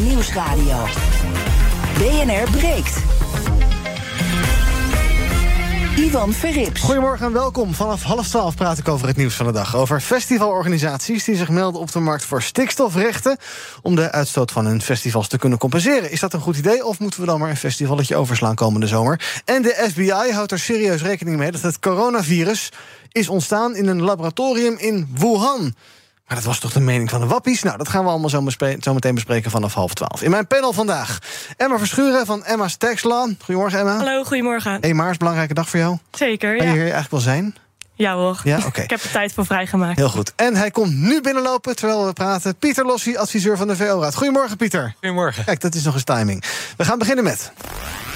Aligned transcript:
Nieuwsradio. 0.00 0.84
BNR 1.98 2.50
breekt. 2.50 2.96
Ivan 5.96 6.32
Verrips. 6.32 6.80
Goedemorgen 6.80 7.26
en 7.26 7.32
welkom. 7.32 7.74
Vanaf 7.74 8.02
half 8.02 8.28
twaalf 8.28 8.54
praat 8.54 8.78
ik 8.78 8.88
over 8.88 9.06
het 9.06 9.16
nieuws 9.16 9.34
van 9.34 9.46
de 9.46 9.52
dag. 9.52 9.76
Over 9.76 10.00
festivalorganisaties 10.00 11.24
die 11.24 11.36
zich 11.36 11.48
melden 11.48 11.80
op 11.80 11.92
de 11.92 12.00
markt 12.00 12.24
voor 12.24 12.42
stikstofrechten... 12.42 13.36
om 13.82 13.94
de 13.94 14.10
uitstoot 14.10 14.50
van 14.50 14.66
hun 14.66 14.82
festivals 14.82 15.28
te 15.28 15.38
kunnen 15.38 15.58
compenseren. 15.58 16.10
Is 16.10 16.20
dat 16.20 16.32
een 16.32 16.40
goed 16.40 16.56
idee 16.56 16.84
of 16.84 16.98
moeten 16.98 17.20
we 17.20 17.26
dan 17.26 17.38
maar 17.38 17.50
een 17.50 17.56
festivalletje 17.56 18.16
overslaan 18.16 18.54
komende 18.54 18.86
zomer? 18.86 19.42
En 19.44 19.62
de 19.62 19.86
FBI 19.90 20.32
houdt 20.32 20.52
er 20.52 20.58
serieus 20.58 21.02
rekening 21.02 21.36
mee 21.36 21.50
dat 21.50 21.62
het 21.62 21.78
coronavirus 21.78 22.72
is 23.12 23.28
ontstaan 23.28 23.76
in 23.76 23.86
een 23.86 24.02
laboratorium 24.02 24.76
in 24.78 25.08
Wuhan. 25.14 25.74
Maar 26.28 26.36
dat 26.36 26.46
was 26.46 26.58
toch 26.58 26.72
de 26.72 26.80
mening 26.80 27.10
van 27.10 27.20
de 27.20 27.26
wappies? 27.26 27.62
Nou, 27.62 27.76
dat 27.78 27.88
gaan 27.88 28.04
we 28.04 28.10
allemaal 28.10 28.28
zo, 28.28 28.44
zo, 28.80 28.94
meteen 28.94 29.14
bespreken 29.14 29.50
vanaf 29.50 29.74
half 29.74 29.94
twaalf. 29.94 30.22
In 30.22 30.30
mijn 30.30 30.46
panel 30.46 30.72
vandaag 30.72 31.18
Emma 31.56 31.78
Verschuren 31.78 32.26
van 32.26 32.44
Emma's 32.44 32.76
Taxlaan. 32.76 33.36
Goedemorgen, 33.44 33.78
Emma. 33.78 33.96
Hallo, 33.96 34.24
goedemorgen. 34.24 34.80
1 34.80 34.96
maart, 34.96 35.18
belangrijke 35.18 35.54
dag 35.54 35.68
voor 35.68 35.78
jou. 35.80 35.98
Zeker, 36.10 36.56
Kan 36.56 36.66
ja. 36.66 36.72
je 36.72 36.76
hier 36.76 36.92
eigenlijk 36.92 37.10
wel 37.10 37.20
zijn? 37.20 37.56
Ja 37.94 38.14
hoor, 38.14 38.40
Ja, 38.44 38.58
oké. 38.66 38.80
ik 38.82 38.90
heb 38.90 39.02
er 39.02 39.10
tijd 39.10 39.32
voor 39.32 39.46
vrijgemaakt. 39.46 39.96
Heel 39.96 40.08
goed. 40.08 40.32
En 40.36 40.56
hij 40.56 40.70
komt 40.70 40.94
nu 40.94 41.20
binnenlopen 41.20 41.76
terwijl 41.76 42.06
we 42.06 42.12
praten. 42.12 42.56
Pieter 42.56 42.84
Lossie, 42.86 43.18
adviseur 43.18 43.56
van 43.56 43.66
de 43.68 43.76
VO-raad. 43.76 44.14
Goedemorgen, 44.14 44.56
Pieter. 44.56 44.94
Goedemorgen. 45.00 45.44
Kijk, 45.44 45.60
dat 45.60 45.74
is 45.74 45.82
nog 45.84 45.94
eens 45.94 46.04
timing. 46.04 46.44
We 46.76 46.84
gaan 46.84 46.98
beginnen 46.98 47.24
met... 47.24 47.52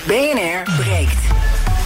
BNR 0.07 0.63
breekt. 0.83 1.17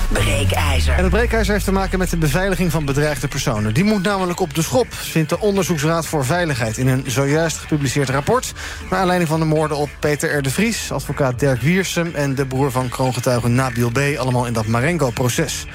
Breekijzer. 0.08 0.94
En 0.94 1.02
het 1.02 1.12
breekijzer 1.12 1.52
heeft 1.52 1.64
te 1.64 1.72
maken 1.72 1.98
met 1.98 2.10
de 2.10 2.16
beveiliging 2.16 2.70
van 2.70 2.84
bedreigde 2.84 3.28
personen. 3.28 3.74
Die 3.74 3.84
moet 3.84 4.02
namelijk 4.02 4.40
op 4.40 4.54
de 4.54 4.62
schop, 4.62 4.86
vindt 4.90 5.28
de 5.28 5.40
Onderzoeksraad 5.40 6.06
voor 6.06 6.24
Veiligheid... 6.24 6.78
in 6.78 6.86
een 6.86 7.04
zojuist 7.06 7.56
gepubliceerd 7.56 8.08
rapport... 8.08 8.52
naar 8.90 9.00
aanleiding 9.00 9.30
van 9.30 9.40
de 9.40 9.46
moorden 9.46 9.76
op 9.76 9.88
Peter 10.00 10.36
R. 10.36 10.42
de 10.42 10.50
Vries... 10.50 10.92
advocaat 10.92 11.38
Dirk 11.38 11.60
Wiersum 11.60 12.14
en 12.14 12.34
de 12.34 12.46
broer 12.46 12.70
van 12.70 12.88
kroongetuige 12.88 13.48
Nabil 13.48 13.90
B... 13.90 13.98
allemaal 14.18 14.46
in 14.46 14.52
dat 14.52 14.66
Marengo-proces. 14.66 15.66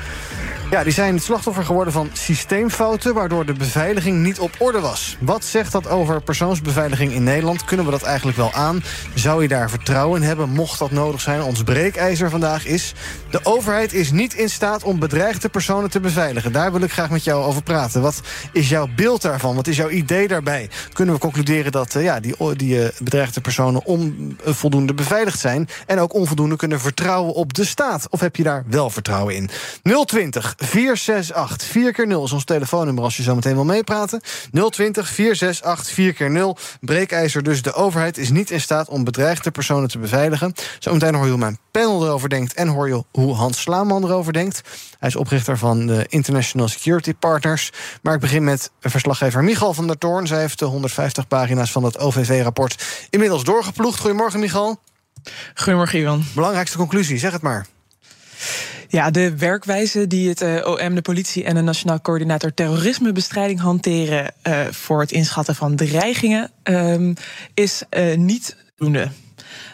Ja, 0.72 0.83
die 0.83 0.94
zijn 0.94 1.19
slachtoffer 1.19 1.64
geworden 1.64 1.94
van 1.94 2.09
systeemfouten... 2.14 3.14
waardoor 3.14 3.45
de 3.45 3.53
beveiliging 3.53 4.23
niet 4.23 4.39
op 4.39 4.55
orde 4.59 4.80
was. 4.80 5.17
Wat 5.19 5.45
zegt 5.45 5.72
dat 5.72 5.88
over 5.88 6.22
persoonsbeveiliging 6.22 7.11
in 7.14 7.23
Nederland? 7.23 7.66
Kunnen 7.66 7.86
we 7.86 7.91
dat 7.91 8.02
eigenlijk 8.02 8.38
wel 8.38 8.53
aan? 8.53 8.83
Zou 9.16 9.42
je 9.42 9.47
daar 9.47 9.69
vertrouwen 9.69 10.22
in 10.22 10.27
hebben, 10.27 10.49
mocht 10.49 10.80
dat 10.80 10.92
nodig 10.92 11.22
zijn? 11.22 11.42
Ons 11.42 11.64
breekijzer 11.64 12.30
vandaag 12.30 12.66
is... 12.66 12.94
de 13.31 13.39
overheid 13.44 13.94
is 13.94 14.11
niet 14.11 14.33
in 14.33 14.49
staat 14.49 14.83
om 14.83 14.99
bedreigde 14.99 15.49
personen 15.49 15.89
te 15.89 15.99
beveiligen. 15.99 16.52
Daar 16.52 16.72
wil 16.72 16.81
ik 16.81 16.92
graag 16.92 17.09
met 17.09 17.23
jou 17.23 17.44
over 17.44 17.64
praten. 17.64 18.02
Wat 18.02 18.22
is 18.53 18.69
jouw 18.69 18.88
beeld 18.95 19.22
daarvan? 19.22 19.55
Wat 19.55 19.67
is 19.67 19.77
jouw 19.77 19.89
idee 19.89 20.27
daarbij? 20.27 20.69
Kunnen 20.94 21.16
we 21.16 21.22
concluderen 21.22 21.72
dat 21.72 21.95
eh, 21.95 22.03
ja, 22.03 22.19
die, 22.19 22.55
die 22.55 22.83
eh, 22.83 22.89
bedreigde 22.99 23.42
personen... 23.42 23.86
onvoldoende 23.86 24.94
beveiligd 24.94 25.39
zijn... 25.39 25.69
en 25.86 25.99
ook 25.99 26.14
onvoldoende 26.14 26.55
kunnen 26.55 26.80
vertrouwen 26.80 27.33
op 27.33 27.53
de 27.53 27.66
staat? 27.66 28.08
Of 28.09 28.19
heb 28.19 28.36
je 28.36 28.44
daar 28.44 28.64
wel 28.67 28.89
vertrouwen 28.89 29.36
in? 29.36 29.49
020 30.05 30.55
468 30.64 31.67
4 31.67 31.94
keer 31.94 32.08
0 32.08 32.23
is 32.23 32.31
ons 32.31 32.44
telefoonnummer 32.44 33.04
als 33.04 33.17
je 33.17 33.23
zo 33.23 33.36
meteen 33.36 33.54
wil 33.54 33.64
meepraten. 33.64 34.22
020 34.52 35.09
468 35.09 35.94
4 35.94 36.14
keer 36.14 36.31
0 36.31 36.58
Breekijzer 36.81 37.44
dus. 37.44 37.62
De 37.62 37.73
overheid 37.73 38.17
is 38.17 38.30
niet 38.30 38.52
in 38.52 38.62
staat 38.62 38.89
om 38.89 39.04
bedreigde 39.04 39.52
personen 39.52 39.89
te 39.89 40.00
beveiligen. 40.00 40.54
Zometeen 40.80 41.16
hoor 41.16 41.23
je 41.23 41.30
hoe 41.30 41.39
mijn 41.39 41.58
panel 41.72 42.06
erover 42.06 42.30
denkt... 42.30 42.54
en 42.54 42.67
hoor 42.67 42.88
je 42.88 43.04
hoe 43.12 43.34
Hans 43.34 43.62
Slaman 43.62 44.04
erover 44.04 44.34
denkt. 44.34 44.62
Hij 45.00 45.09
is 45.09 45.16
oprichter 45.16 45.58
van 45.58 45.86
de 45.86 46.06
International 46.09 46.67
Security 46.67 47.14
Partners. 47.14 47.72
Maar 48.02 48.14
ik 48.14 48.20
begin 48.20 48.44
met 48.44 48.72
verslaggever 48.80 49.44
Michal 49.44 49.73
van 49.73 49.88
der 49.88 49.98
Toorn. 49.98 50.28
Zij 50.28 50.39
heeft 50.39 50.59
de 50.59 50.66
150 50.66 51.28
pagina's 51.28 51.72
van 51.72 51.84
het 51.84 52.00
OVV-rapport 52.00 53.08
inmiddels 53.09 53.44
doorgeploegd. 53.44 54.00
Goedemorgen, 54.00 54.39
Michal. 54.39 54.80
Goedemorgen, 55.56 56.00
Ivan. 56.00 56.23
Belangrijkste 56.36 56.78
conclusie, 56.78 57.17
zeg 57.17 57.32
het 57.32 57.42
maar. 57.42 57.66
Ja, 58.87 59.11
de 59.11 59.37
werkwijze 59.37 60.07
die 60.07 60.29
het 60.29 60.41
uh, 60.41 60.67
OM, 60.67 60.95
de 60.95 61.02
politie 61.02 61.43
en 61.43 61.55
de 61.55 61.61
Nationaal 61.61 62.02
Coördinator 62.02 62.53
Terrorismebestrijding 62.53 63.59
hanteren 63.59 64.33
uh, 64.47 64.59
voor 64.69 64.99
het 64.99 65.11
inschatten 65.11 65.55
van 65.55 65.75
dreigingen 65.75 66.52
um, 66.63 67.13
is 67.53 67.83
uh, 67.89 68.15
niet 68.15 68.55
voldoende. 68.75 69.09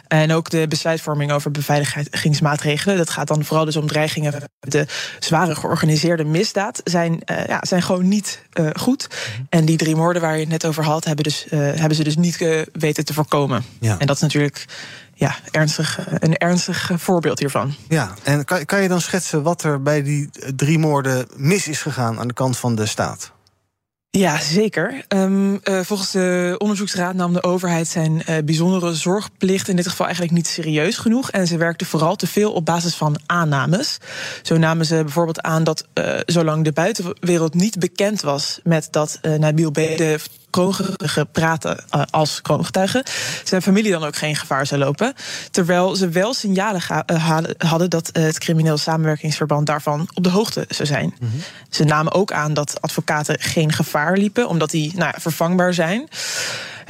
En 0.08 0.32
ook 0.32 0.50
de 0.50 0.68
besluitvorming 0.68 1.32
over 1.32 1.52
beveiligingsmaatregelen. 1.52 2.98
Dat 2.98 3.10
gaat 3.10 3.28
dan 3.28 3.44
vooral 3.44 3.66
dus 3.66 3.76
om 3.76 3.88
dreigingen. 3.88 4.34
De 4.60 4.86
zware 5.20 5.56
georganiseerde 5.56 6.24
misdaad 6.24 6.82
zijn, 6.84 7.22
uh, 7.26 7.46
ja, 7.46 7.60
zijn 7.62 7.82
gewoon 7.82 8.08
niet 8.08 8.42
uh, 8.54 8.70
goed. 8.74 9.08
En 9.50 9.66
die 9.66 9.78
drie 9.78 9.96
moorden 9.96 10.22
waar 10.22 10.34
je 10.34 10.40
het 10.40 10.50
net 10.50 10.66
over 10.66 10.84
had, 10.84 11.06
hebben, 11.06 11.24
dus, 11.24 11.46
uh, 11.46 11.60
hebben 11.60 11.96
ze 11.96 12.04
dus 12.04 12.16
niet 12.16 12.66
weten 12.72 13.06
te 13.06 13.14
voorkomen. 13.14 13.64
Ja. 13.80 14.00
En 14.00 14.08
dat 14.08 14.16
is 14.16 14.22
natuurlijk 14.22 14.66
ja, 15.18 15.36
ernstig, 15.52 16.00
een 16.20 16.38
ernstig 16.38 16.92
voorbeeld 16.96 17.40
hiervan. 17.40 17.74
Ja, 17.88 18.14
en 18.24 18.46
kan, 18.46 18.66
kan 18.66 18.82
je 18.82 18.88
dan 18.88 19.02
schetsen 19.02 19.44
wat 19.44 19.64
er 19.64 19.82
bij 19.82 20.04
die 20.04 20.30
drie 20.56 20.80
moorden 20.80 21.28
mis 21.36 21.68
is 21.68 21.82
gegaan 21.82 22.20
aan 22.20 22.28
de 22.28 22.34
kant 22.34 22.58
van 22.58 22.76
de 22.76 22.86
staat? 22.86 23.32
Ja, 24.10 24.40
zeker. 24.40 25.06
Um, 25.08 25.60
uh, 25.64 25.80
volgens 25.82 26.12
de 26.12 26.56
onderzoeksraad 26.58 27.16
nam 27.16 27.34
de 27.34 27.44
overheid 27.44 27.88
zijn 27.88 28.14
uh, 28.30 28.36
bijzondere 28.46 28.94
zorgplicht 28.94 29.68
in 29.68 29.76
dit 29.76 29.88
geval 29.88 30.06
eigenlijk 30.06 30.36
niet 30.36 30.48
serieus 30.48 30.98
genoeg. 30.98 31.32
En 31.32 31.48
ze 31.48 31.58
werkte 31.58 31.86
vooral 31.86 32.16
te 32.16 32.28
veel 32.28 32.54
op 32.54 32.66
basis 32.66 32.96
van 32.96 33.20
aannames. 33.26 33.98
Zo 34.42 34.58
namen 34.58 34.86
ze 34.86 34.96
bijvoorbeeld 35.04 35.42
aan 35.42 35.64
dat 35.64 35.88
uh, 35.94 36.20
zolang 36.26 36.64
de 36.64 36.72
buitenwereld 36.72 37.54
niet 37.54 37.80
bekend 37.80 38.22
was 38.22 38.60
met 38.64 38.88
dat 38.92 39.20
Nabil 39.38 39.72
B. 39.72 39.76
de 39.76 40.20
kroongetuige 40.50 41.26
praten 41.32 41.84
uh, 41.96 42.02
als 42.10 42.42
kroongetuige, 42.42 43.06
zijn 43.44 43.62
familie 43.62 43.92
dan 43.92 44.04
ook 44.04 44.16
geen 44.16 44.36
gevaar 44.36 44.66
zou 44.66 44.82
lopen. 44.82 45.14
Terwijl 45.52 45.96
ze 45.96 46.10
wel 46.10 46.34
signalen 46.34 46.82
uh, 47.12 47.40
hadden 47.58 47.90
dat 47.90 48.10
uh, 48.14 48.24
het 48.24 48.40
crimineel 48.40 48.78
samenwerkingsverband 48.78 49.66
daarvan 49.66 50.10
op 50.14 50.24
de 50.24 50.30
hoogte 50.30 50.66
zou 50.70 50.88
zijn. 50.88 51.16
Mm 51.20 51.30
-hmm. 51.30 51.42
Ze 51.70 51.84
namen 51.84 52.14
ook 52.14 52.32
aan 52.32 52.54
dat 52.54 52.82
advocaten 52.82 53.40
geen 53.40 53.72
gevaar 53.72 54.18
liepen, 54.18 54.48
omdat 54.48 54.70
die 54.70 54.92
nou, 54.96 55.14
vervangbaar 55.18 55.74
zijn. 55.74 56.08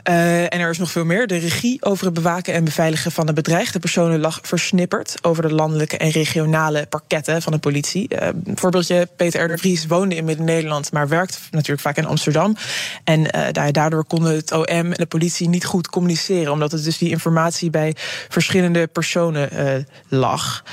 Uh, 0.09 0.43
en 0.43 0.59
er 0.59 0.69
is 0.69 0.77
nog 0.77 0.91
veel 0.91 1.05
meer. 1.05 1.27
De 1.27 1.37
regie 1.37 1.83
over 1.83 2.05
het 2.05 2.13
bewaken 2.13 2.53
en 2.53 2.63
beveiligen 2.63 3.11
van 3.11 3.25
de 3.25 3.33
bedreigde 3.33 3.79
personen 3.79 4.19
lag 4.19 4.39
versnipperd 4.43 5.15
over 5.21 5.43
de 5.47 5.53
landelijke 5.53 5.97
en 5.97 6.09
regionale 6.09 6.85
parketten 6.89 7.41
van 7.41 7.51
de 7.51 7.59
politie. 7.59 8.07
Uh, 8.09 8.27
voorbeeldje: 8.55 9.07
Peter 9.15 9.43
R. 9.43 9.47
de 9.47 9.57
Vries 9.57 9.85
woonde 9.85 10.15
in 10.15 10.25
Midden-Nederland, 10.25 10.91
maar 10.91 11.07
werkt 11.07 11.47
natuurlijk 11.51 11.81
vaak 11.81 11.97
in 11.97 12.05
Amsterdam. 12.05 12.55
En 13.03 13.19
uh, 13.19 13.71
daardoor 13.71 14.05
konden 14.05 14.35
het 14.35 14.51
OM 14.51 14.65
en 14.65 14.89
de 14.89 15.05
politie 15.05 15.49
niet 15.49 15.65
goed 15.65 15.89
communiceren, 15.89 16.51
omdat 16.51 16.71
het 16.71 16.83
dus 16.83 16.97
die 16.97 17.09
informatie 17.09 17.69
bij 17.69 17.95
verschillende 18.29 18.87
personen 18.87 19.85
lag. 20.07 20.63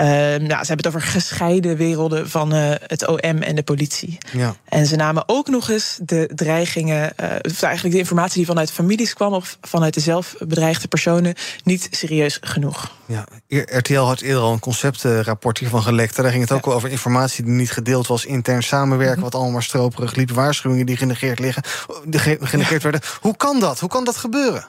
Uh, 0.00 0.06
nou, 0.06 0.38
ze 0.38 0.46
hebben 0.46 0.76
het 0.76 0.86
over 0.86 1.02
gescheiden 1.02 1.76
werelden 1.76 2.30
van 2.30 2.54
uh, 2.54 2.70
het 2.86 3.06
OM 3.06 3.18
en 3.42 3.54
de 3.54 3.62
politie. 3.62 4.18
Ja. 4.32 4.56
En 4.64 4.86
ze 4.86 4.96
namen 4.96 5.22
ook 5.26 5.48
nog 5.48 5.70
eens 5.70 5.98
de 6.02 6.30
dreigingen, 6.34 7.12
uh, 7.20 7.26
of 7.42 7.62
eigenlijk 7.62 7.94
de 7.94 8.00
informatie 8.00 8.36
die 8.36 8.46
vanuit 8.46 8.70
families 8.70 9.14
kwam 9.14 9.32
of 9.32 9.58
vanuit 9.60 9.94
de 9.94 10.00
zelfbedreigde 10.00 10.88
personen, 10.88 11.34
niet 11.64 11.88
serieus 11.90 12.38
genoeg. 12.40 12.96
Ja, 13.06 13.24
RTL 13.48 13.98
had 13.98 14.20
eerder 14.20 14.42
al 14.42 14.52
een 14.52 14.58
conceptrapport 14.58 15.58
hiervan 15.58 15.82
gelekt. 15.82 16.16
Daar 16.16 16.30
ging 16.30 16.42
het 16.42 16.52
ook 16.52 16.64
ja. 16.64 16.72
over 16.72 16.90
informatie 16.90 17.44
die 17.44 17.52
niet 17.52 17.70
gedeeld 17.70 18.06
was, 18.06 18.24
intern 18.24 18.62
samenwerken, 18.62 19.16
mm 19.16 19.22
-hmm. 19.22 19.32
wat 19.32 19.40
allemaal 19.40 19.62
stroperig 19.62 20.14
liep, 20.14 20.30
waarschuwingen 20.30 20.86
die 20.86 20.96
genegeerd, 20.96 21.38
liggen, 21.38 21.62
genegeerd 22.40 22.82
ja. 22.82 22.90
werden. 22.90 23.10
Hoe 23.20 23.36
kan 23.36 23.60
dat? 23.60 23.80
Hoe 23.80 23.88
kan 23.88 24.04
dat 24.04 24.16
gebeuren? 24.16 24.68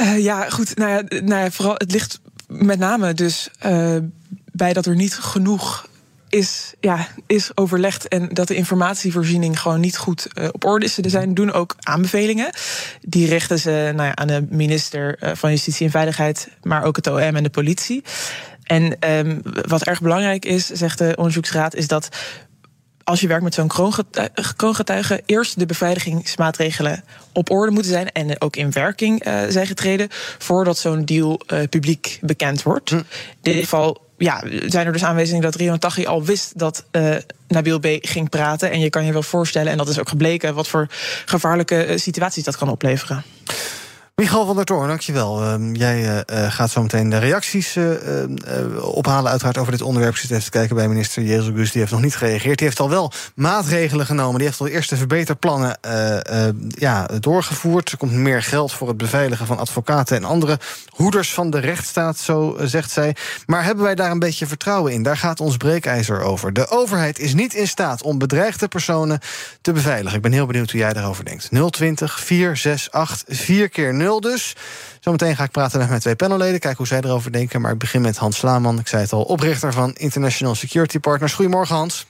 Uh, 0.00 0.24
ja, 0.24 0.50
goed. 0.50 0.76
Nou 0.76 0.90
ja, 0.90 1.20
nou 1.20 1.42
ja, 1.42 1.50
vooral 1.50 1.74
het 1.74 1.92
ligt 1.92 2.20
met 2.46 2.78
name 2.78 3.14
dus 3.14 3.48
uh, 3.66 3.96
bij 4.52 4.72
dat 4.72 4.86
er 4.86 4.94
niet 4.94 5.14
genoeg 5.14 5.88
is, 6.28 6.74
ja, 6.80 7.08
is 7.26 7.50
overlegd 7.54 8.08
en 8.08 8.28
dat 8.32 8.48
de 8.48 8.54
informatievoorziening 8.54 9.60
gewoon 9.60 9.80
niet 9.80 9.96
goed 9.96 10.28
uh, 10.34 10.48
op 10.52 10.64
orde 10.64 10.84
is. 10.84 10.98
Er 10.98 11.10
zijn 11.10 11.34
doen 11.34 11.52
ook 11.52 11.76
aanbevelingen. 11.80 12.50
Die 13.00 13.28
richten 13.28 13.58
ze 13.58 13.92
nou 13.94 14.08
ja, 14.08 14.16
aan 14.16 14.26
de 14.26 14.46
minister 14.50 15.22
uh, 15.22 15.30
van 15.34 15.50
Justitie 15.50 15.86
en 15.86 15.92
Veiligheid, 15.92 16.48
maar 16.62 16.84
ook 16.84 16.96
het 16.96 17.06
OM 17.06 17.18
en 17.18 17.42
de 17.42 17.50
politie. 17.50 18.02
En 18.62 19.10
um, 19.10 19.40
wat 19.42 19.82
erg 19.82 20.00
belangrijk 20.00 20.44
is, 20.44 20.66
zegt 20.66 20.98
de 20.98 21.12
onderzoeksraad, 21.16 21.74
is 21.74 21.86
dat 21.86 22.08
als 23.06 23.20
je 23.20 23.26
werkt 23.26 23.42
met 23.42 23.54
zo'n 23.54 23.70
kroongetuige, 24.56 25.22
eerst 25.26 25.58
de 25.58 25.66
beveiligingsmaatregelen 25.66 27.04
op 27.32 27.50
orde 27.50 27.72
moeten 27.72 27.92
zijn 27.92 28.12
en 28.12 28.40
ook 28.40 28.56
in 28.56 28.72
werking 28.72 29.26
uh, 29.26 29.40
zijn 29.48 29.66
getreden 29.66 30.08
voordat 30.38 30.78
zo'n 30.78 31.04
deal 31.04 31.40
uh, 31.46 31.58
publiek 31.70 32.18
bekend 32.20 32.62
wordt. 32.62 32.90
Hm. 32.90 32.96
In 32.96 33.04
dit 33.40 33.54
geval 33.54 34.02
ja, 34.18 34.42
zijn 34.66 34.86
er 34.86 34.92
dus 34.92 35.04
aanwijzingen 35.04 35.42
dat 35.42 35.54
Rion 35.54 35.78
Taghi 35.78 36.06
al 36.06 36.24
wist 36.24 36.58
dat 36.58 36.84
uh, 36.92 37.16
Nabil 37.48 37.78
B. 37.78 37.86
ging 38.00 38.28
praten. 38.28 38.70
En 38.70 38.80
je 38.80 38.90
kan 38.90 39.04
je 39.04 39.12
wel 39.12 39.22
voorstellen, 39.22 39.72
en 39.72 39.78
dat 39.78 39.88
is 39.88 39.98
ook 39.98 40.08
gebleken, 40.08 40.54
wat 40.54 40.68
voor 40.68 40.86
gevaarlijke 41.24 41.92
situaties 41.94 42.44
dat 42.44 42.56
kan 42.56 42.68
opleveren. 42.68 43.24
Michal 44.22 44.46
van 44.46 44.56
der 44.56 44.64
Toorn, 44.64 44.88
dankjewel. 44.88 45.42
Uh, 45.42 45.54
jij 45.72 46.24
uh, 46.32 46.50
gaat 46.52 46.70
zo 46.70 46.82
meteen 46.82 47.10
de 47.10 47.18
reacties 47.18 47.76
uh, 47.76 47.90
ophalen, 48.80 49.30
uiteraard 49.30 49.58
over 49.58 49.72
dit 49.72 49.82
onderwerp. 49.82 50.14
Ik 50.14 50.20
zit 50.20 50.30
even 50.30 50.44
te 50.44 50.50
kijken 50.50 50.76
bij 50.76 50.88
minister 50.88 51.22
Jezus 51.22 51.72
Die 51.72 51.80
heeft 51.80 51.92
nog 51.92 52.02
niet 52.02 52.16
gereageerd. 52.16 52.58
Die 52.58 52.66
heeft 52.66 52.80
al 52.80 52.90
wel 52.90 53.12
maatregelen 53.34 54.06
genomen. 54.06 54.38
Die 54.38 54.46
heeft 54.46 54.60
al 54.60 54.66
de 54.66 54.72
eerste 54.72 54.96
verbeterplannen 54.96 55.78
ja, 56.68 57.08
doorgevoerd. 57.20 57.92
Er 57.92 57.98
komt 57.98 58.12
meer 58.12 58.42
geld 58.42 58.72
voor 58.72 58.88
het 58.88 58.96
beveiligen 58.96 59.46
van 59.46 59.58
advocaten 59.58 60.16
en 60.16 60.24
andere 60.24 60.58
hoeders 60.88 61.34
van 61.34 61.50
de 61.50 61.58
rechtsstaat, 61.58 62.18
zo 62.18 62.56
zegt 62.62 62.90
zij. 62.90 63.16
Maar 63.46 63.64
hebben 63.64 63.84
wij 63.84 63.94
daar 63.94 64.10
een 64.10 64.18
beetje 64.18 64.46
vertrouwen 64.46 64.92
in? 64.92 65.02
Daar 65.02 65.16
gaat 65.16 65.40
ons 65.40 65.56
breekijzer 65.56 66.20
over. 66.20 66.52
De 66.52 66.68
overheid 66.68 67.18
is 67.18 67.34
niet 67.34 67.54
in 67.54 67.68
staat 67.68 68.02
om 68.02 68.18
bedreigde 68.18 68.68
personen 68.68 69.20
te 69.60 69.72
beveiligen. 69.72 70.16
Ik 70.16 70.22
ben 70.22 70.32
heel 70.32 70.46
benieuwd 70.46 70.70
hoe 70.70 70.80
jij 70.80 70.92
daarover 70.92 71.24
denkt. 71.24 71.48
020 71.70 72.20
468 72.20 73.36
4 73.44 73.68
keer 73.68 73.94
0 73.94 74.04
dus. 74.14 74.56
Zometeen 75.00 75.36
ga 75.36 75.44
ik 75.44 75.50
praten 75.50 75.78
met 75.78 75.88
mijn 75.88 76.00
twee 76.00 76.16
panelleden, 76.16 76.60
kijken 76.60 76.78
hoe 76.78 76.86
zij 76.86 77.00
erover 77.00 77.32
denken. 77.32 77.60
Maar 77.60 77.72
ik 77.72 77.78
begin 77.78 78.00
met 78.00 78.16
Hans 78.16 78.36
Slaman, 78.36 78.78
ik 78.78 78.88
zei 78.88 79.02
het 79.02 79.12
al, 79.12 79.22
oprichter 79.22 79.72
van 79.72 79.94
International 79.94 80.54
Security 80.54 80.98
Partners. 80.98 81.32
Goedemorgen, 81.32 81.74
Hans. 81.76 82.06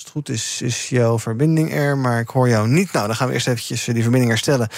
Het 0.00 0.10
goed 0.10 0.28
is, 0.28 0.60
is 0.62 0.88
jouw 0.88 1.18
verbinding 1.18 1.74
er, 1.74 1.98
maar 1.98 2.20
ik 2.20 2.28
hoor 2.28 2.48
jou 2.48 2.68
niet. 2.68 2.92
Nou, 2.92 3.06
dan 3.06 3.16
gaan 3.16 3.28
we 3.28 3.32
eerst 3.32 3.48
eventjes 3.48 3.86
eh, 3.86 3.94
die 3.94 4.02
verbinding 4.02 4.32
herstellen 4.32 4.68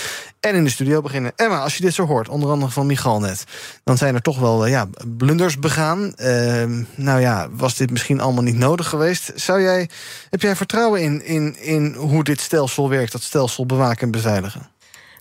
en 0.40 0.54
in 0.54 0.64
de 0.64 0.70
studio 0.70 1.00
beginnen. 1.00 1.32
Emma, 1.36 1.60
als 1.60 1.76
je 1.76 1.82
dit 1.82 1.94
zo 1.94 2.06
hoort, 2.06 2.28
onder 2.28 2.50
andere 2.50 2.72
van 2.72 2.86
Michal 2.86 3.20
net... 3.20 3.44
dan 3.84 3.96
zijn 3.96 4.14
er 4.14 4.22
toch 4.22 4.38
wel 4.38 4.64
eh, 4.64 4.70
ja, 4.70 4.88
blunders 5.06 5.58
begaan. 5.58 6.14
Uh, 6.16 6.64
nou 6.94 7.20
ja, 7.20 7.48
was 7.50 7.76
dit 7.76 7.90
misschien 7.90 8.20
allemaal 8.20 8.42
niet 8.42 8.56
nodig 8.56 8.88
geweest? 8.88 9.32
Zou 9.34 9.62
jij, 9.62 9.88
heb 10.30 10.42
jij 10.42 10.56
vertrouwen 10.56 11.02
in, 11.02 11.24
in, 11.24 11.56
in 11.60 11.94
hoe 11.94 12.24
dit 12.24 12.40
stelsel 12.40 12.88
werkt, 12.88 13.12
dat 13.12 13.22
stelsel 13.22 13.66
bewaken 13.66 14.02
en 14.02 14.10
beveiligen? 14.10 14.70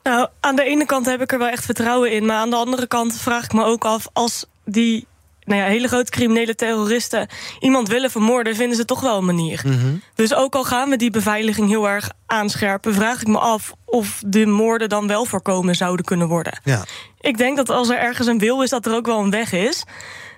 Nou, 0.03 0.27
aan 0.39 0.55
de 0.55 0.63
ene 0.63 0.85
kant 0.85 1.05
heb 1.05 1.21
ik 1.21 1.31
er 1.31 1.39
wel 1.39 1.47
echt 1.47 1.65
vertrouwen 1.65 2.11
in. 2.11 2.25
Maar 2.25 2.37
aan 2.37 2.49
de 2.49 2.55
andere 2.55 2.87
kant 2.87 3.17
vraag 3.17 3.43
ik 3.43 3.53
me 3.53 3.63
ook 3.63 3.85
af... 3.85 4.07
als 4.13 4.45
die 4.65 5.07
nou 5.43 5.61
ja, 5.61 5.67
hele 5.67 5.87
grote 5.87 6.11
criminele 6.11 6.55
terroristen 6.55 7.27
iemand 7.59 7.87
willen 7.87 8.11
vermoorden, 8.11 8.55
vinden 8.55 8.77
ze 8.77 8.85
toch 8.85 9.01
wel 9.01 9.17
een 9.17 9.25
manier. 9.25 9.61
Mhm. 9.65 9.95
Dus 10.15 10.33
ook 10.33 10.55
al 10.55 10.63
gaan 10.63 10.89
we 10.89 10.97
die 10.97 11.11
beveiliging 11.11 11.69
heel 11.69 11.89
erg 11.89 12.09
aanscherpen, 12.25 12.93
vraag 12.93 13.21
ik 13.21 13.27
me 13.27 13.39
af 13.39 13.73
of 13.85 14.21
de 14.25 14.45
moorden 14.45 14.89
dan 14.89 15.07
wel 15.07 15.25
voorkomen 15.25 15.75
zouden 15.75 16.05
kunnen 16.05 16.27
worden. 16.27 16.59
Ja. 16.63 16.85
Ik 17.19 17.37
denk 17.37 17.57
dat 17.57 17.69
als 17.69 17.89
er 17.89 17.97
ergens 17.97 18.27
een 18.27 18.39
wil 18.39 18.61
is, 18.61 18.69
dat 18.69 18.85
er 18.85 18.93
ook 18.93 19.05
wel 19.05 19.19
een 19.19 19.29
weg 19.29 19.51
is. 19.51 19.83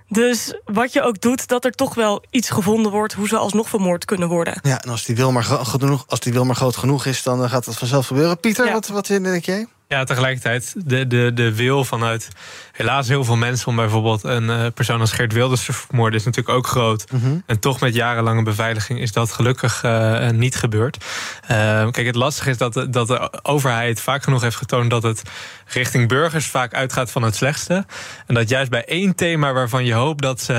Dus 0.07 0.53
wat 0.65 0.93
je 0.93 1.01
ook 1.01 1.21
doet, 1.21 1.47
dat 1.47 1.65
er 1.65 1.71
toch 1.71 1.95
wel 1.95 2.23
iets 2.29 2.49
gevonden 2.49 2.91
wordt... 2.91 3.13
hoe 3.13 3.27
ze 3.27 3.37
alsnog 3.37 3.69
vermoord 3.69 4.05
kunnen 4.05 4.27
worden. 4.27 4.59
Ja, 4.61 4.81
en 4.81 4.89
als 4.89 5.05
die 5.05 5.15
wil 5.15 5.31
maar, 5.31 5.43
genoeg, 5.43 6.03
als 6.07 6.19
die 6.19 6.33
wil 6.33 6.45
maar 6.45 6.55
groot 6.55 6.75
genoeg 6.75 7.05
is... 7.05 7.23
dan 7.23 7.49
gaat 7.49 7.65
dat 7.65 7.77
vanzelf 7.77 8.07
gebeuren. 8.07 8.39
Pieter, 8.39 8.71
wat, 8.71 8.87
wat 8.87 9.05
denk 9.05 9.45
jij? 9.45 9.67
Ja, 9.93 10.03
tegelijkertijd 10.03 10.73
de, 10.85 11.07
de, 11.07 11.31
de 11.33 11.55
wil 11.55 11.85
vanuit 11.85 12.27
helaas 12.71 13.07
heel 13.07 13.23
veel 13.23 13.35
mensen 13.35 13.67
om 13.67 13.75
bijvoorbeeld 13.75 14.23
een 14.23 14.43
uh, 14.43 14.65
persoon 14.73 14.99
als 14.99 15.11
Geert 15.11 15.33
Wilders 15.33 15.65
te 15.65 15.73
vermoorden 15.73 16.19
is 16.19 16.25
natuurlijk 16.25 16.57
ook 16.57 16.67
groot. 16.67 17.11
Mhm. 17.11 17.37
En 17.45 17.59
toch 17.59 17.79
met 17.79 17.93
jarenlange 17.93 18.43
beveiliging 18.43 18.99
is 18.99 19.11
dat 19.11 19.31
gelukkig 19.31 19.83
uh, 19.83 20.29
niet 20.29 20.55
gebeurd. 20.55 20.97
Uh, 21.43 21.47
kijk, 21.91 22.05
het 22.05 22.15
lastige 22.15 22.49
is 22.49 22.57
dat 22.57 22.73
de, 22.73 22.89
dat 22.89 23.07
de 23.07 23.43
overheid 23.43 24.01
vaak 24.01 24.23
genoeg 24.23 24.41
heeft 24.41 24.55
getoond 24.55 24.89
dat 24.89 25.03
het 25.03 25.21
richting 25.67 26.07
burgers 26.07 26.45
vaak 26.45 26.73
uitgaat 26.73 27.11
van 27.11 27.23
het 27.23 27.35
slechtste. 27.35 27.85
En 28.27 28.35
dat 28.35 28.49
juist 28.49 28.69
bij 28.69 28.85
één 28.85 29.15
thema 29.15 29.53
waarvan 29.53 29.85
je 29.85 29.93
hoopt 29.93 30.21
dat 30.21 30.41
ze 30.41 30.53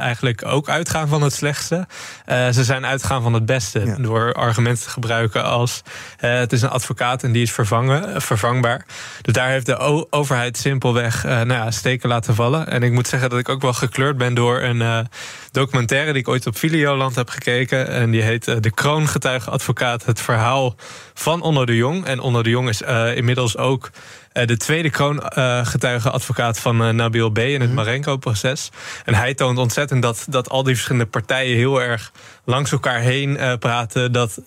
eigenlijk 0.00 0.44
ook 0.44 0.68
uitgaan 0.68 1.08
van 1.08 1.22
het 1.22 1.32
slechtste, 1.32 1.86
ze 2.26 2.64
zijn 2.64 2.86
uitgegaan 2.86 3.22
van 3.22 3.32
het 3.32 3.46
beste. 3.46 3.94
Door 3.98 4.32
argumenten 4.32 4.84
te 4.84 4.90
gebruiken 4.90 5.44
als 5.44 5.82
het 6.16 6.52
is 6.52 6.62
een 6.62 6.68
advocaat 6.68 7.22
en 7.22 7.32
die 7.32 7.42
is 7.42 7.52
vervangen, 7.52 8.19
vervangbaar. 8.24 8.86
Dus 9.22 9.34
daar 9.34 9.48
heeft 9.48 9.66
de 9.66 10.06
overheid 10.10 10.56
simpelweg 10.56 11.26
uh, 11.26 11.40
nou 11.40 11.72
steken 11.72 12.08
laten 12.08 12.34
vallen. 12.34 12.68
En 12.68 12.82
ik 12.82 12.92
moet 12.92 13.08
zeggen 13.08 13.30
dat 13.30 13.38
ik 13.38 13.48
ook 13.48 13.62
wel 13.62 13.72
gekleurd 13.72 14.16
ben 14.16 14.34
door 14.34 14.60
een 14.60 14.80
uh, 14.80 14.98
documentaire 15.50 16.12
die 16.12 16.20
ik 16.20 16.28
ooit 16.28 16.46
op 16.46 16.58
Videoland 16.58 17.14
heb 17.14 17.28
gekeken. 17.28 17.88
En 17.88 18.10
die 18.10 18.22
heet 18.22 18.48
uh, 18.48 18.56
De 18.60 18.70
Kroongetuigenadvocaat. 18.70 20.04
Het 20.04 20.20
verhaal 20.20 20.74
van 21.14 21.42
Onno 21.42 21.64
de 21.64 21.76
Jong. 21.76 22.04
En 22.04 22.20
Onno 22.20 22.42
de 22.42 22.50
Jong 22.50 22.68
is 22.68 22.82
inmiddels 23.14 23.56
ook 23.56 23.90
de 24.32 24.56
tweede 24.56 24.90
kroongetuigenadvocaat 24.90 26.56
uh, 26.56 26.62
van 26.62 26.86
uh, 26.86 26.88
Nabil 26.88 27.30
B. 27.30 27.38
in 27.38 27.60
het 27.60 27.70
mhm. 27.70 27.74
Marenko-proces. 27.74 28.70
En 29.04 29.14
hij 29.14 29.34
toont 29.34 29.58
ontzettend 29.58 30.02
dat, 30.02 30.26
dat 30.28 30.48
al 30.48 30.62
die 30.62 30.74
verschillende 30.74 31.10
partijen 31.10 31.56
heel 31.56 31.82
erg 31.82 32.12
langs 32.44 32.72
elkaar 32.72 33.00
heen 33.00 33.38
praten. 33.58 34.12
Dat 34.12 34.40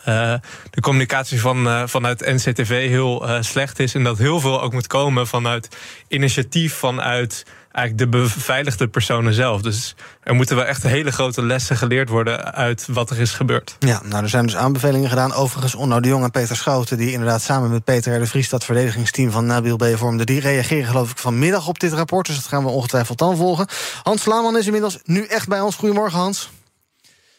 de 0.69 0.81
communicatie 0.81 1.39
van, 1.39 1.89
vanuit 1.89 2.19
NCTV 2.19 2.87
heel 2.87 3.27
slecht 3.39 3.79
is. 3.79 3.95
En 3.95 4.03
dat 4.03 4.17
heel 4.17 4.39
veel 4.39 4.61
ook 4.61 4.73
moet 4.73 4.87
komen 4.87 5.27
vanuit 5.27 5.77
initiatief, 6.07 6.73
vanuit 6.73 7.45
eigenlijk 7.73 8.11
de 8.11 8.17
beveiligde 8.17 8.87
personen 8.87 9.33
zelf. 9.33 9.61
Dus 9.61 9.95
er 10.23 10.33
moeten 10.33 10.55
wel 10.55 10.65
echt 10.65 10.83
hele 10.83 11.11
grote 11.11 11.45
lessen 11.45 11.77
geleerd 11.77 12.09
worden 12.09 12.53
uit 12.53 12.87
wat 12.89 13.09
er 13.09 13.19
is 13.19 13.31
gebeurd. 13.31 13.75
Ja, 13.79 14.01
nou 14.03 14.23
er 14.23 14.29
zijn 14.29 14.45
dus 14.45 14.55
aanbevelingen 14.55 15.09
gedaan. 15.09 15.33
Overigens, 15.33 15.75
Onno 15.75 15.99
de 15.99 16.07
Jong 16.07 16.23
en 16.23 16.31
Peter 16.31 16.55
Schouten, 16.55 16.97
die 16.97 17.11
inderdaad 17.11 17.41
samen 17.41 17.69
met 17.69 17.83
Peter 17.83 18.19
de 18.19 18.27
Vries 18.27 18.49
dat 18.49 18.63
verdedigingsteam 18.63 19.31
van 19.31 19.45
Nabil 19.45 19.75
B. 19.75 19.85
vormden, 19.95 20.25
die 20.25 20.39
reageren 20.39 20.87
geloof 20.87 21.11
ik 21.11 21.17
vanmiddag 21.17 21.67
op 21.67 21.79
dit 21.79 21.93
rapport. 21.93 22.25
Dus 22.25 22.35
dat 22.35 22.47
gaan 22.47 22.63
we 22.63 22.69
ongetwijfeld 22.69 23.17
dan 23.17 23.37
volgen. 23.37 23.67
Hans 24.03 24.25
Laaman 24.25 24.57
is 24.57 24.65
inmiddels 24.65 24.99
nu 25.03 25.25
echt 25.25 25.47
bij 25.47 25.59
ons. 25.59 25.75
Goedemorgen, 25.75 26.19
Hans. 26.19 26.49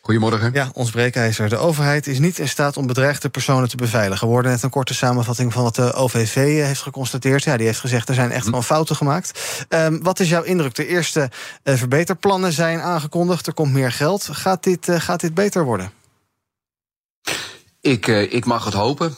Goedemorgen. 0.04 0.50
Ja, 0.52 0.70
ons 0.72 0.90
breekijzer. 0.90 1.48
De 1.48 1.56
overheid 1.56 2.06
is 2.06 2.18
niet 2.18 2.38
in 2.38 2.48
staat 2.48 2.76
om 2.76 2.86
bedreigde 2.86 3.28
personen 3.28 3.68
te 3.68 3.76
beveiligen. 3.76 4.26
We 4.26 4.32
hoorden 4.32 4.50
net 4.50 4.62
een 4.62 4.70
korte 4.70 4.94
samenvatting 4.94 5.52
van 5.52 5.62
wat 5.62 5.74
de 5.74 5.92
OVV 5.92 6.34
heeft 6.64 6.82
geconstateerd. 6.82 7.44
Ja, 7.44 7.56
die 7.56 7.66
heeft 7.66 7.80
gezegd 7.80 8.08
er 8.08 8.14
zijn 8.14 8.30
echt 8.30 8.44
gewoon 8.44 8.64
fouten 8.64 8.96
gemaakt. 8.96 9.64
Um, 9.68 10.02
wat 10.02 10.20
is 10.20 10.28
jouw 10.28 10.42
indruk? 10.42 10.74
De 10.74 10.86
eerste 10.86 11.30
uh, 11.64 11.74
verbeterplannen 11.74 12.52
zijn 12.52 12.80
aangekondigd. 12.80 13.46
Er 13.46 13.54
komt 13.54 13.72
meer 13.72 13.92
geld. 13.92 14.28
Gaat 14.32 14.62
dit, 14.62 14.88
uh, 14.88 15.00
gaat 15.00 15.20
dit 15.20 15.34
beter 15.34 15.64
worden? 15.64 15.90
Ik, 17.80 18.06
ik 18.06 18.44
mag 18.44 18.64
het 18.64 18.74
hopen. 18.74 19.16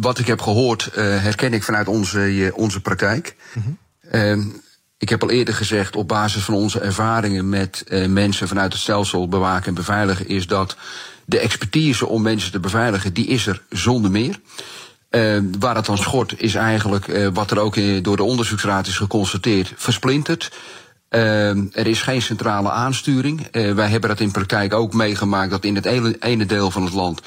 wat 0.00 0.18
ik 0.18 0.26
heb 0.26 0.40
gehoord, 0.40 0.90
herken 0.94 1.52
ik 1.52 1.62
vanuit 1.62 1.88
onze, 1.88 2.52
onze 2.54 2.80
praktijk. 2.80 3.36
Mm 3.52 3.78
-hmm. 4.02 4.62
Ik 4.98 5.08
heb 5.08 5.22
al 5.22 5.30
eerder 5.30 5.54
gezegd, 5.54 5.96
op 5.96 6.08
basis 6.08 6.42
van 6.42 6.54
onze 6.54 6.80
ervaringen 6.80 7.48
met 7.48 7.84
uh, 7.88 8.06
mensen 8.06 8.48
vanuit 8.48 8.72
het 8.72 8.82
stelsel 8.82 9.28
bewaken 9.28 9.66
en 9.66 9.74
beveiligen, 9.74 10.28
is 10.28 10.46
dat 10.46 10.76
de 11.24 11.38
expertise 11.38 12.06
om 12.06 12.22
mensen 12.22 12.52
te 12.52 12.60
beveiligen, 12.60 13.12
die 13.12 13.26
is 13.26 13.46
er 13.46 13.62
zonder 13.70 14.10
meer. 14.10 14.40
Uh, 15.10 15.38
waar 15.58 15.76
het 15.76 15.86
dan 15.86 15.98
schort, 15.98 16.40
is 16.40 16.54
eigenlijk 16.54 17.06
uh, 17.06 17.28
wat 17.32 17.50
er 17.50 17.58
ook 17.58 18.04
door 18.04 18.16
de 18.16 18.22
onderzoeksraad 18.22 18.86
is 18.86 18.96
geconstateerd, 18.96 19.72
versplinterd. 19.76 20.52
er 21.08 21.86
is 21.86 22.02
geen 22.02 22.22
centrale 22.22 22.70
aansturing. 22.70 23.48
wij 23.52 23.88
hebben 23.88 24.08
dat 24.08 24.20
in 24.20 24.30
praktijk 24.30 24.72
ook 24.72 24.92
meegemaakt 24.92 25.50
dat 25.50 25.64
in 25.64 25.74
het 25.74 25.86
ene 26.20 26.46
deel 26.46 26.70
van 26.70 26.84
het 26.84 26.92
land 26.92 27.22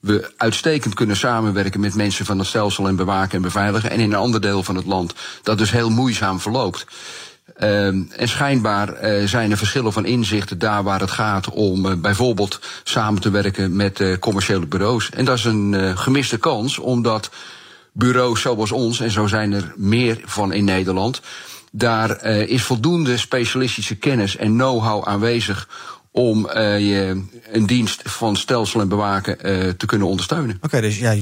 we 0.00 0.32
uitstekend 0.36 0.94
kunnen 0.94 1.16
samenwerken 1.16 1.80
met 1.80 1.94
mensen 1.94 2.24
van 2.24 2.38
het 2.38 2.46
stelsel 2.46 2.88
en 2.88 2.96
bewaken 2.96 3.36
en 3.36 3.42
beveiligen. 3.42 3.90
En 3.90 4.00
in 4.00 4.12
een 4.12 4.18
ander 4.18 4.40
deel 4.40 4.62
van 4.62 4.76
het 4.76 4.86
land 4.86 5.14
dat 5.42 5.58
dus 5.58 5.70
heel 5.70 5.90
moeizaam 5.90 6.40
verloopt. 6.40 6.86
Uh, 7.58 7.86
en 7.86 8.28
schijnbaar 8.28 9.04
uh, 9.04 9.26
zijn 9.26 9.50
er 9.50 9.56
verschillen 9.56 9.92
van 9.92 10.04
inzichten 10.04 10.58
daar 10.58 10.82
waar 10.82 11.00
het 11.00 11.10
gaat 11.10 11.50
om 11.50 11.86
uh, 11.86 11.92
bijvoorbeeld 11.94 12.60
samen 12.84 13.20
te 13.20 13.30
werken 13.30 13.76
met 13.76 14.00
uh, 14.00 14.18
commerciële 14.18 14.66
bureaus. 14.66 15.10
En 15.10 15.24
dat 15.24 15.38
is 15.38 15.44
een 15.44 15.98
gemiste 15.98 16.38
kans, 16.38 16.78
omdat 16.78 17.30
bureaus 17.92 18.40
zoals 18.40 18.72
ons, 18.72 19.00
en 19.00 19.10
zo 19.10 19.26
zijn 19.26 19.52
er 19.52 19.72
meer 19.76 20.20
van 20.24 20.52
in 20.52 20.64
Nederland, 20.64 21.20
daar 21.72 22.24
is 22.24 22.62
voldoende 22.62 23.16
specialistische 23.16 23.94
kennis 23.94 24.36
en 24.36 24.52
know-how 24.52 25.08
aanwezig 25.08 25.68
om 26.12 26.46
uh, 26.46 26.78
je 26.78 27.22
een 27.52 27.66
dienst 27.66 28.02
van 28.04 28.36
stelsel 28.36 28.80
en 28.80 28.88
bewaken 28.88 29.32
uh, 29.32 29.70
te 29.70 29.86
kunnen 29.86 30.06
ondersteunen. 30.06 30.58
Oké, 30.60 30.80
dus 30.80 30.98
ja, 30.98 31.14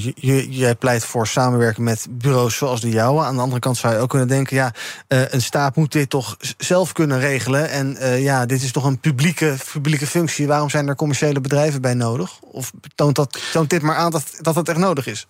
jij 0.50 0.75
pleit 0.75 1.05
voor 1.05 1.26
samenwerken 1.26 1.83
met 1.83 2.07
bureaus 2.11 2.57
zoals 2.57 2.81
de 2.81 2.88
jouwe. 2.88 3.23
Aan 3.23 3.35
de 3.35 3.43
andere 3.43 3.61
kant 3.61 3.76
zou 3.76 3.95
je 3.95 4.00
ook 4.00 4.09
kunnen 4.09 4.28
denken, 4.28 4.57
ja, 4.57 4.75
uh, 5.09 5.21
een 5.28 5.43
staat 5.43 5.76
moet 5.76 5.93
dit 5.93 6.11
toch 6.11 6.37
zelf 6.59 6.93
kunnen 6.93 7.21
regelen. 7.21 7.71
En 7.71 7.97
ja, 8.21 8.47
dit 8.47 8.62
is 8.62 8.73
toch 8.73 8.85
een 8.85 9.00
publieke, 9.00 9.57
publieke 9.73 10.07
functie. 10.07 10.47
Waarom 10.47 10.71
zijn 10.71 10.88
er 10.88 10.95
commerciële 10.95 11.40
bedrijven 11.40 11.81
bij 11.81 11.95
nodig? 11.95 12.38
Of 12.40 12.73
toont, 12.95 13.14
dat, 13.14 13.38
toont 13.52 13.71
dit 13.71 13.83
maar 13.83 13.97
aan 13.97 14.11
dat, 14.11 14.38
dat 14.40 14.55
het 14.55 14.69
echt 14.69 14.78
nodig 14.78 15.07
is? 15.07 15.26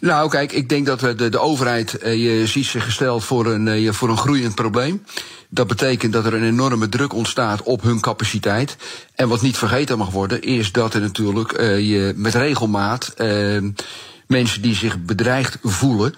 Nou, 0.00 0.30
kijk, 0.30 0.52
ik 0.52 0.68
denk 0.68 0.86
dat 0.86 1.00
de, 1.00 1.28
de 1.28 1.38
overheid 1.38 1.96
je 2.00 2.42
ziet 2.46 2.66
zich 2.66 2.84
gesteld 2.84 3.24
voor 3.24 3.46
een, 3.46 3.94
voor 3.94 4.08
een 4.08 4.18
groeiend 4.18 4.54
probleem. 4.54 5.02
Dat 5.48 5.66
betekent 5.66 6.12
dat 6.12 6.26
er 6.26 6.34
een 6.34 6.44
enorme 6.44 6.88
druk 6.88 7.12
ontstaat 7.12 7.62
op 7.62 7.82
hun 7.82 8.00
capaciteit. 8.00 8.76
En 9.14 9.28
wat 9.28 9.42
niet 9.42 9.56
vergeten 9.56 9.98
mag 9.98 10.10
worden, 10.10 10.42
is 10.42 10.72
dat 10.72 10.94
er 10.94 11.00
natuurlijk 11.00 11.60
uh, 11.60 11.78
je 11.78 12.12
met 12.16 12.34
regelmaat 12.34 13.14
mensen 14.26 14.62
die 14.62 14.74
zich 14.74 15.04
bedreigd 15.04 15.58
voelen. 15.62 16.14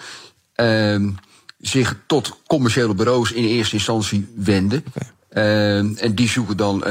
Uh, 0.57 1.11
zich 1.59 1.97
tot 2.07 2.37
commerciële 2.47 2.95
bureaus 2.95 3.33
in 3.33 3.45
eerste 3.45 3.75
instantie 3.75 4.33
wenden. 4.37 4.85
Okay. 4.89 5.79
en 5.95 6.15
die 6.15 6.29
zoeken 6.29 6.57
dan 6.57 6.85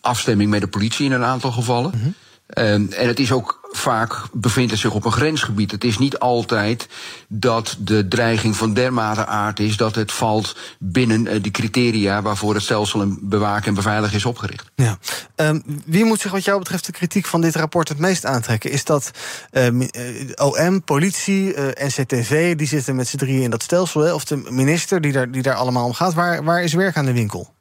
afstemming 0.00 0.50
met 0.50 0.60
de 0.60 0.68
politie 0.68 1.04
in 1.04 1.12
een 1.12 1.24
aantal 1.24 1.52
gevallen. 1.52 1.92
Mm 1.94 2.14
en 2.46 2.88
het 2.90 3.20
is 3.20 3.32
ook 3.32 3.63
vaak 3.76 4.22
bevindt 4.32 4.70
het 4.70 4.80
zich 4.80 4.94
op 4.94 5.04
een 5.04 5.12
grensgebied. 5.12 5.70
Het 5.70 5.84
is 5.84 5.98
niet 5.98 6.18
altijd 6.18 6.88
dat 7.28 7.76
de 7.78 8.08
dreiging 8.08 8.56
van 8.56 8.74
dermate 8.74 9.26
aard 9.26 9.60
is 9.60 9.76
dat 9.76 9.94
het 9.94 10.12
valt 10.12 10.56
binnen 10.78 11.26
uh, 11.26 11.42
de 11.42 11.50
criteria 11.50 12.22
waarvoor 12.22 12.54
het 12.54 12.62
stelsel 12.62 13.00
en 13.00 13.18
bewaken 13.20 13.66
en 13.66 13.74
beveiligen 13.74 14.16
is 14.16 14.24
opgericht. 14.24 14.70
Ja. 14.74 14.98
Um, 15.36 15.62
wie 15.84 16.04
moet 16.04 16.20
zich 16.20 16.30
wat 16.30 16.44
jou 16.44 16.58
betreft 16.58 16.86
de 16.86 16.92
kritiek 16.92 17.26
van 17.26 17.40
dit 17.40 17.56
rapport 17.56 17.88
het 17.88 17.98
meest 17.98 18.26
aantrekken? 18.26 18.70
Is 18.70 18.84
dat 18.84 19.10
uh, 19.52 19.86
OM, 20.34 20.84
politie, 20.84 21.54
uh, 21.54 21.66
NCTV, 21.74 22.56
die 22.56 22.66
zitten 22.66 22.96
met 22.96 23.08
z'n 23.08 23.16
drieën 23.16 23.42
in 23.42 23.50
dat 23.50 23.62
stelsel, 23.62 24.00
hè? 24.00 24.12
of 24.12 24.24
de 24.24 24.36
minister 24.36 25.00
die 25.00 25.12
daar, 25.12 25.30
die 25.30 25.42
daar 25.42 25.54
allemaal 25.54 25.84
om 25.84 25.92
gaat? 25.92 26.14
Waar, 26.14 26.44
waar 26.44 26.62
is 26.62 26.72
werk 26.72 26.96
aan 26.96 27.04
de 27.04 27.12
winkel? 27.12 27.52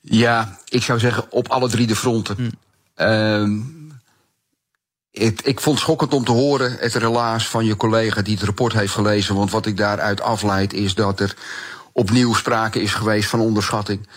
Ja, 0.00 0.58
ik 0.68 0.82
zou 0.82 0.98
zeggen 0.98 1.24
op 1.30 1.48
alle 1.48 1.68
drie 1.68 1.86
de 1.86 1.96
fronten. 1.96 2.58
Hm. 2.96 3.04
Uh, 3.04 3.60
het, 5.10 5.46
ik 5.46 5.60
vond 5.60 5.76
het 5.76 5.84
schokkend 5.84 6.14
om 6.14 6.24
te 6.24 6.32
horen 6.32 6.76
het 6.78 6.94
relaas 6.94 7.48
van 7.48 7.64
je 7.64 7.76
collega 7.76 8.22
die 8.22 8.34
het 8.34 8.44
rapport 8.44 8.72
heeft 8.72 8.92
gelezen. 8.92 9.34
Want 9.34 9.50
wat 9.50 9.66
ik 9.66 9.76
daaruit 9.76 10.20
afleid 10.20 10.72
is 10.72 10.94
dat 10.94 11.20
er 11.20 11.36
opnieuw 11.92 12.34
sprake 12.34 12.80
is 12.80 12.94
geweest 12.94 13.28
van 13.28 13.40
onderschatting. 13.40 14.08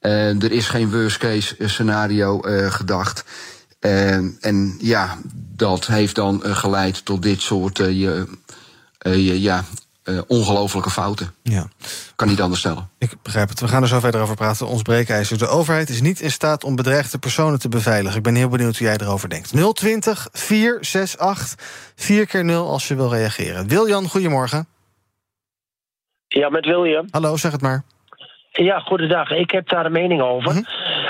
Uh, 0.00 0.42
er 0.42 0.52
is 0.52 0.68
geen 0.68 0.90
worst 0.90 1.18
case 1.18 1.56
scenario 1.58 2.46
uh, 2.46 2.70
gedacht. 2.70 3.24
Uh, 3.80 4.14
en 4.40 4.76
ja, 4.78 5.18
dat 5.34 5.86
heeft 5.86 6.14
dan 6.14 6.40
geleid 6.44 7.04
tot 7.04 7.22
dit 7.22 7.40
soort 7.40 7.80
ja, 9.22 9.64
uh, 10.04 10.20
ongelofelijke 10.26 10.90
fouten. 10.90 11.34
Ja. 11.42 11.66
Kan 12.16 12.28
niet 12.28 12.40
anders 12.40 12.60
stellen. 12.60 12.88
Ik 12.98 13.14
begrijp 13.22 13.48
het. 13.48 13.60
We 13.60 13.68
gaan 13.68 13.82
er 13.82 13.88
zo 13.88 14.00
verder 14.00 14.20
over 14.20 14.34
praten. 14.34 14.66
Ons 14.66 14.82
breekijzer. 14.82 15.38
De 15.38 15.48
overheid 15.48 15.88
is 15.88 16.00
niet 16.00 16.20
in 16.20 16.30
staat 16.30 16.64
om 16.64 16.76
bedreigde 16.76 17.18
personen 17.18 17.58
te 17.58 17.68
beveiligen. 17.68 18.16
Ik 18.16 18.22
ben 18.22 18.34
heel 18.34 18.48
benieuwd 18.48 18.78
hoe 18.78 18.86
jij 18.86 18.96
erover 18.96 19.28
denkt. 19.28 19.52
020 19.74 20.28
468 20.32 21.54
4 21.94 22.26
keer 22.26 22.44
0 22.44 22.68
als 22.68 22.88
je 22.88 22.94
wil 22.94 23.10
reageren. 23.10 23.68
Wiljan, 23.68 24.08
goedemorgen. 24.08 24.66
Ja, 26.28 26.48
met 26.48 26.64
William. 26.64 27.06
Hallo, 27.10 27.36
zeg 27.36 27.52
het 27.52 27.60
maar. 27.60 27.84
Ja, 28.52 28.78
goedendag. 28.78 29.30
Ik 29.30 29.50
heb 29.50 29.68
daar 29.68 29.86
een 29.86 29.92
mening 29.92 30.20
over. 30.20 30.52
Mm 30.52 30.64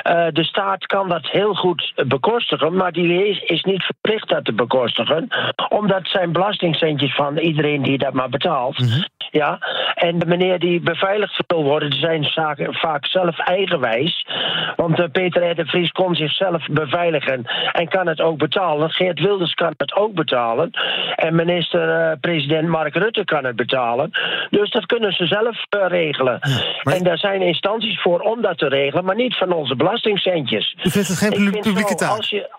uh, 0.04 0.26
de 0.32 0.44
staat 0.44 0.86
kan 0.86 1.08
dat 1.08 1.26
heel 1.26 1.54
goed 1.54 1.92
bekostigen, 2.06 2.76
maar 2.76 2.92
die 2.92 3.28
is, 3.28 3.38
is, 3.38 3.62
niet 3.62 3.82
verplicht 3.82 4.28
dat 4.28 4.44
te 4.44 4.52
bekostigen, 4.52 5.28
omdat 5.68 6.00
zijn 6.02 6.32
belastingcentjes 6.32 7.14
van 7.14 7.38
iedereen 7.38 7.82
die 7.82 7.98
dat 7.98 8.12
maar 8.12 8.28
betaalt. 8.28 8.78
Mm 8.78 8.86
-hmm. 8.88 9.04
Ja, 9.30 9.58
en 9.94 10.18
de 10.18 10.26
meneer 10.26 10.58
die 10.58 10.80
beveiligd 10.80 11.42
wil 11.46 11.62
worden, 11.62 11.92
zijn 11.92 12.24
zaken 12.24 12.74
vaak 12.74 13.06
zelf 13.06 13.38
eigenwijs. 13.38 14.26
Want 14.76 14.98
uh, 14.98 15.06
Peter 15.12 15.50
R. 15.50 15.54
de 15.54 15.66
Vries 15.66 15.90
kon 15.90 16.14
zichzelf 16.14 16.66
beveiligen 16.66 17.44
en 17.72 17.88
kan 17.88 18.06
het 18.06 18.20
ook 18.20 18.38
betalen. 18.38 18.90
Geert 18.90 19.20
Wilders 19.20 19.54
kan 19.54 19.74
het 19.76 19.94
ook 19.94 20.14
betalen. 20.14 20.70
En 21.14 21.34
minister-president 21.34 22.64
uh, 22.64 22.70
Mark 22.70 22.94
Rutte 22.94 23.24
kan 23.24 23.44
het 23.44 23.56
betalen. 23.56 24.10
Dus 24.50 24.70
dat 24.70 24.86
kunnen 24.86 25.12
ze 25.12 25.26
zelf 25.26 25.64
regelen. 25.70 26.38
Ja, 26.42 26.60
maar... 26.82 26.94
En 26.94 27.02
daar 27.02 27.18
zijn 27.18 27.31
instanties 27.40 28.00
voor 28.00 28.20
om 28.20 28.42
dat 28.42 28.58
te 28.58 28.68
regelen, 28.68 29.04
maar 29.04 29.14
niet 29.14 29.36
van 29.36 29.52
onze 29.52 29.76
belastingcentjes. 29.76 30.74
Vindt 30.76 31.08
het 31.08 31.18
geen 31.18 31.60
publieke 31.60 31.94
taak? 31.94 32.50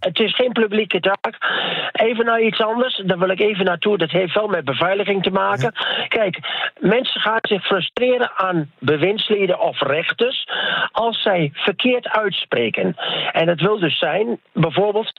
Het 0.00 0.18
is 0.18 0.34
geen 0.34 0.52
publieke 0.52 1.00
taak. 1.00 1.38
Even 1.92 2.24
naar 2.24 2.42
iets 2.42 2.60
anders, 2.60 3.02
daar 3.06 3.18
wil 3.18 3.28
ik 3.28 3.40
even 3.40 3.64
naartoe. 3.64 3.98
Dat 3.98 4.10
heeft 4.10 4.34
wel 4.34 4.48
met 4.48 4.64
beveiliging 4.64 5.22
te 5.22 5.30
maken. 5.30 5.72
Ja. 5.74 6.06
Kijk, 6.06 6.38
mensen 6.80 7.20
gaan 7.20 7.38
zich 7.40 7.66
frustreren 7.66 8.30
aan 8.36 8.70
bewindslieden 8.78 9.60
of 9.60 9.80
rechters 9.80 10.48
als 10.92 11.22
zij 11.22 11.50
verkeerd 11.54 12.08
uitspreken. 12.08 12.96
En 13.32 13.46
dat 13.46 13.60
wil 13.60 13.78
dus 13.78 13.98
zijn, 13.98 14.40
bijvoorbeeld, 14.52 15.12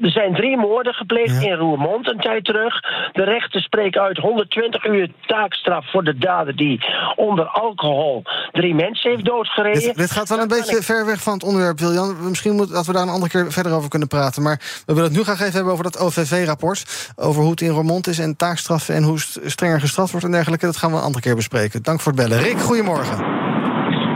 er 0.00 0.10
zijn 0.10 0.34
drie 0.34 0.56
moorden 0.56 0.94
gepleegd 0.94 1.42
ja. 1.42 1.50
in 1.50 1.56
Roermond 1.56 2.10
een 2.10 2.20
tijd 2.20 2.44
terug. 2.44 2.80
De 3.12 3.24
rechter 3.24 3.60
spreekt 3.60 3.96
uit 3.96 4.16
120 4.16 4.84
uur 4.84 5.10
taakstraf 5.26 5.90
voor 5.90 6.04
de 6.04 6.18
dader 6.18 6.56
die 6.56 6.86
onder 7.16 7.46
alcohol 7.46 8.22
drie 8.52 8.74
mensen 8.74 9.10
heeft 9.10 9.24
doodgereden. 9.24 9.82
Dit, 9.82 9.96
dit 9.96 10.10
gaat 10.10 10.28
wel 10.28 10.38
een 10.38 10.48
beetje 10.48 10.76
ik... 10.76 10.82
ver 10.82 11.06
weg 11.06 11.22
van 11.22 11.32
het 11.32 11.44
onderwerp, 11.44 11.78
Wiljan. 11.78 12.28
Misschien 12.28 12.54
moet, 12.54 12.72
dat 12.72 12.86
we 12.86 12.92
daar 12.92 13.02
een 13.02 13.08
andere 13.08 13.30
keer 13.30 13.52
verder 13.52 13.72
over 13.72 13.88
kunnen 13.88 14.08
praten. 14.08 14.15
Maar 14.42 14.60
we 14.86 14.94
willen 14.94 15.08
het 15.08 15.18
nu 15.18 15.22
graag 15.22 15.40
even 15.40 15.52
hebben 15.52 15.72
over 15.72 15.84
dat 15.84 15.98
OVV-rapport. 15.98 17.10
Over 17.16 17.42
hoe 17.42 17.50
het 17.50 17.60
in 17.60 17.70
Roermond 17.70 18.06
is 18.06 18.18
en 18.18 18.36
taakstraffen 18.36 18.94
en 18.94 19.02
hoe 19.02 19.18
strenger 19.44 19.80
gestraft 19.80 20.10
wordt 20.10 20.26
en 20.26 20.32
dergelijke. 20.32 20.66
Dat 20.66 20.76
gaan 20.76 20.90
we 20.90 20.96
een 20.96 21.02
andere 21.02 21.22
keer 21.22 21.34
bespreken. 21.34 21.82
Dank 21.82 22.00
voor 22.00 22.12
het 22.12 22.20
bellen. 22.20 22.42
Rick, 22.42 22.60
goedemorgen. 22.60 23.16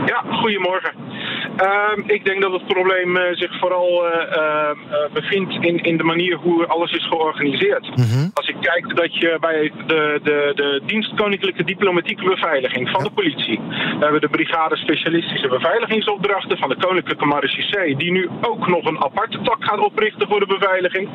Ja, 0.05 0.23
goedemorgen. 0.41 1.10
Uh, 1.59 1.91
ik 2.05 2.25
denk 2.25 2.41
dat 2.41 2.51
het 2.51 2.67
probleem 2.67 3.17
uh, 3.17 3.23
zich 3.31 3.59
vooral 3.59 4.05
uh, 4.05 4.11
uh, 4.35 4.69
bevindt 5.13 5.53
in, 5.53 5.77
in 5.83 5.97
de 5.97 6.03
manier 6.03 6.35
hoe 6.35 6.65
alles 6.67 6.91
is 6.91 7.07
georganiseerd. 7.07 7.87
Mm 7.95 8.03
-hmm. 8.03 8.31
Als 8.33 8.47
ik 8.47 8.55
kijk 8.61 8.95
dat 8.95 9.15
je 9.17 9.37
bij 9.39 9.71
de, 9.87 10.19
de, 10.23 10.51
de 10.55 10.81
dienst 10.85 11.15
Koninklijke 11.15 11.63
Diplomatieke 11.63 12.23
Beveiliging 12.23 12.89
van 12.89 13.03
ja. 13.03 13.07
de 13.07 13.13
politie, 13.13 13.59
we 13.69 14.03
hebben 14.03 14.21
de 14.21 14.29
brigade 14.29 14.75
specialistische 14.75 15.47
beveiligingsopdrachten 15.47 16.57
van 16.57 16.69
de 16.69 16.75
Koninklijke 16.75 17.25
Marechaussee, 17.25 17.95
die 17.95 18.11
nu 18.11 18.29
ook 18.41 18.67
nog 18.67 18.85
een 18.85 19.03
aparte 19.03 19.41
tak 19.41 19.63
gaat 19.63 19.79
oprichten 19.79 20.27
voor 20.27 20.39
de 20.39 20.45
beveiliging. 20.45 21.09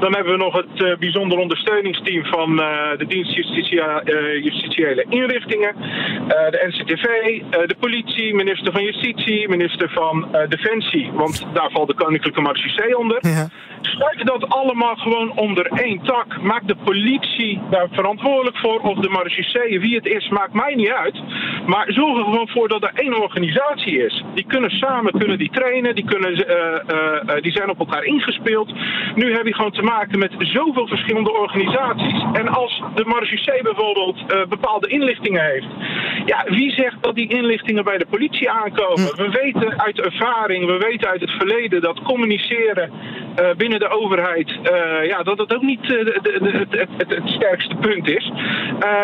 Dan 0.00 0.14
hebben 0.14 0.32
we 0.32 0.38
nog 0.38 0.54
het 0.54 0.98
bijzonder 0.98 1.38
ondersteuningsteam 1.38 2.24
van 2.24 2.56
de 2.96 3.04
dienst 3.08 3.34
justitia, 3.34 4.02
justitiële 4.42 5.06
inrichtingen, 5.08 5.74
de 6.28 6.64
NCTV, 6.68 7.04
de 7.66 7.76
politie, 7.80 8.34
minister 8.34 8.72
van 8.72 8.84
Justitie, 8.84 9.48
minister 9.48 9.79
van 9.88 10.28
uh, 10.32 10.48
Defensie, 10.48 11.10
want 11.12 11.46
daar 11.52 11.70
valt 11.70 11.88
de 11.88 11.94
Koninklijke 11.94 12.40
Marechaussee 12.40 12.98
onder. 12.98 13.18
Ja. 13.20 13.48
Sluit 13.80 14.26
dat 14.26 14.48
allemaal 14.48 14.96
gewoon 14.96 15.36
onder 15.36 15.66
één 15.66 16.02
tak. 16.02 16.42
Maak 16.42 16.68
de 16.68 16.76
politie 16.84 17.60
daar 17.70 17.88
verantwoordelijk 17.90 18.56
voor, 18.56 18.80
of 18.80 18.98
de 18.98 19.08
marechaussee, 19.08 19.80
wie 19.80 19.94
het 19.94 20.06
is, 20.06 20.28
maakt 20.28 20.52
mij 20.52 20.74
niet 20.74 20.90
uit. 20.90 21.22
Maar 21.66 21.92
zorg 21.92 22.18
er 22.18 22.24
gewoon 22.24 22.48
voor 22.48 22.68
dat 22.68 22.82
er 22.82 22.90
één 22.94 23.22
organisatie 23.22 24.04
is. 24.04 24.24
Die 24.34 24.44
kunnen 24.46 24.70
samen 24.70 25.18
kunnen 25.18 25.38
die 25.38 25.50
trainen, 25.50 25.94
die, 25.94 26.04
kunnen, 26.04 26.32
uh, 26.32 27.34
uh, 27.36 27.42
die 27.42 27.52
zijn 27.52 27.70
op 27.70 27.78
elkaar 27.78 28.04
ingespeeld. 28.04 28.72
Nu 29.14 29.32
heb 29.32 29.46
je 29.46 29.54
gewoon 29.54 29.72
te 29.72 29.82
maken 29.82 30.18
met 30.18 30.32
zoveel 30.38 30.86
verschillende 30.86 31.32
organisaties. 31.32 32.24
En 32.32 32.48
als 32.48 32.82
de 32.94 33.04
marechaussee 33.04 33.62
bijvoorbeeld 33.62 34.48
bepaalde 34.48 34.88
inlichtingen 34.88 35.44
heeft, 35.44 35.66
ja, 36.24 36.44
wie 36.48 36.70
zegt 36.70 36.96
dat 37.00 37.14
die 37.14 37.28
inlichtingen 37.28 37.84
bij 37.84 37.98
de 37.98 38.06
politie 38.10 38.50
aankomen? 38.50 39.10
Hm. 39.14 39.22
We 39.22 39.28
weten 39.30 39.69
uit 39.76 40.00
ervaring, 40.00 40.66
we 40.66 40.76
weten 40.76 41.08
uit 41.08 41.20
het 41.20 41.30
verleden 41.30 41.80
dat 41.80 42.02
communiceren 42.02 42.90
uh, 43.38 43.54
binnen 43.56 43.78
de 43.78 43.88
overheid, 43.88 44.48
uh, 44.48 45.06
ja, 45.06 45.22
dat 45.22 45.36
dat 45.36 45.54
ook 45.54 45.62
niet 45.62 45.82
uh, 45.82 45.88
de, 45.88 46.20
de, 46.22 46.50
het, 46.58 46.88
het, 46.96 47.10
het, 47.10 47.28
sterkste 47.28 47.74
punt 47.74 48.08
is. 48.08 48.32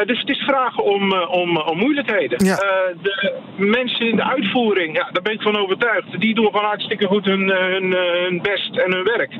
dus 0.06 0.20
het 0.20 0.28
is 0.28 0.38
vragen 0.38 0.84
om, 0.84 1.12
om, 1.12 1.56
om 1.56 1.78
moeilijkheden. 1.78 2.44
Ja. 2.44 2.56
de 3.02 3.34
mensen 3.56 4.08
in 4.08 4.16
de 4.16 4.24
uitvoering, 4.24 4.96
ja, 4.96 5.08
daar 5.12 5.22
ben 5.22 5.32
ik 5.32 5.42
van 5.42 5.56
overtuigd, 5.56 6.20
die 6.20 6.34
doen 6.34 6.46
gewoon 6.46 6.64
hartstikke 6.64 7.06
goed 7.06 7.24
hun, 7.24 7.48
hun, 7.48 7.92
hun 7.92 8.42
best 8.42 8.76
en 8.76 8.92
hun 8.92 9.04
werk. 9.04 9.32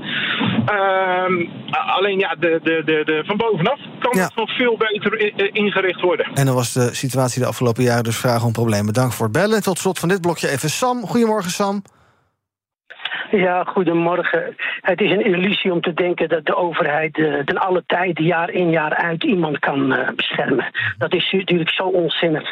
Ehm, 0.67 1.47
alleen 1.71 2.19
ja, 2.19 2.35
de, 2.39 2.61
de, 2.63 2.83
de, 2.85 3.03
de, 3.05 3.23
van 3.27 3.37
bovenaf 3.37 3.81
kan 3.99 4.13
ja. 4.15 4.25
het 4.25 4.37
nog 4.37 4.57
veel 4.57 4.77
beter 4.77 5.55
ingericht 5.55 6.01
worden. 6.01 6.27
En 6.35 6.47
dan 6.47 6.55
was 6.55 6.73
de 6.73 6.95
situatie 6.95 7.41
de 7.41 7.49
afgelopen 7.49 7.83
jaren 7.83 8.05
dus 8.05 8.17
vragen 8.17 8.47
om 8.47 8.53
problemen. 8.53 8.95
Dank 8.95 9.13
voor 9.13 9.25
het 9.25 9.35
bellen. 9.35 9.63
Tot 9.63 9.79
slot 9.79 9.99
van 9.99 10.09
dit 10.09 10.21
blokje 10.21 10.49
even 10.49 10.71
Sam. 10.71 11.07
Goedemorgen, 11.07 11.51
Sam. 11.51 11.83
Ja, 13.31 13.65
goedemorgen. 13.65 14.57
Het 14.81 15.01
is 15.01 15.11
een 15.11 15.25
illusie 15.25 15.73
om 15.73 15.81
te 15.81 15.95
denken 15.95 16.29
dat 16.29 16.47
de 16.47 16.57
overheid 16.57 17.19
uh, 17.19 17.39
ten 17.45 17.59
alle 17.59 17.83
tijde, 17.87 18.23
jaar 18.23 18.51
in 18.51 18.71
jaar 18.71 18.95
uit, 18.95 19.25
iemand 19.25 19.59
kan 19.59 19.93
uh, 19.93 20.09
beschermen. 20.17 20.71
Dat 20.99 21.15
is 21.15 21.33
natuurlijk 21.33 21.71
zo 21.71 21.83
onzinnig. 21.83 22.51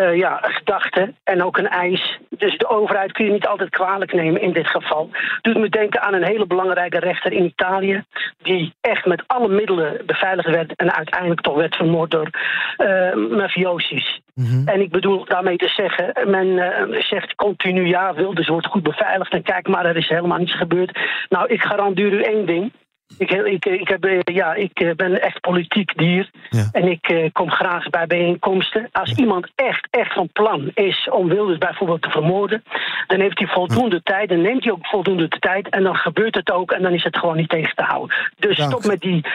Uh, 0.00 0.16
ja, 0.16 0.38
gedachte 0.42 1.12
en 1.24 1.42
ook 1.42 1.58
een 1.58 1.68
eis. 1.68 2.18
Dus 2.28 2.58
de 2.58 2.68
overheid 2.68 3.12
kun 3.12 3.24
je 3.24 3.32
niet 3.32 3.46
altijd 3.46 3.70
kwalijk 3.70 4.12
nemen 4.12 4.40
in 4.40 4.52
dit 4.52 4.66
geval. 4.66 5.10
Doet 5.42 5.58
me 5.58 5.68
denken 5.68 6.02
aan 6.02 6.14
een 6.14 6.24
hele 6.24 6.46
belangrijke 6.46 6.98
rechter 6.98 7.32
in 7.32 7.44
Italië. 7.44 8.04
die 8.42 8.74
echt 8.80 9.06
met 9.06 9.22
alle 9.26 9.48
middelen 9.48 10.06
beveiligd 10.06 10.48
werd. 10.48 10.76
en 10.76 10.94
uiteindelijk 10.94 11.40
toch 11.40 11.56
werd 11.56 11.76
vermoord 11.76 12.10
door 12.10 12.30
uh, 12.78 13.14
mafiosis. 13.36 14.20
Mm 14.34 14.44
-hmm. 14.44 14.68
En 14.68 14.80
ik 14.80 14.90
bedoel 14.90 15.24
daarmee 15.24 15.56
te 15.56 15.68
zeggen, 15.68 16.30
men 16.30 16.46
uh, 16.46 17.00
zegt 17.00 17.34
continu 17.34 17.86
ja, 17.86 18.14
Wilders 18.14 18.48
wordt 18.48 18.66
goed 18.66 18.82
beveiligd 18.82 19.32
en 19.32 19.42
kijk 19.42 19.68
maar, 19.68 19.84
er 19.84 19.96
is 19.96 20.08
helemaal 20.08 20.38
niets 20.38 20.56
gebeurd. 20.56 20.98
Nou, 21.28 21.46
ik 21.52 21.62
garandeer 21.62 22.12
u 22.12 22.22
één 22.22 22.46
ding. 22.46 22.72
Ik, 23.18 23.30
ik, 23.30 23.64
ik, 23.64 23.88
heb, 23.88 24.22
ja, 24.24 24.54
ik 24.54 24.92
ben 24.96 25.22
echt 25.22 25.40
politiek 25.40 25.96
dier. 25.96 26.30
Ja. 26.50 26.68
En 26.72 26.88
ik 26.88 27.10
uh, 27.10 27.28
kom 27.32 27.50
graag 27.50 27.90
bij 27.90 28.06
bijeenkomsten. 28.06 28.88
Als 28.92 29.10
ja. 29.10 29.16
iemand 29.16 29.50
echt, 29.54 29.88
echt 29.90 30.12
van 30.12 30.28
plan 30.32 30.70
is 30.74 31.08
om 31.10 31.28
Wilders 31.28 31.58
bijvoorbeeld 31.58 32.02
te 32.02 32.10
vermoorden, 32.10 32.64
dan 33.06 33.20
heeft 33.20 33.38
hij 33.38 33.48
voldoende 33.48 34.00
ja. 34.04 34.12
tijd. 34.12 34.28
Dan 34.28 34.40
neemt 34.40 34.64
hij 34.64 34.72
ook 34.72 34.86
voldoende 34.86 35.28
de 35.28 35.38
tijd. 35.38 35.68
En 35.68 35.82
dan 35.82 35.94
gebeurt 35.94 36.34
het 36.34 36.50
ook. 36.50 36.72
En 36.72 36.82
dan 36.82 36.92
is 36.92 37.04
het 37.04 37.18
gewoon 37.18 37.36
niet 37.36 37.48
tegen 37.48 37.74
te 37.74 37.82
houden. 37.82 38.16
Dus 38.38 38.56
Dank. 38.56 38.70
stop 38.70 38.84
met 38.84 39.00
die 39.00 39.26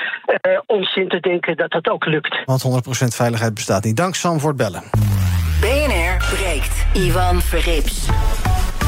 uh, 0.47 0.59
onzin 0.65 1.07
te 1.07 1.19
denken 1.19 1.57
dat 1.57 1.71
dat 1.71 1.89
ook 1.89 2.05
lukt. 2.05 2.41
Want 2.45 2.63
100% 2.63 2.67
veiligheid 3.15 3.53
bestaat 3.53 3.83
niet. 3.83 3.97
Dank 3.97 4.15
Sam 4.15 4.39
voor 4.39 4.49
het 4.49 4.57
bellen. 4.57 4.83
BNR 5.61 6.35
breekt. 6.35 6.85
Ivan 6.93 7.41
Verrips. 7.41 8.07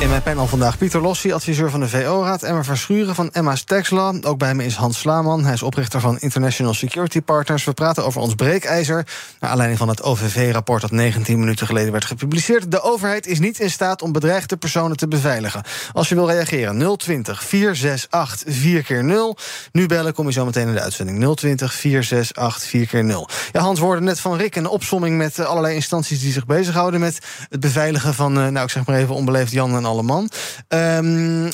In 0.02 0.10
mijn 0.10 0.22
panel 0.22 0.48
vandaag 0.48 0.78
Pieter 0.78 1.02
Lossi, 1.02 1.32
adviseur 1.32 1.70
van 1.70 1.80
de 1.80 1.90
VO-raad... 1.90 2.44
Emma 2.44 2.64
Verschuren 2.64 3.16
van 3.16 3.32
Emma's 3.32 3.64
Tax. 3.64 3.92
Ook 4.22 4.38
bij 4.38 4.56
me 4.56 4.66
is 4.66 4.76
Hans 4.76 5.00
Slaman, 5.00 5.44
hij 5.44 5.54
is 5.54 5.64
oprichter 5.64 6.00
van 6.00 6.20
International 6.20 6.74
Security 6.74 7.22
Partners. 7.22 7.64
We 7.64 7.74
praten 7.74 8.06
over 8.06 8.22
ons 8.22 8.36
breekijzer... 8.36 9.08
naar 9.40 9.50
aanleiding 9.50 9.80
van 9.80 9.88
het 9.88 10.04
OVV-rapport 10.04 10.82
dat 10.82 10.92
19 10.92 11.40
minuten 11.40 11.68
geleden 11.68 11.92
werd 11.92 12.06
gepubliceerd. 12.06 12.72
De 12.72 12.82
overheid 12.82 13.28
is 13.28 13.40
niet 13.40 13.60
in 13.60 13.72
staat 13.72 14.02
om 14.02 14.12
bedreigde 14.12 14.58
personen 14.58 14.98
te 14.98 15.08
beveiligen. 15.08 15.64
Als 15.94 16.10
je 16.10 16.16
wil 16.16 16.30
reageren, 16.30 16.98
020 16.98 17.44
468 17.44 18.54
4 18.54 18.84
keer 18.84 19.04
0 19.04 19.38
Nu 19.72 19.86
bellen, 19.86 20.14
kom 20.14 20.26
je 20.26 20.32
zo 20.32 20.46
meteen 20.46 20.68
in 20.68 20.74
de 20.74 20.82
uitzending. 20.82 21.36
020 21.36 21.74
468 21.74 22.70
4 22.70 22.88
keer 22.88 23.04
0 23.04 23.30
Ja, 23.52 23.62
Hans, 23.62 23.80
woorden 23.80 24.04
net 24.04 24.20
van 24.20 24.38
Rick 24.38 24.56
een 24.56 24.68
opsomming 24.68 25.18
met 25.18 25.40
eh, 25.40 25.46
allerlei 25.46 25.76
instanties... 25.76 26.20
die 26.20 26.32
zich 26.32 26.46
bezighouden 26.46 27.00
met 27.00 27.20
het 27.50 27.60
beveiligen 27.60 28.14
van, 28.14 28.40
eh, 28.40 28.48
nou, 28.48 28.66
ik 28.66 28.72
zeg 28.72 28.86
maar 28.86 28.98
even 28.98 29.16
onbeleefd 29.16 29.52
Jan 29.52 29.76
en 29.76 29.90
alle 29.92 30.04
man. 30.04 30.30
Um, 30.68 31.46
uh, 31.46 31.52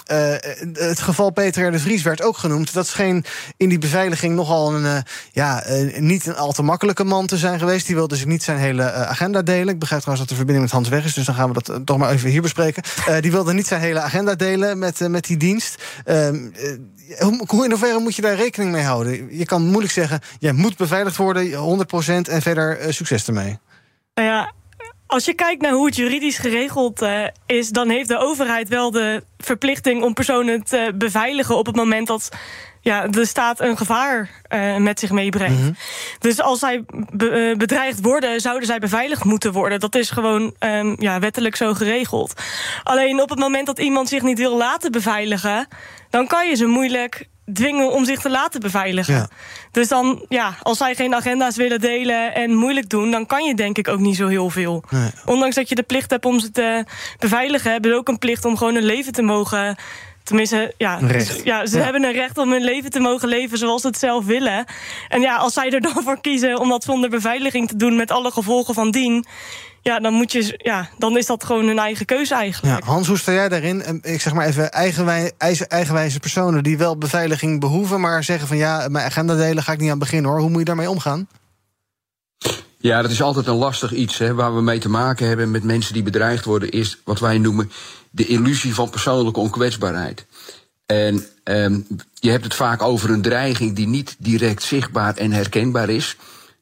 het 0.74 1.00
geval 1.00 1.30
Peter 1.30 1.72
de 1.72 1.80
Vries 1.80 2.04
werd 2.04 2.22
ook 2.22 2.38
genoemd. 2.38 2.74
Dat 2.74 2.88
scheen 2.88 3.26
in 3.58 3.70
die 3.70 3.78
beveiliging 3.78 4.36
nogal 4.36 4.74
een, 4.74 4.84
uh, 4.84 4.98
ja, 5.32 5.70
uh, 5.70 6.00
niet 6.00 6.26
een 6.26 6.36
al 6.36 6.52
te 6.52 6.64
makkelijke 6.64 7.04
man 7.04 7.28
te 7.28 7.38
zijn 7.38 7.60
geweest. 7.60 7.86
Die 7.86 7.96
wilde 7.96 8.16
dus 8.16 8.26
niet 8.26 8.44
zijn 8.44 8.58
hele 8.58 8.92
agenda 8.92 9.42
delen. 9.42 9.74
Ik 9.74 9.80
begrijp 9.80 10.02
trouwens 10.02 10.28
dat 10.28 10.38
de 10.38 10.46
verbinding 10.46 10.62
met 10.62 10.72
Hans 10.72 10.90
weg 10.90 11.06
is, 11.06 11.14
dus 11.14 11.26
dan 11.26 11.36
gaan 11.36 11.54
we 11.54 11.62
dat 11.64 11.86
toch 11.86 11.98
maar 11.98 12.12
even 12.12 12.30
hier 12.30 12.42
bespreken. 12.42 12.84
die 13.22 13.32
wilde 13.32 13.54
niet 13.54 13.68
zijn 13.68 13.82
hele 13.82 14.00
agenda 14.00 14.36
delen 14.36 14.80
met, 14.80 15.10
met 15.10 15.26
die 15.26 15.38
dienst. 15.38 15.84
Um, 16.06 16.54
hoe 17.48 17.64
in 17.64 17.72
hoeverre 17.72 18.00
moet 18.00 18.16
je 18.16 18.22
daar 18.22 18.36
rekening 18.36 18.72
mee 18.72 18.84
houden? 18.84 19.38
Je 19.38 19.46
kan 19.46 19.66
moeilijk 19.66 19.94
zeggen, 19.94 20.20
jij 20.40 20.52
moet 20.52 20.78
beveiligd 20.78 21.18
worden, 21.18 21.52
100% 22.28 22.30
en 22.30 22.42
verder 22.42 22.94
succes 22.94 23.28
ermee. 23.28 23.60
Nou 24.14 24.28
ja, 24.28 24.52
als 25.08 25.26
je 25.26 25.34
kijkt 25.34 25.62
naar 25.62 25.72
hoe 25.72 25.86
het 25.86 25.96
juridisch 25.96 26.38
geregeld 26.38 27.02
uh, 27.02 27.24
is, 27.46 27.70
dan 27.70 27.90
heeft 27.90 28.08
de 28.08 28.18
overheid 28.18 28.70
wel 28.70 28.92
de 28.92 29.24
verplichting 29.38 30.04
om 30.04 30.14
personen 30.14 30.64
te 30.64 30.92
beveiligen 30.96 31.58
op 31.58 31.66
het 31.66 31.76
moment 31.76 32.08
dat 32.08 32.30
ja, 32.82 33.08
de 33.08 33.26
staat 33.26 33.60
een 33.60 33.78
gevaar 33.78 34.30
uh, 34.50 34.78
met 34.78 35.00
zich 35.00 35.12
meebrengt. 35.12 35.58
Mm 35.58 35.64
-hmm. 35.64 35.76
Dus 36.20 36.42
als 36.42 36.60
zij 36.60 36.84
be 37.12 37.50
uh, 37.50 37.58
bedreigd 37.58 38.02
worden, 38.02 38.42
zouden 38.42 38.68
zij 38.68 38.80
beveiligd 38.80 39.24
moeten 39.24 39.52
worden. 39.52 39.80
Dat 39.80 39.96
is 39.96 40.10
gewoon 40.10 40.56
um, 40.60 40.96
ja, 41.00 41.20
wettelijk 41.20 41.56
zo 41.56 41.74
geregeld. 41.74 42.42
Alleen 42.84 43.22
op 43.22 43.30
het 43.30 43.40
moment 43.40 43.66
dat 43.66 43.80
iemand 43.80 44.10
zich 44.10 44.22
niet 44.22 44.38
wil 44.38 44.58
laten 44.58 44.92
beveiligen, 44.92 45.68
dan 46.10 46.28
kan 46.28 46.50
je 46.50 46.56
ze 46.56 46.66
moeilijk 46.66 47.28
dwingen 47.54 47.92
om 47.92 48.06
zich 48.06 48.20
te 48.20 48.30
laten 48.30 48.60
beveiligen. 48.60 49.14
Ja. 49.14 49.30
Dus 49.72 49.88
dan, 49.88 50.26
ja, 50.30 50.56
als 50.62 50.78
zij 50.78 50.96
geen 50.96 51.16
agenda's 51.16 51.56
willen 51.56 51.80
delen 51.80 52.36
en 52.36 52.54
moeilijk 52.54 52.90
doen... 52.90 53.12
dan 53.12 53.26
kan 53.26 53.44
je 53.44 53.54
denk 53.54 53.78
ik 53.78 53.88
ook 53.88 54.00
niet 54.00 54.16
zo 54.16 54.28
heel 54.28 54.50
veel. 54.50 54.84
Nee. 54.90 55.10
Ondanks 55.26 55.56
dat 55.56 55.70
je 55.70 55.76
de 55.76 55.84
plicht 55.84 56.10
hebt 56.10 56.26
om 56.26 56.40
ze 56.40 56.52
te 56.52 56.86
beveiligen... 57.20 57.72
hebben 57.72 57.92
ze 57.92 57.98
ook 57.98 58.08
een 58.08 58.20
plicht 58.20 58.46
om 58.46 58.58
gewoon 58.58 58.74
hun 58.74 58.86
leven 58.86 59.14
te 59.14 59.22
mogen... 59.22 59.76
Tenminste, 60.24 60.74
ja, 60.78 61.00
ja 61.44 61.66
ze 61.66 61.78
ja. 61.78 61.84
hebben 61.84 62.04
een 62.04 62.14
recht 62.14 62.38
om 62.38 62.52
hun 62.52 62.64
leven 62.64 62.90
te 62.90 63.00
mogen 63.00 63.28
leven 63.28 63.58
zoals 63.58 63.82
ze 63.82 63.88
het 63.88 63.98
zelf 63.98 64.26
willen. 64.26 64.66
En 65.08 65.22
ja, 65.22 65.36
als 65.36 65.54
zij 65.54 65.70
er 65.70 65.82
dan 65.82 66.04
voor 66.06 66.22
kiezen 66.22 66.60
om 66.60 66.70
dat 66.70 66.84
zonder 66.84 67.10
beveiliging 67.10 67.68
te 67.68 67.76
doen... 67.76 67.96
met 67.96 68.12
alle 68.12 68.32
gevolgen 68.32 68.74
van 68.74 68.92
dien 68.92 69.26
ja, 69.88 70.00
dan, 70.00 70.14
moet 70.14 70.32
je, 70.32 70.60
ja, 70.64 70.90
dan 70.98 71.18
is 71.18 71.26
dat 71.26 71.44
gewoon 71.44 71.68
hun 71.68 71.80
eigen 71.80 72.06
keuze 72.06 72.36
eigenlijk. 72.36 72.80
Ja, 72.80 72.88
Hans, 72.92 73.08
hoe 73.08 73.18
sta 73.18 73.32
jij 73.32 73.50
daarin? 73.50 74.00
Ik 74.02 74.22
zeg 74.22 74.34
maar 74.34 74.46
even 74.46 74.72
eigenwij, 74.72 75.32
eigenwijze 75.68 76.20
personen 76.20 76.64
die 76.64 76.78
wel 76.78 76.98
beveiliging 76.98 77.60
behoeven... 77.60 78.02
maar 78.02 78.24
zeggen 78.24 78.48
van 78.48 78.58
ja, 78.58 78.88
mijn 78.90 79.06
agenda 79.06 79.36
delen 79.36 79.64
ga 79.64 79.72
ik 79.72 79.80
niet 79.80 79.92
aan 79.92 80.00
beginnen 80.00 80.32
hoor. 80.32 80.40
Hoe 80.40 80.50
moet 80.50 80.60
je 80.60 80.66
daarmee 80.66 80.90
omgaan? 80.90 81.28
Ja, 82.78 83.02
dat 83.02 83.12
is 83.12 83.22
altijd 83.22 83.48
een 83.48 83.56
lastig 83.56 83.94
iets. 83.94 84.18
Hè. 84.18 84.34
Waar 84.34 84.56
we 84.56 84.62
mee 84.62 84.80
te 84.80 84.90
maken 84.90 85.28
hebben 85.28 85.52
met 85.52 85.64
mensen 85.64 85.94
die 85.94 86.04
bedreigd 86.04 86.46
worden... 86.46 86.72
is 86.72 87.02
wat 87.04 87.20
wij 87.20 87.38
noemen 87.38 87.72
de 88.10 88.26
illusie 88.26 88.74
van 88.74 88.90
persoonlijke 88.90 89.40
onkwetsbaarheid. 89.40 90.26
En 90.86 91.26
um, 91.44 91.88
je 92.14 92.30
hebt 92.30 92.44
het 92.44 92.56
vaak 92.56 92.82
over 92.82 93.10
een 93.10 93.22
dreiging 93.22 93.76
die 93.76 93.88
niet 93.88 94.16
direct 94.20 94.64
zichtbaar 94.64 95.16
en 95.16 95.32
herkenbaar 95.32 95.90
is... 95.90 96.16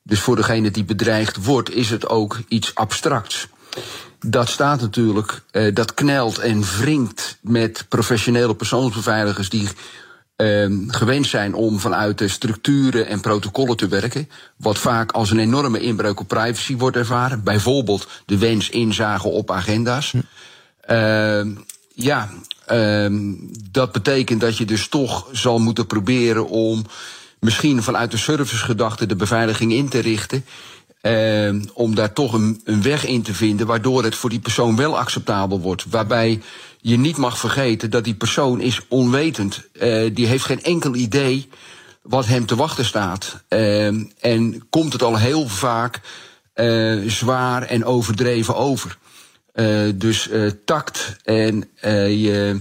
Dus 0.08 0.20
voor 0.20 0.36
degene 0.36 0.72
die 0.72 0.84
bedreigd 0.84 1.46
wordt, 1.46 1.72
is 1.72 1.90
het 1.90 2.10
ook 2.10 2.40
iets 2.48 2.76
abstracts. 2.76 3.48
Dat 4.20 4.50
staat 4.50 4.82
natuurlijk, 4.82 5.42
uh, 5.52 5.74
dat 5.76 5.94
knelt 5.94 6.40
en 6.40 6.64
wringt 6.80 7.38
met 7.42 7.86
professionele 7.90 8.56
persoonsbeveiligers 8.56 9.50
die 9.50 9.68
uh, 10.38 10.68
gewend 10.88 11.28
zijn 11.28 11.54
om 11.54 11.80
vanuit 11.80 12.18
de 12.18 12.28
structuren 12.28 13.08
en 13.08 13.22
protocollen 13.22 13.78
te 13.78 13.88
werken. 13.88 14.30
Wat 14.58 14.78
vaak 14.78 15.12
als 15.12 15.32
een 15.32 15.40
enorme 15.40 15.80
inbreuk 15.80 16.20
op 16.20 16.28
privacy 16.28 16.78
wordt 16.78 16.98
ervaren. 16.98 17.44
Bijvoorbeeld 17.44 18.08
de 18.26 18.38
wens 18.38 18.70
inzagen 18.70 19.32
op 19.32 19.52
agenda's. 19.52 20.14
Uh, 20.90 21.46
ja, 21.94 22.30
dat 23.72 23.92
betekent 23.92 24.42
dat 24.42 24.58
je 24.58 24.66
dus 24.66 24.88
toch 24.88 25.28
zal 25.32 25.60
moeten 25.60 25.88
proberen 25.88 26.48
om 26.48 26.86
misschien 27.40 27.84
vanuit 27.84 28.12
de 28.12 28.18
servicegedachte 28.18 29.06
de 29.06 29.16
beveiliging 29.16 29.74
in 29.74 29.90
te 29.90 30.00
richten. 30.00 30.46
Uh, 31.02 31.62
om 31.74 31.96
daar 31.96 32.14
toch 32.14 32.34
een, 32.34 32.62
een, 32.64 32.82
weg 32.82 33.06
in 33.06 33.22
te 33.22 33.34
vinden 33.34 33.68
waardoor 33.68 34.04
het 34.04 34.16
voor 34.16 34.30
die 34.30 34.40
persoon 34.40 34.76
wel 34.76 34.98
acceptabel 34.98 35.60
wordt. 35.60 35.86
Waarbij 35.90 36.42
je 36.82 36.98
niet 36.98 37.18
mag 37.18 37.38
vergeten 37.38 37.90
dat 37.90 38.04
die 38.04 38.16
persoon 38.16 38.62
is 38.62 38.82
onwetend. 38.88 39.68
Uh, 39.74 40.10
die 40.14 40.26
heeft 40.26 40.46
geen 40.46 40.64
enkel 40.64 40.96
idee 40.96 41.50
wat 42.02 42.26
hem 42.26 42.46
te 42.46 42.56
wachten 42.56 42.86
staat. 42.86 43.44
Uh, 43.50 43.86
en 44.20 44.68
komt 44.70 44.94
het 44.94 45.04
al 45.04 45.18
heel 45.18 45.48
vaak 45.48 46.02
uh, 46.56 47.10
zwaar 47.10 47.64
en 47.64 47.86
overdreven 47.86 48.56
over. 48.56 48.98
dus 49.96 50.30
tact 50.66 51.16
en 51.24 51.70
je 52.10 52.58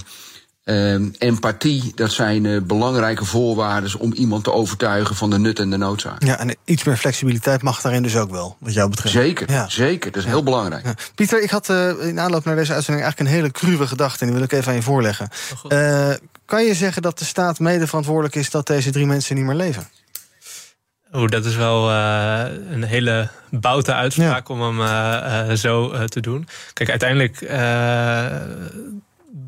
Um, 0.65 1.15
empathie, 1.19 1.93
dat 1.95 2.13
zijn 2.13 2.45
uh, 2.45 2.63
belangrijke 2.63 3.25
voorwaarden 3.25 3.99
om 3.99 4.13
iemand 4.13 4.45
te 4.45 4.53
overtuigen 4.53 5.17
van 5.17 5.31
de 5.31 5.39
nut 5.39 5.59
en 5.59 5.71
de 5.71 5.77
noodzaak. 5.77 6.23
Ja, 6.23 6.39
en 6.39 6.57
iets 6.65 6.85
meer 6.85 6.97
flexibiliteit 6.97 7.63
mag 7.63 7.81
daarin 7.81 8.03
dus 8.03 8.17
ook 8.17 8.31
wel, 8.31 8.57
wat 8.61 8.73
jou 8.73 8.91
betreft. 8.91 9.15
Zeker, 9.15 9.51
ja. 9.51 9.69
zeker. 9.69 10.11
Dat 10.11 10.21
is 10.21 10.29
ja. 10.29 10.35
heel 10.35 10.43
belangrijk. 10.43 10.85
Ja. 10.85 10.95
Pieter, 11.15 11.43
ik 11.43 11.51
had 11.51 11.69
uh, 11.69 12.07
in 12.07 12.21
aanloop 12.21 12.45
naar 12.45 12.57
deze 12.57 12.73
uitzending 12.73 13.05
eigenlijk 13.05 13.31
een 13.31 13.37
hele 13.37 13.53
cruwe 13.53 13.87
gedachte 13.87 14.21
en 14.21 14.27
die 14.27 14.35
wil 14.35 14.45
ik 14.45 14.53
even 14.53 14.69
aan 14.69 14.75
je 14.75 14.83
voorleggen. 14.83 15.29
Oh, 15.63 15.73
uh, 15.73 16.15
kan 16.45 16.65
je 16.65 16.75
zeggen 16.75 17.03
dat 17.03 17.19
de 17.19 17.25
staat 17.25 17.59
mede 17.59 17.87
verantwoordelijk 17.87 18.35
is 18.35 18.51
dat 18.51 18.67
deze 18.67 18.91
drie 18.91 19.07
mensen 19.07 19.37
niet 19.37 19.45
meer 19.45 19.55
leven? 19.55 19.89
Oeh, 21.13 21.29
dat 21.29 21.45
is 21.45 21.57
wel 21.57 21.91
uh, 21.91 22.45
een 22.71 22.85
hele 22.85 23.29
boute 23.51 23.95
uitspraak 23.95 24.49
ja. 24.49 24.55
om 24.55 24.63
hem 24.63 24.81
uh, 24.81 25.49
uh, 25.49 25.57
zo 25.57 26.05
te 26.05 26.21
doen. 26.21 26.49
Kijk, 26.73 26.91
uiteindelijk 26.91 27.41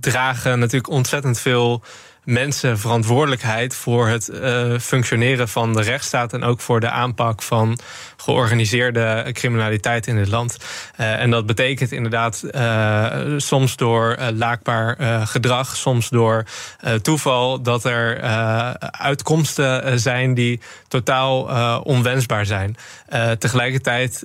dragen 0.01 0.59
natuurlijk 0.59 0.93
ontzettend 0.93 1.39
veel 1.39 1.83
mensen 2.27 2.79
verantwoordelijkheid 2.79 3.75
voor 3.75 4.09
het 4.09 4.29
uh, 4.29 4.79
functioneren 4.79 5.49
van 5.49 5.73
de 5.73 5.83
rechtsstaat 5.83 6.33
en 6.33 6.43
ook 6.43 6.61
voor 6.61 6.81
de 6.81 6.91
aanpak 6.91 7.43
van 7.43 7.79
georganiseerde 8.17 9.31
criminaliteit 9.33 10.07
in 10.07 10.17
dit 10.17 10.29
land. 10.29 10.57
Uh, 11.01 11.21
en 11.21 11.31
dat 11.31 11.47
betekent 11.47 11.93
inderdaad 11.93 12.45
uh, 12.51 13.35
soms 13.37 13.77
door 13.77 14.17
laakbaar 14.35 14.97
gedrag, 15.27 15.77
soms 15.77 16.09
door 16.09 16.45
toeval, 17.03 17.63
dat 17.63 17.85
er 17.85 18.21
uitkomsten 18.91 20.01
zijn 20.01 20.35
die 20.35 20.61
totaal 20.89 21.43
onwensbaar 21.81 22.47
zijn. 22.47 22.77
tegelijkertijd 23.39 24.25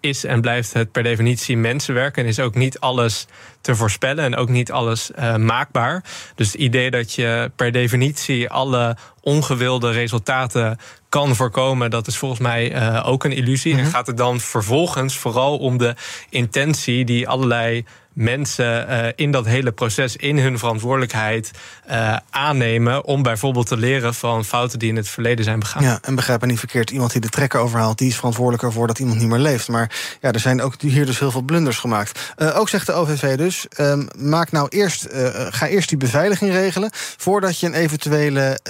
is 0.00 0.24
en 0.24 0.40
blijft 0.40 0.72
het 0.72 0.92
per 0.92 1.02
definitie 1.02 1.56
mensenwerk 1.56 2.16
en 2.16 2.26
is 2.26 2.40
ook 2.40 2.54
niet 2.54 2.80
alles 2.80 3.26
te 3.60 3.74
voorspellen 3.74 4.24
en 4.24 4.36
ook 4.36 4.48
niet 4.48 4.72
alles 4.72 5.10
maakbaar. 5.36 6.04
Dus 6.34 6.46
het 6.46 6.60
idee 6.60 6.90
dat 6.90 7.14
je 7.14 7.17
per 7.56 7.72
definitie 7.72 8.50
alle 8.50 8.96
ongewilde 9.20 9.90
resultaten 9.90 10.78
kan 11.08 11.36
voorkomen, 11.36 11.90
dat 11.90 12.06
is 12.06 12.16
volgens 12.16 12.40
mij 12.40 12.74
uh, 12.74 13.02
ook 13.06 13.24
een 13.24 13.32
illusie. 13.32 13.72
Mm 13.72 13.78
-hmm. 13.78 13.86
En 13.86 13.92
gaat 13.92 14.06
het 14.06 14.16
dan 14.16 14.40
vervolgens 14.40 15.16
vooral 15.16 15.58
om 15.58 15.78
de 15.78 15.94
intentie 16.30 17.04
die 17.04 17.28
allerlei 17.28 17.84
mensen 18.18 18.90
uh, 18.90 19.06
in 19.14 19.30
dat 19.30 19.46
hele 19.46 19.72
proces 19.72 20.16
in 20.16 20.38
hun 20.38 20.58
verantwoordelijkheid 20.58 21.50
uh, 21.90 22.16
aannemen 22.30 23.04
om 23.04 23.22
bijvoorbeeld 23.22 23.66
te 23.66 23.76
leren 23.76 24.14
van 24.14 24.44
fouten 24.44 24.78
die 24.78 24.88
in 24.88 24.96
het 24.96 25.08
verleden 25.08 25.44
zijn 25.44 25.58
begaan. 25.58 25.82
Ja, 25.82 25.98
en 26.02 26.14
begrijp 26.14 26.40
me 26.40 26.46
niet 26.46 26.58
verkeerd, 26.58 26.90
iemand 26.90 27.12
die 27.12 27.20
de 27.20 27.28
trekker 27.28 27.60
overhaalt, 27.60 27.98
die 27.98 28.08
is 28.08 28.16
verantwoordelijker 28.16 28.72
voor 28.72 28.86
dat 28.86 28.98
iemand 28.98 29.18
niet 29.18 29.28
meer 29.28 29.38
leeft. 29.38 29.68
Maar 29.68 29.90
ja, 30.20 30.32
er 30.32 30.40
zijn 30.40 30.62
ook 30.62 30.80
hier 30.80 31.06
dus 31.06 31.18
heel 31.18 31.30
veel 31.30 31.42
blunders 31.42 31.78
gemaakt. 31.78 32.34
Uh, 32.38 32.58
ook 32.58 32.68
zegt 32.68 32.86
de 32.86 32.92
OVV 32.92 33.36
dus, 33.36 33.66
um, 33.80 34.08
maak 34.16 34.50
nou 34.50 34.68
eerst, 34.68 35.06
ga 35.50 35.66
eerst 35.66 35.88
die 35.88 35.98
beveiliging 35.98 36.52
regelen 36.52 36.90
voordat 36.92 37.60
je 37.60 37.66
een 37.66 37.74
eventuele 37.74 38.60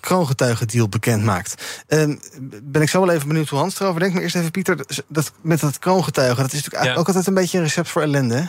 kroongetuigendeal 0.00 0.88
bekend 0.88 1.24
maakt. 1.24 1.82
Um, 1.88 2.20
ben 2.62 2.82
ik 2.82 2.88
zo 2.88 3.00
wel 3.00 3.14
even 3.14 3.28
benieuwd 3.28 3.48
hoe 3.48 3.58
Hans 3.58 3.80
erover 3.80 4.00
denkt. 4.00 4.14
Maar 4.14 4.22
eerst 4.22 4.36
even 4.36 4.50
Pieter, 4.50 4.76
dat, 5.08 5.32
met 5.40 5.60
dat 5.60 5.78
kroongetuigen, 5.78 6.42
dat 6.42 6.52
is 6.52 6.62
natuurlijk 6.62 6.84
ja. 6.84 7.00
ook 7.00 7.06
altijd 7.06 7.26
een 7.26 7.34
beetje 7.34 7.58
een 7.58 7.64
recept 7.64 7.88
voor 7.88 8.02
ellende. 8.02 8.48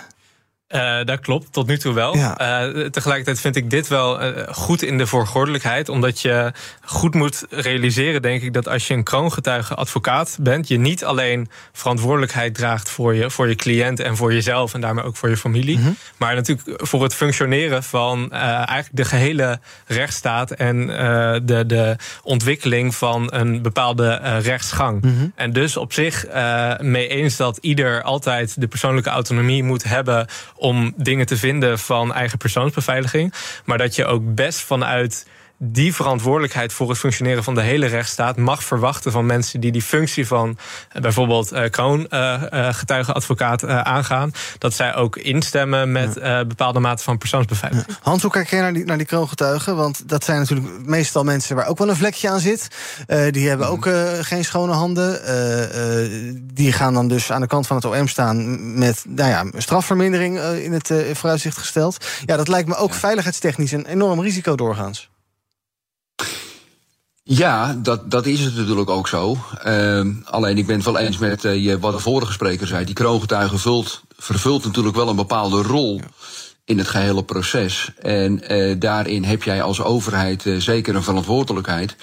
Uh, 0.69 1.03
dat 1.03 1.19
klopt, 1.19 1.53
tot 1.53 1.67
nu 1.67 1.77
toe 1.77 1.93
wel. 1.93 2.17
Ja. 2.17 2.67
Uh, 2.67 2.85
tegelijkertijd 2.85 3.39
vind 3.39 3.55
ik 3.55 3.69
dit 3.69 3.87
wel 3.87 4.23
uh, 4.23 4.47
goed 4.51 4.81
in 4.81 4.97
de 4.97 5.07
voorgordelijkheid. 5.07 5.89
Omdat 5.89 6.21
je 6.21 6.51
goed 6.81 7.13
moet 7.15 7.45
realiseren, 7.49 8.21
denk 8.21 8.41
ik, 8.41 8.53
dat 8.53 8.67
als 8.67 8.87
je 8.87 8.93
een 8.93 9.03
kroongetuige 9.03 9.75
advocaat 9.75 10.37
bent, 10.41 10.67
je 10.67 10.77
niet 10.77 11.05
alleen 11.05 11.49
verantwoordelijkheid 11.71 12.55
draagt 12.55 12.89
voor 12.89 13.15
je, 13.15 13.29
voor 13.29 13.47
je 13.47 13.55
cliënt 13.55 13.99
en 13.99 14.15
voor 14.15 14.33
jezelf 14.33 14.73
en 14.73 14.81
daarmee 14.81 15.03
ook 15.03 15.15
voor 15.15 15.29
je 15.29 15.37
familie. 15.37 15.77
Mm 15.77 15.83
-hmm. 15.83 15.95
Maar 16.17 16.35
natuurlijk 16.35 16.87
voor 16.87 17.03
het 17.03 17.15
functioneren 17.15 17.83
van 17.83 18.31
eigenlijk 18.31 18.89
de 18.91 19.05
gehele 19.05 19.59
rechtsstaat 19.87 20.51
en 20.51 20.87
de, 21.45 21.63
de 21.65 21.95
ontwikkeling 22.23 22.95
van 22.95 23.27
een 23.33 23.61
bepaalde 23.61 24.15
rechtsgang. 24.41 25.01
Mm 25.01 25.17
-hmm. 25.17 25.31
En 25.35 25.53
dus 25.53 25.77
op 25.77 25.93
zich 25.93 26.25
mee 26.79 27.07
eens 27.07 27.35
dat 27.37 27.57
ieder 27.57 28.03
altijd 28.03 28.61
de 28.61 28.67
persoonlijke 28.67 29.09
autonomie 29.09 29.63
moet 29.63 29.83
hebben 29.83 30.27
om 30.59 30.93
dingen 30.95 31.25
te 31.25 31.37
vinden 31.37 31.79
van 31.79 32.13
eigen 32.13 32.37
persoonsbeveiliging. 32.37 33.33
Maar 33.65 33.77
dat 33.77 33.95
je 33.95 34.05
ook 34.05 34.35
best 34.35 34.59
vanuit 34.59 35.25
die 35.61 35.95
verantwoordelijkheid 35.95 36.73
voor 36.73 36.89
het 36.89 36.97
functioneren 36.97 37.43
van 37.43 37.55
de 37.55 37.61
hele 37.61 37.85
rechtsstaat 37.85 38.37
mag 38.37 38.63
verwachten 38.63 39.11
van 39.11 39.25
mensen 39.25 39.59
die 39.59 39.71
die 39.71 39.81
functie 39.81 40.27
van 40.27 40.57
uh, 40.95 41.01
bijvoorbeeld 41.01 41.53
uh, 41.53 41.63
kroongetuigenadvocaat 41.69 43.63
uh, 43.63 43.81
aangaan, 43.81 44.31
dat 44.57 44.73
zij 44.73 44.95
ook 44.95 45.17
instemmen 45.17 45.91
met 45.91 46.13
bepaalde 46.47 46.79
mate 46.79 47.03
van 47.03 47.17
persoonsbeveiliging. 47.17 47.87
Ja. 47.87 47.97
Hans, 48.01 48.21
hoe 48.21 48.31
kijk 48.31 48.49
jij 48.49 48.59
naar 48.59 48.73
die, 48.73 48.85
naar 48.85 48.97
die 48.97 49.05
kroongetuigen? 49.05 49.75
Want 49.75 50.09
dat 50.09 50.23
zijn 50.23 50.39
natuurlijk 50.39 50.85
meestal 50.85 51.23
mensen 51.23 51.55
waar 51.55 51.67
ook 51.67 51.77
wel 51.77 51.89
een 51.89 51.95
vlekje 51.95 52.29
aan 52.29 52.39
zit. 52.39 52.67
die 53.31 53.47
hebben 53.47 53.67
ook 53.67 53.89
geen 54.21 54.45
schone 54.45 54.73
handen. 54.73 55.21
die 56.53 56.71
gaan 56.71 56.93
dan 56.93 57.07
dus 57.07 57.31
aan 57.31 57.41
de 57.41 57.47
kant 57.47 57.67
van 57.67 57.75
het 57.75 57.85
OM 57.85 58.07
staan 58.07 58.57
met 58.77 59.03
nou 59.07 59.29
ja, 59.29 59.45
strafvermindering 59.57 60.39
in 60.39 60.73
het 60.73 60.93
vooruitzicht 61.13 61.57
gesteld. 61.57 62.05
Ja, 62.25 62.37
dat 62.37 62.47
lijkt 62.47 62.67
me 62.67 62.75
ook 62.75 62.91
ja. 62.91 62.97
veiligheidstechnisch 62.97 63.71
een 63.71 63.85
enorm 63.85 64.21
risico 64.21 64.55
doorgaans. 64.55 65.09
Ja, 67.31 67.73
dat, 67.73 68.11
dat 68.11 68.25
is 68.25 68.39
het 68.39 68.55
natuurlijk 68.55 68.89
ook 68.89 69.07
zo. 69.07 69.37
Uh, 69.67 70.05
alleen 70.23 70.57
ik 70.57 70.65
ben 70.65 70.75
het 70.75 70.85
wel 70.85 70.97
eens 70.97 71.17
met 71.17 71.43
uh, 71.43 71.75
wat 71.79 71.93
de 71.93 71.99
vorige 71.99 72.31
spreker 72.31 72.67
zei. 72.67 72.85
Die 72.85 72.93
kroongetuige 72.93 73.57
vult, 73.57 74.03
vervult 74.17 74.65
natuurlijk 74.65 74.95
wel 74.95 75.09
een 75.09 75.15
bepaalde 75.15 75.61
rol 75.61 76.01
in 76.65 76.77
het 76.77 76.87
gehele 76.87 77.23
proces. 77.23 77.91
En 78.01 78.53
uh, 78.53 78.75
daarin 78.79 79.23
heb 79.23 79.43
jij 79.43 79.61
als 79.61 79.81
overheid 79.81 80.45
uh, 80.45 80.59
zeker 80.59 80.95
een 80.95 81.03
verantwoordelijkheid 81.03 81.95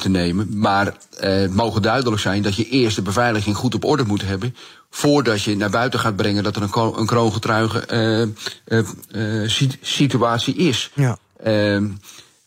te 0.00 0.08
nemen. 0.08 0.58
Maar 0.58 0.94
het 1.16 1.54
mogen 1.54 1.82
duidelijk 1.82 2.20
zijn 2.20 2.42
dat 2.42 2.56
je 2.56 2.68
eerst 2.68 2.96
de 2.96 3.02
beveiliging 3.02 3.56
goed 3.56 3.74
op 3.74 3.84
orde 3.84 4.04
moet 4.04 4.22
hebben. 4.22 4.56
Voordat 4.90 5.42
je 5.42 5.56
naar 5.56 5.70
buiten 5.70 6.00
gaat 6.00 6.16
brengen 6.16 6.42
dat 6.42 6.56
er 6.56 6.62
een, 6.62 6.98
een 6.98 7.06
kroongetuige 7.06 8.28
situatie 9.80 10.54
is. 10.54 10.90
Ja. 10.94 11.18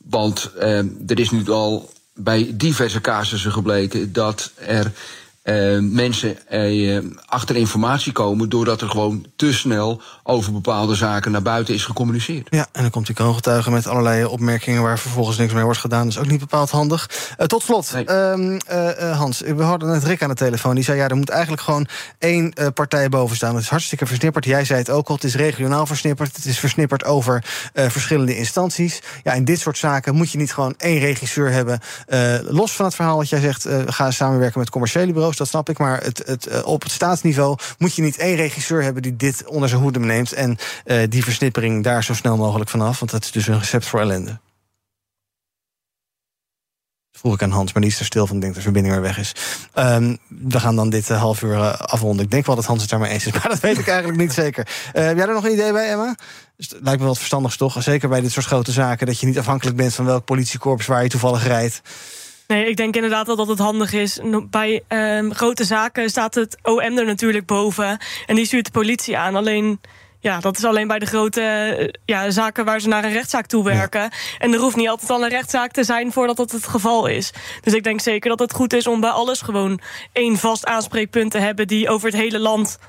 Ehm, 0.10 0.12
want 0.12 0.52
uh, 0.56 0.78
er 1.08 1.20
is 1.20 1.30
nu 1.30 1.50
al 1.50 1.92
bij 2.14 2.52
diverse 2.56 3.02
casussen 3.02 3.52
gebleken 3.52 4.14
dat 4.14 4.52
er 4.56 4.92
uh, 5.44 5.80
mensen 5.80 6.38
uh, 6.52 7.00
achter 7.26 7.56
informatie 7.56 8.12
komen 8.12 8.50
doordat 8.50 8.82
er 8.82 8.90
gewoon 8.90 9.26
te 9.36 9.54
snel 9.54 10.02
over 10.24 10.52
bepaalde 10.52 10.96
zaken 10.96 11.32
naar 11.32 11.42
buiten 11.42 11.74
is 11.74 11.86
gecommuniceerd. 11.86 12.48
Ja, 12.50 12.68
en 12.72 12.82
dan 12.82 12.92
komt 12.92 13.06
die 13.06 13.16
kroongetuige 13.16 13.72
met 13.72 13.88
allerlei 13.88 14.26
opmerkingen 14.26 14.82
waar 14.82 15.00
vervolgens 15.00 15.38
niks 15.38 15.54
mee 15.54 15.64
wordt 15.64 15.80
gedaan. 15.80 16.04
Dat 16.04 16.12
is 16.12 16.20
ook 16.20 16.30
niet 16.30 16.40
bepaald 16.40 16.70
handig. 16.70 17.10
Uh, 17.40 17.46
tot 17.46 17.64
slot, 17.64 17.94
nee. 17.94 18.06
uh, 18.06 19.18
Hans, 19.18 19.40
we 19.40 19.64
hadden 19.64 19.90
net 19.90 20.04
Rick 20.04 20.22
aan 20.22 20.30
de 20.30 20.36
telefoon. 20.36 20.76
Die 20.76 20.84
zei, 20.84 20.98
ja, 20.98 21.08
er 21.08 21.16
moet 21.16 21.30
eigenlijk 21.30 21.62
gewoon 21.62 21.88
één 22.18 22.54
partij 22.74 23.10
boven 23.10 23.36
staan. 23.36 23.56
Het 23.56 23.64
is 23.64 23.70
hartstikke 23.70 24.06
versnipperd. 24.06 24.46
Jij 24.46 24.66
zei 24.66 24.80
het 24.80 24.90
ook 24.90 25.08
al, 25.08 25.16
het 25.16 25.24
is 25.24 25.36
regionaal 25.36 25.86
versnipperd. 25.86 26.36
Het 26.36 26.46
is 26.46 26.60
versnipperd 26.60 27.04
over 27.04 27.44
verschillende 27.74 28.38
instanties. 28.38 29.02
Ja, 29.24 29.34
in 29.34 29.46
dit 29.46 29.60
soort 29.60 29.78
zaken 29.78 30.16
moet 30.16 30.32
je 30.32 30.38
niet 30.38 30.54
gewoon 30.54 30.74
één 30.78 31.00
regisseur 31.00 31.52
hebben. 31.52 31.80
los 32.50 32.72
van 32.72 32.86
het 32.86 32.96
verhaal 32.96 33.18
wat 33.18 33.30
jij 33.30 33.40
zegt, 33.40 33.68
ga 33.86 34.12
samenwerken 34.12 34.60
met 34.60 34.70
commerciële 34.70 35.14
bureaus 35.14 35.33
dat 35.38 35.48
snap 35.48 35.70
ik. 35.70 35.78
Maar 35.78 36.04
het, 36.04 36.24
het, 36.26 36.64
op 36.64 36.84
het 36.84 36.92
staatsniveau 36.92 37.58
moet 37.78 37.96
je 37.96 38.02
niet 38.02 38.18
één 38.18 38.36
regisseur 38.36 38.84
hebben 38.84 39.02
die 39.02 39.16
dit 39.16 39.46
onder 39.46 39.70
zijn 39.70 39.82
hoede 39.82 40.00
neemt. 40.00 40.34
En 40.34 40.58
uh, 40.86 41.04
die 41.10 41.24
versnippering 41.24 41.84
daar 41.84 42.04
zo 42.04 42.14
snel 42.14 42.38
mogelijk 42.38 42.70
vanaf. 42.70 43.00
Want 43.00 43.12
dat 43.12 43.24
is 43.24 43.32
dus 43.32 43.48
een 43.48 43.60
recept 43.60 43.86
voor 43.86 44.00
ellende. 44.00 44.40
Vroeg 47.12 47.34
ik 47.34 47.44
aan 47.44 47.52
Hans, 47.52 47.74
maar 47.74 47.82
die 47.82 47.92
is 47.92 48.06
stil 48.06 48.28
van. 48.28 48.36
Ik 48.36 48.42
denk 48.42 48.54
dat 48.54 48.64
de 48.64 48.72
verbinding 48.72 48.94
weer 48.94 49.04
weg 49.04 49.18
is. 49.18 49.36
Um, 49.76 50.18
we 50.28 50.60
gaan 50.60 50.76
dan 50.76 50.90
dit 50.90 51.10
uh, 51.10 51.20
half 51.20 51.42
uur 51.42 51.58
afronden. 51.78 52.26
Ik 52.26 52.32
denk 52.32 52.46
wel 52.46 52.56
dat 52.56 52.66
Hans 52.66 52.82
het 52.82 52.90
daarmee 52.90 53.12
eens 53.12 53.26
is, 53.26 53.34
maar 53.38 53.50
dat 53.50 53.60
weet 53.60 53.78
ik 53.78 53.88
eigenlijk 53.88 54.20
niet 54.20 54.34
zeker. 54.34 54.68
Heb 54.92 55.18
jij 55.18 55.28
er 55.28 55.34
nog 55.34 55.46
een 55.46 55.52
idee 55.52 55.72
bij, 55.72 55.90
Emma? 55.90 56.16
Lijkt 56.58 57.00
me 57.00 57.06
wel 57.06 57.16
verstandig 57.16 57.56
toch? 57.56 57.84
Zeker 57.84 58.10
bij 58.10 58.22
dit 58.22 58.32
soort 58.32 58.46
grote 58.46 58.72
zaken. 58.72 59.08
Dat 59.08 59.20
je 59.20 59.26
niet 59.26 59.40
afhankelijk 59.40 59.78
bent 59.78 59.94
van 59.94 60.06
welk 60.06 60.26
politiekorps 60.26 60.86
waar 60.86 61.04
je 61.04 61.10
toevallig 61.10 61.48
rijdt. 61.48 61.82
Nee, 62.54 62.66
ik 62.66 62.78
denk 62.78 62.96
inderdaad 62.96 63.26
dat 63.26 63.48
het 63.48 63.60
handig 63.60 63.94
is. 63.94 64.20
Bij 64.50 64.84
um, 64.88 65.34
grote 65.34 65.64
zaken 65.64 66.10
staat 66.10 66.36
het 66.36 66.58
OM 66.62 66.98
er 66.98 67.06
natuurlijk 67.06 67.46
boven. 67.46 67.98
En 68.26 68.36
die 68.36 68.46
stuurt 68.46 68.66
de 68.66 68.72
politie 68.72 69.18
aan. 69.18 69.36
Alleen, 69.36 69.82
ja, 70.20 70.40
dat 70.40 70.58
is 70.58 70.64
alleen 70.64 70.88
bij 70.88 71.00
de 71.00 71.06
grote 71.06 71.96
ja, 72.06 72.30
zaken 72.30 72.66
waar 72.66 72.80
ze 72.80 72.88
naar 72.88 73.04
een 73.04 73.12
rechtszaak 73.12 73.46
toe 73.46 73.64
werken. 73.64 74.02
Ja. 74.02 74.12
En 74.38 74.54
er 74.54 74.60
hoeft 74.60 74.76
niet 74.76 74.88
altijd 74.88 75.10
al 75.10 75.24
een 75.24 75.30
rechtszaak 75.30 75.72
te 75.72 75.84
zijn 75.84 76.12
voordat 76.12 76.38
dat 76.38 76.52
het 76.52 76.68
geval 76.68 77.06
is. 77.06 77.34
Dus 77.62 77.74
ik 77.74 77.84
denk 77.84 78.02
zeker 78.02 78.30
dat 78.30 78.40
het 78.40 78.54
goed 78.54 78.74
is 78.74 78.88
om 78.88 79.00
bij 79.00 79.10
alles 79.10 79.42
gewoon 79.42 79.80
één 80.12 80.38
vast 80.38 80.66
aanspreekpunt 80.66 81.32
te 81.32 81.38
hebben 81.38 81.68
die 81.68 81.90
over 81.90 82.08
het 82.08 82.20
hele 82.20 82.40
land 82.40 82.80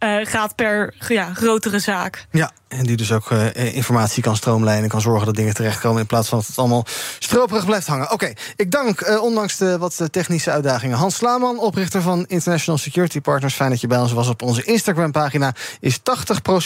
uh, 0.00 0.16
gaat 0.22 0.54
per 0.54 0.94
ja, 1.08 1.34
grotere 1.34 1.78
zaak. 1.78 2.26
Ja, 2.30 2.50
en 2.68 2.86
die 2.86 2.96
dus 2.96 3.12
ook 3.12 3.30
uh, 3.30 3.74
informatie 3.74 4.22
kan 4.22 4.36
stroomlijnen... 4.36 4.88
kan 4.88 5.00
zorgen 5.00 5.26
dat 5.26 5.34
dingen 5.34 5.54
terechtkomen... 5.54 6.00
in 6.00 6.06
plaats 6.06 6.28
van 6.28 6.38
dat 6.38 6.46
het 6.46 6.58
allemaal 6.58 6.84
stroperig 7.18 7.64
blijft 7.64 7.86
hangen. 7.86 8.12
Oké, 8.12 8.32
ik 8.56 8.70
dank, 8.70 9.00
uh, 9.00 9.22
ondanks 9.22 9.56
de 9.56 9.78
wat 9.78 10.00
technische 10.10 10.50
uitdagingen... 10.50 10.96
Hans 10.96 11.14
Slaaman, 11.14 11.58
oprichter 11.58 12.02
van 12.02 12.24
International 12.26 12.78
Security 12.78 13.20
Partners. 13.20 13.54
Fijn 13.54 13.70
dat 13.70 13.80
je 13.80 13.86
bij 13.86 13.98
ons 13.98 14.12
was 14.12 14.28
op 14.28 14.42
onze 14.42 14.62
Instagram-pagina. 14.62 15.54
Is 15.80 15.98
80% 15.98 16.02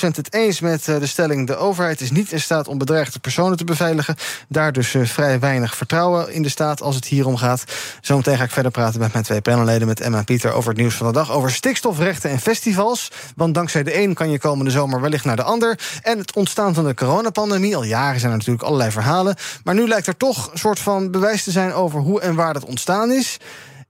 het 0.00 0.34
eens 0.34 0.60
met 0.60 0.84
de 0.84 1.06
stelling... 1.06 1.46
de 1.46 1.56
overheid 1.56 2.00
is 2.00 2.10
niet 2.10 2.32
in 2.32 2.40
staat 2.40 2.68
om 2.68 2.78
bedreigde 2.78 3.18
personen 3.18 3.56
te 3.56 3.64
beveiligen. 3.64 4.16
Daar 4.48 4.72
dus 4.72 4.96
vrij 5.02 5.40
weinig 5.40 5.76
vertrouwen 5.76 6.32
in 6.32 6.42
de 6.42 6.48
staat 6.48 6.82
als 6.82 6.94
het 6.94 7.04
hier 7.04 7.26
om 7.26 7.36
gaat. 7.36 7.64
Zometeen 8.00 8.36
ga 8.36 8.44
ik 8.44 8.50
verder 8.50 8.72
praten 8.72 9.00
met 9.00 9.12
mijn 9.12 9.24
twee 9.24 9.40
panelleden... 9.40 9.86
met 9.86 10.00
Emma 10.00 10.18
en 10.18 10.24
Pieter 10.24 10.52
over 10.52 10.70
het 10.70 10.78
nieuws 10.78 10.94
van 10.94 11.06
de 11.06 11.12
dag... 11.12 11.30
over 11.30 11.50
stikstofrechten 11.50 12.30
en 12.30 12.38
festivals... 12.38 13.10
Want 13.36 13.54
dankzij 13.54 13.82
de 13.82 14.02
een 14.02 14.14
kan 14.14 14.30
je 14.30 14.38
komende 14.38 14.70
zomer 14.70 15.00
wellicht 15.00 15.24
naar 15.24 15.36
de 15.36 15.42
ander. 15.42 15.78
En 16.02 16.18
het 16.18 16.36
ontstaan 16.36 16.74
van 16.74 16.84
de 16.84 16.94
coronapandemie. 16.94 17.76
Al 17.76 17.84
jaren 17.84 18.20
zijn 18.20 18.32
er 18.32 18.38
natuurlijk 18.38 18.64
allerlei 18.64 18.90
verhalen. 18.90 19.36
Maar 19.64 19.74
nu 19.74 19.88
lijkt 19.88 20.06
er 20.06 20.16
toch 20.16 20.52
een 20.52 20.58
soort 20.58 20.78
van 20.78 21.10
bewijs 21.10 21.44
te 21.44 21.50
zijn 21.50 21.72
over 21.72 22.00
hoe 22.00 22.20
en 22.20 22.34
waar 22.34 22.52
dat 22.52 22.64
ontstaan 22.64 23.10
is. 23.10 23.38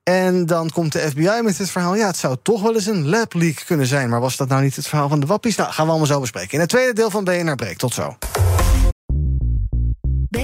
En 0.03 0.47
dan 0.47 0.71
komt 0.71 0.93
de 0.93 0.99
FBI 0.99 1.41
met 1.43 1.59
het 1.59 1.71
verhaal... 1.71 1.95
ja, 1.95 2.07
het 2.07 2.17
zou 2.17 2.37
toch 2.43 2.63
wel 2.63 2.75
eens 2.75 2.87
een 2.87 3.09
lab 3.09 3.35
leak 3.35 3.63
kunnen 3.67 3.87
zijn. 3.87 4.09
Maar 4.09 4.21
was 4.21 4.37
dat 4.37 4.49
nou 4.49 4.63
niet 4.63 4.77
het 4.77 4.89
verhaal 4.89 5.09
van 5.09 5.21
de 5.21 5.27
wappies? 5.27 5.57
Nou, 5.57 5.73
gaan 5.73 5.85
we 5.85 5.91
allemaal 5.91 6.09
zo 6.09 6.21
bespreken. 6.21 6.53
In 6.53 6.61
het 6.61 6.69
tweede 6.69 6.93
deel 6.93 7.11
van 7.11 7.25
BNR 7.25 7.55
Break. 7.55 7.77
Tot 7.77 7.95
zo. 7.95 8.17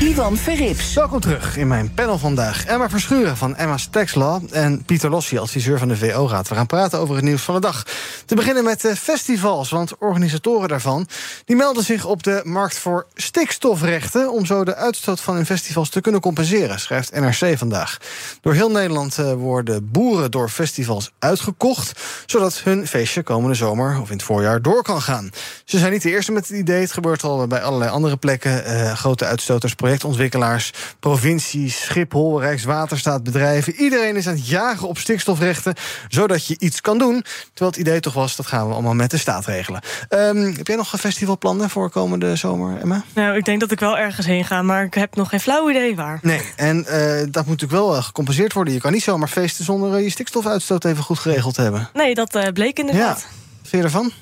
Ivan 0.00 0.36
Verrips. 0.36 0.94
Welkom 0.94 1.20
terug 1.20 1.56
in 1.56 1.68
mijn 1.68 1.94
panel 1.94 2.18
vandaag. 2.18 2.64
Emma 2.64 2.90
Verschuren 2.90 3.36
van 3.36 3.56
Emma's 3.56 3.88
Tax 3.90 4.14
en 4.50 4.84
Pieter 4.84 5.10
Lossi, 5.10 5.38
adviseur 5.38 5.78
van 5.78 5.88
de 5.88 5.96
VO-raad. 5.96 6.48
We 6.48 6.54
gaan 6.54 6.66
praten 6.66 6.98
over 6.98 7.14
het 7.14 7.24
nieuws 7.24 7.42
van 7.42 7.54
de 7.54 7.60
dag. 7.60 7.82
Te 8.24 8.34
beginnen 8.34 8.64
met 8.64 8.92
festivals, 8.98 9.70
want 9.70 9.98
organisatoren 9.98 10.68
daarvan... 10.68 11.08
die 11.44 11.56
melden 11.56 11.84
zich 11.84 12.04
op 12.04 12.22
de 12.22 12.40
markt 12.44 12.78
voor 12.78 13.06
stikstofrechten... 13.14 14.32
om 14.32 14.46
zo 14.46 14.64
de 14.64 14.74
uitstoot 14.74 15.20
van 15.20 15.34
hun 15.34 15.46
festivals 15.46 15.88
te 15.88 16.00
kunnen 16.00 16.20
compenseren, 16.20 16.80
schrijft 16.80 17.20
NRC 17.20 17.58
vandaag. 17.58 17.98
Door 18.40 18.54
heel 18.54 18.70
Nederland 18.70 19.18
eh, 19.18 19.32
worden 19.32 19.90
boeren 19.90 20.30
door 20.30 20.48
festivals 20.48 21.10
uitgekocht... 21.18 22.00
zodat 22.26 22.60
hun 22.64 22.86
feestje 22.86 23.22
komende 23.22 23.54
zomer 23.54 24.00
of 24.00 24.10
in 24.10 24.16
het 24.16 24.26
voorjaar 24.26 24.62
door 24.62 24.82
kan 24.82 25.02
gaan. 25.02 25.30
Ze 25.64 25.78
zijn 25.78 25.92
niet 25.92 26.02
de 26.02 26.10
eerste 26.10 26.32
met 26.32 26.48
het 26.48 26.58
idee, 26.58 26.80
het 26.80 26.92
gebeurt 26.92 27.22
al 27.22 27.46
bij 27.46 27.62
allerlei 27.62 27.90
andere 27.90 28.16
plekken. 28.16 28.62
Uh, 28.66 28.92
grote 28.92 29.24
uitstoters 29.24 29.74
projectontwikkelaars, 29.88 30.72
provincies, 31.00 31.82
Schiphol, 31.82 32.40
Rijkswaterstaat, 32.40 33.22
bedrijven. 33.22 33.74
Iedereen 33.74 34.16
is 34.16 34.26
aan 34.26 34.34
het 34.34 34.48
jagen 34.48 34.88
op 34.88 34.98
stikstofrechten, 34.98 35.74
zodat 36.08 36.46
je 36.46 36.56
iets 36.58 36.80
kan 36.80 36.98
doen. 36.98 37.24
Terwijl 37.48 37.70
het 37.70 37.76
idee 37.76 38.00
toch 38.00 38.12
was, 38.12 38.36
dat 38.36 38.46
gaan 38.46 38.68
we 38.68 38.72
allemaal 38.72 38.94
met 38.94 39.10
de 39.10 39.18
staat 39.18 39.46
regelen. 39.46 39.80
Ehm, 40.08 40.36
heb 40.56 40.66
jij 40.66 40.76
nog 40.76 40.94
festivalplannen 40.98 41.70
voor 41.70 41.90
komende 41.90 42.36
zomer, 42.36 42.80
Emma? 42.80 43.04
Nou, 43.14 43.36
ik 43.36 43.44
denk 43.44 43.60
dat 43.60 43.70
ik 43.70 43.80
wel 43.80 43.98
ergens 43.98 44.26
heen 44.26 44.44
ga, 44.44 44.62
maar 44.62 44.84
ik 44.84 44.94
heb 44.94 45.16
nog 45.16 45.28
geen 45.28 45.40
flauw 45.40 45.70
idee 45.70 45.96
waar. 45.96 46.18
Nee, 46.22 46.40
en 46.56 46.76
uh, 46.76 46.84
dat 47.18 47.46
moet 47.46 47.60
natuurlijk 47.60 47.70
wel 47.70 47.96
uh, 47.96 48.02
gecompenseerd 48.02 48.52
worden. 48.52 48.74
Je 48.74 48.80
kan 48.80 48.92
niet 48.92 49.02
zomaar 49.02 49.28
feesten 49.28 49.64
zonder 49.64 49.98
uh, 49.98 50.04
je 50.04 50.10
stikstofuitstoot 50.10 50.84
even 50.84 51.04
goed 51.04 51.18
geregeld 51.18 51.54
te 51.54 51.62
hebben. 51.62 51.88
Nee, 51.92 52.14
dat 52.14 52.52
bleek 52.52 52.78
inderdaad. 52.78 53.20
Ja. 53.20 53.26
Wat 53.60 53.68
vind 53.68 53.82
je 53.82 53.88
ervan? 53.88 54.12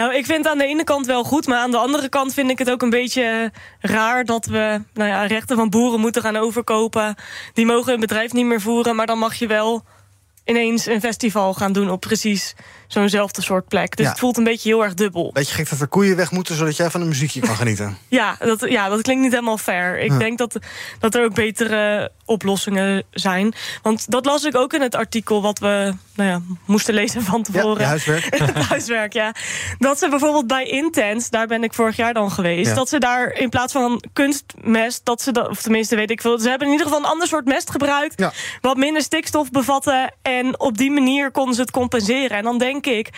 Nou, 0.00 0.14
ik 0.14 0.26
vind 0.26 0.38
het 0.38 0.52
aan 0.52 0.58
de 0.58 0.66
ene 0.66 0.84
kant 0.84 1.06
wel 1.06 1.24
goed, 1.24 1.46
maar 1.46 1.58
aan 1.58 1.70
de 1.70 1.76
andere 1.76 2.08
kant 2.08 2.34
vind 2.34 2.50
ik 2.50 2.58
het 2.58 2.70
ook 2.70 2.82
een 2.82 2.90
beetje 2.90 3.52
raar 3.80 4.24
dat 4.24 4.46
we 4.46 4.80
nou 4.94 5.08
ja, 5.08 5.26
rechten 5.26 5.56
van 5.56 5.70
boeren 5.70 6.00
moeten 6.00 6.22
gaan 6.22 6.36
overkopen. 6.36 7.14
Die 7.52 7.66
mogen 7.66 7.90
hun 7.90 8.00
bedrijf 8.00 8.32
niet 8.32 8.46
meer 8.46 8.60
voeren, 8.60 8.96
maar 8.96 9.06
dan 9.06 9.18
mag 9.18 9.34
je 9.34 9.46
wel 9.46 9.84
ineens 10.44 10.86
een 10.86 11.00
festival 11.00 11.54
gaan 11.54 11.72
doen 11.72 11.90
op 11.90 12.00
precies 12.00 12.54
zo'nzelfde 12.88 13.42
soort 13.42 13.68
plek. 13.68 13.96
Dus 13.96 14.04
Ja. 14.04 14.10
het 14.10 14.20
voelt 14.20 14.36
een 14.36 14.44
beetje 14.44 14.68
heel 14.68 14.84
erg 14.84 14.94
dubbel. 14.94 15.30
Beetje 15.32 15.54
gek 15.54 15.68
dat 15.70 15.80
er 15.80 15.86
koeien 15.86 16.16
weg 16.16 16.30
moeten, 16.30 16.54
zodat 16.56 16.76
jij 16.76 16.90
van 16.90 17.00
een 17.00 17.08
muziekje 17.08 17.40
kan 17.40 17.56
genieten. 17.56 17.96
Ja, 18.08 18.36
dat, 18.38 18.60
ja, 18.68 18.88
dat 18.88 19.02
klinkt 19.02 19.22
niet 19.22 19.32
helemaal 19.32 19.58
fair. 19.58 19.98
Ik 20.00 20.10
Ja. 20.10 20.18
denk 20.18 20.38
dat, 20.38 20.58
dat 20.98 21.14
er 21.14 21.24
ook 21.24 21.34
betere 21.34 22.10
oplossingen 22.24 23.02
zijn. 23.10 23.54
Want 23.82 24.10
dat 24.10 24.24
las 24.24 24.44
ik 24.44 24.56
ook 24.56 24.72
in 24.72 24.80
het 24.80 24.94
artikel 24.94 25.42
wat 25.42 25.58
we 25.58 25.94
nou 26.14 26.30
ja, 26.30 26.40
moesten 26.66 26.94
lezen 26.94 27.22
van 27.22 27.42
tevoren. 27.42 27.78
je 27.80 27.84
huiswerk. 27.84 28.24
Het 28.44 28.56
huiswerk, 28.68 29.12
ja. 29.12 29.34
Dat 29.78 29.98
ze 29.98 30.08
bijvoorbeeld 30.08 30.46
bij 30.46 30.64
Intense, 30.64 31.30
daar 31.30 31.46
ben 31.46 31.62
ik 31.64 31.74
vorig 31.74 31.96
jaar 31.96 32.14
dan 32.14 32.30
geweest... 32.30 32.68
Ja. 32.68 32.74
dat 32.74 32.88
ze 32.88 32.98
daar 32.98 33.32
in 33.32 33.48
plaats 33.48 33.72
van 33.72 34.02
kunstmest, 34.12 35.00
dat 35.04 35.22
ze 35.22 35.32
dat, 35.32 35.48
of 35.48 35.62
tenminste 35.62 35.96
weet 35.96 36.10
ik 36.10 36.20
veel... 36.20 36.38
ze 36.38 36.48
hebben 36.48 36.66
in 36.66 36.72
ieder 36.72 36.86
geval 36.86 37.02
een 37.04 37.10
ander 37.10 37.28
soort 37.28 37.44
mest 37.44 37.70
gebruikt... 37.70 38.20
Ja. 38.20 38.32
wat 38.60 38.76
minder 38.76 39.02
stikstof 39.02 39.50
bevatte... 39.50 40.10
en 40.22 40.60
op 40.60 40.78
die 40.78 40.90
manier 40.90 41.30
konden 41.30 41.54
ze 41.54 41.60
het 41.60 41.70
compenseren. 41.70 42.36
En 42.36 42.42
dan 42.44 42.58
denk 42.58 42.75
ik, 42.84 43.10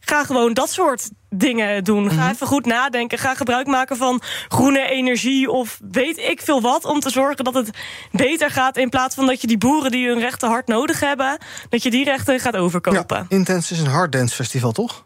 ga 0.00 0.24
gewoon 0.24 0.52
dat 0.52 0.70
soort 0.70 1.10
dingen 1.30 1.84
doen. 1.84 2.10
Ga 2.10 2.30
even 2.30 2.46
goed 2.46 2.66
nadenken. 2.66 3.18
Ga 3.18 3.34
gebruik 3.34 3.66
maken 3.66 3.96
van 3.96 4.22
groene 4.48 4.90
energie 4.90 5.50
of 5.50 5.80
weet 5.90 6.18
ik 6.18 6.40
veel 6.42 6.60
wat... 6.60 6.84
om 6.84 7.00
te 7.00 7.10
zorgen 7.10 7.44
dat 7.44 7.54
het 7.54 7.70
beter 8.12 8.50
gaat... 8.50 8.76
in 8.76 8.88
plaats 8.88 9.14
van 9.14 9.26
dat 9.26 9.40
je 9.40 9.46
die 9.46 9.58
boeren 9.58 9.90
die 9.90 10.08
hun 10.08 10.20
rechten 10.20 10.48
hard 10.48 10.66
nodig 10.66 11.00
hebben... 11.00 11.38
dat 11.68 11.82
je 11.82 11.90
die 11.90 12.04
rechten 12.04 12.40
gaat 12.40 12.56
overkopen. 12.56 13.16
Ja, 13.16 13.36
Intense 13.36 13.74
is 13.74 13.80
een 13.80 13.86
harddance 13.86 14.34
festival, 14.34 14.72
toch? 14.72 15.04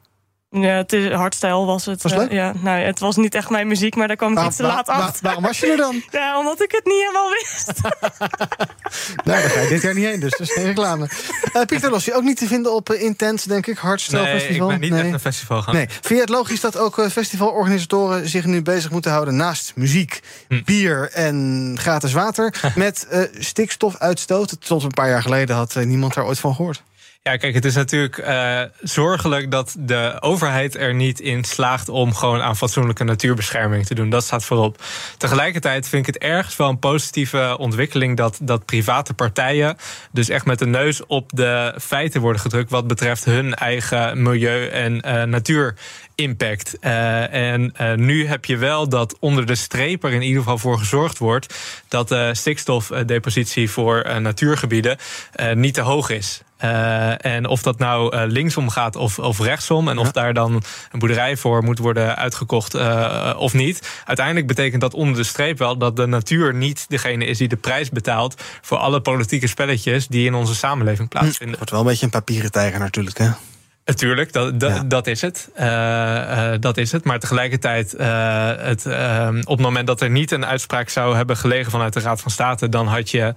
Ja, 0.50 0.60
het 0.76 0.92
is 0.92 1.12
hardstyle 1.12 1.64
was 1.64 1.84
het. 1.86 2.02
Was 2.02 2.12
het 2.12 2.20
leuk? 2.20 2.30
Eh, 2.30 2.36
ja, 2.36 2.52
nou, 2.60 2.80
het 2.80 2.98
was 2.98 3.16
niet 3.16 3.34
echt 3.34 3.50
mijn 3.50 3.66
muziek, 3.66 3.94
maar 3.96 4.06
daar 4.06 4.16
kwam 4.16 4.30
ik 4.30 4.36
Waar- 4.36 4.46
iets 4.46 4.56
te 4.56 4.62
waar- 4.62 4.74
laat 4.74 4.86
waar- 4.86 4.96
achter. 4.96 5.22
waarom 5.22 5.42
was 5.42 5.58
je 5.58 5.66
er 5.66 5.76
dan? 5.76 6.02
Ja, 6.10 6.38
omdat 6.38 6.62
ik 6.62 6.70
het 6.72 6.84
niet 6.84 6.94
helemaal 7.00 7.30
wist. 7.30 7.72
Nou, 9.24 9.40
daar 9.40 9.50
ga 9.50 9.60
je 9.60 9.68
dit 9.68 9.82
jaar 9.82 9.94
niet 9.94 10.04
heen, 10.04 10.20
dus 10.20 10.30
dat 10.30 10.40
is 10.40 10.52
geen 10.52 10.64
reclame. 10.64 11.08
Eh, 11.52 11.62
Pieter 11.62 11.90
Lossie, 11.90 12.14
ook 12.14 12.22
niet 12.22 12.36
te 12.36 12.46
vinden 12.46 12.74
op 12.74 12.90
eh, 12.90 13.02
Intense, 13.02 13.48
denk 13.48 13.66
ik. 13.66 13.78
Hardstyle 13.78 14.22
Nee, 14.22 14.48
ik 14.48 14.58
ben 14.66 14.80
niet 14.80 14.90
nee. 14.90 15.02
echt 15.02 15.12
een 15.12 15.20
festival 15.20 15.62
gaan. 15.62 15.74
Nee. 15.74 15.86
Vind 15.88 16.08
je 16.08 16.20
het 16.20 16.28
logisch 16.28 16.60
dat 16.60 16.76
ook 16.76 17.06
festivalorganisatoren 17.10 18.28
zich 18.28 18.44
nu 18.44 18.62
bezig 18.62 18.90
moeten 18.90 19.10
houden 19.10 19.36
naast 19.36 19.72
muziek, 19.74 20.20
Hm. 20.48 20.62
bier 20.64 21.10
en 21.12 21.74
gratis 21.80 22.12
water 22.12 22.54
met 22.74 23.06
eh, 23.10 23.20
stikstofuitstoot? 23.38 24.56
Tot 24.66 24.82
een 24.82 24.90
paar 24.90 25.08
jaar 25.08 25.22
geleden 25.22 25.56
had 25.56 25.74
niemand 25.74 26.14
daar 26.14 26.24
ooit 26.26 26.38
van 26.38 26.54
gehoord. 26.54 26.82
Ja, 27.28 27.36
kijk, 27.36 27.54
het 27.54 27.64
is 27.64 27.74
natuurlijk 27.74 28.18
eh, 28.18 28.62
zorgelijk 28.80 29.50
dat 29.50 29.76
de 29.78 30.16
overheid 30.20 30.76
er 30.76 30.94
niet 30.94 31.20
in 31.20 31.44
slaagt 31.44 31.88
om 31.88 32.14
gewoon 32.14 32.42
aan 32.42 32.56
fatsoenlijke 32.56 33.04
natuurbescherming 33.04 33.86
te 33.86 33.94
doen. 33.94 34.10
Dat 34.10 34.24
staat 34.24 34.44
voorop. 34.44 34.82
Tegelijkertijd 35.16 35.88
vind 35.88 36.06
ik 36.08 36.14
het 36.14 36.22
ergens 36.22 36.56
wel 36.56 36.68
een 36.68 36.78
positieve 36.78 37.56
ontwikkeling 37.58 38.16
dat, 38.16 38.38
dat 38.42 38.64
private 38.64 39.14
partijen 39.14 39.76
dus 40.10 40.28
echt 40.28 40.44
met 40.44 40.58
de 40.58 40.66
neus 40.66 41.06
op 41.06 41.30
de 41.34 41.74
feiten 41.80 42.20
worden 42.20 42.40
gedrukt 42.40 42.70
wat 42.70 42.86
betreft 42.86 43.24
hun 43.24 43.54
eigen 43.54 44.22
milieu- 44.22 44.68
en 44.68 45.00
eh, 45.00 45.22
natuurimpact. 46.18 46.78
Eh, 46.80 47.52
en 47.52 47.72
eh, 47.76 47.94
nu 47.94 48.26
heb 48.26 48.44
je 48.44 48.56
wel 48.56 48.88
dat 48.88 49.16
onder 49.20 49.46
de 49.46 49.54
streep 49.54 50.04
er 50.04 50.12
in 50.12 50.22
ieder 50.22 50.42
geval 50.42 50.58
voor 50.58 50.78
gezorgd 50.78 51.18
wordt 51.18 51.54
dat 51.88 52.08
de 52.08 52.30
stikstofdepositie 52.32 53.70
voor 53.70 54.00
eh, 54.00 54.16
natuurgebieden 54.16 54.96
eh, 55.32 55.54
niet 55.54 55.74
te 55.74 55.80
hoog 55.80 56.10
is. 56.10 56.42
Eh, 56.56 57.24
en 57.24 57.46
of 57.46 57.62
dat 57.62 57.78
nou 57.78 58.16
eh, 58.16 58.22
linksom 58.26 58.68
gaat 58.70 58.96
of, 58.96 59.18
of 59.18 59.40
rechtsom. 59.40 59.88
En 59.88 59.98
of 59.98 60.12
daar 60.12 60.34
dan 60.34 60.62
een 60.92 60.98
boerderij 60.98 61.36
voor 61.36 61.62
moet 61.62 61.78
worden 61.78 62.16
uitgekocht 62.16 62.74
eh, 62.74 63.34
of 63.38 63.54
niet. 63.54 64.02
Uiteindelijk 64.04 64.46
betekent 64.46 64.80
dat 64.80 64.94
onder 64.94 65.16
de 65.16 65.24
streep 65.24 65.58
wel 65.58 65.76
dat 65.78 65.96
de 65.96 66.06
natuur 66.06 66.54
niet 66.54 66.84
degene 66.88 67.24
is 67.24 67.38
die 67.38 67.48
de 67.48 67.56
prijs 67.56 67.90
betaalt. 67.90 68.42
voor 68.60 68.78
alle 68.78 69.00
politieke 69.00 69.46
spelletjes 69.46 70.06
die 70.06 70.26
in 70.26 70.34
onze 70.34 70.54
samenleving 70.54 71.08
plaatsvinden. 71.08 71.56
Wordt 71.56 71.70
wel 71.70 71.80
een 71.80 71.86
beetje 71.86 72.04
een 72.04 72.10
papieren 72.10 72.50
tijger 72.50 72.78
natuurlijk, 72.78 73.18
hè? 73.18 73.30
Natuurlijk, 73.88 74.32
dat, 74.32 74.60
dat, 74.60 74.70
Ja. 74.70 74.82
dat 74.84 75.06
is 75.06 75.20
het. 75.20 75.48
Eh, 75.54 76.52
eh, 76.52 76.60
dat 76.60 76.76
is 76.76 76.92
het. 76.92 77.04
Maar 77.04 77.18
tegelijkertijd, 77.18 77.94
eh, 77.94 78.50
het, 78.56 78.86
eh, 78.86 79.28
op 79.40 79.56
het 79.56 79.60
moment 79.60 79.86
dat 79.86 80.00
er 80.00 80.10
niet 80.10 80.30
een 80.30 80.46
uitspraak 80.46 80.88
zou 80.88 81.16
hebben 81.16 81.36
gelegen 81.36 81.70
vanuit 81.70 81.92
de 81.92 82.00
Raad 82.00 82.20
van 82.20 82.30
State, 82.30 82.68
dan 82.68 82.86
had 82.86 83.10
je 83.10 83.34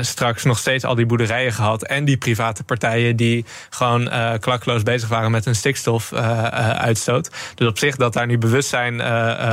straks 0.00 0.44
nog 0.44 0.58
steeds 0.58 0.84
al 0.84 0.94
die 0.94 1.06
boerderijen 1.06 1.52
gehad 1.52 1.82
en 1.82 2.04
die 2.04 2.16
private 2.16 2.64
partijen 2.64 3.16
die 3.16 3.44
gewoon 3.70 4.10
klakkeloos 4.40 4.82
bezig 4.82 5.08
waren 5.08 5.30
met 5.30 5.44
hun 5.44 5.54
stikstofuitstoot. 5.54 7.30
dus 7.54 7.68
op 7.68 7.78
zich 7.78 7.96
dat 7.96 8.12
daar 8.12 8.26
nu 8.26 8.38
bewustzijn 8.38 9.02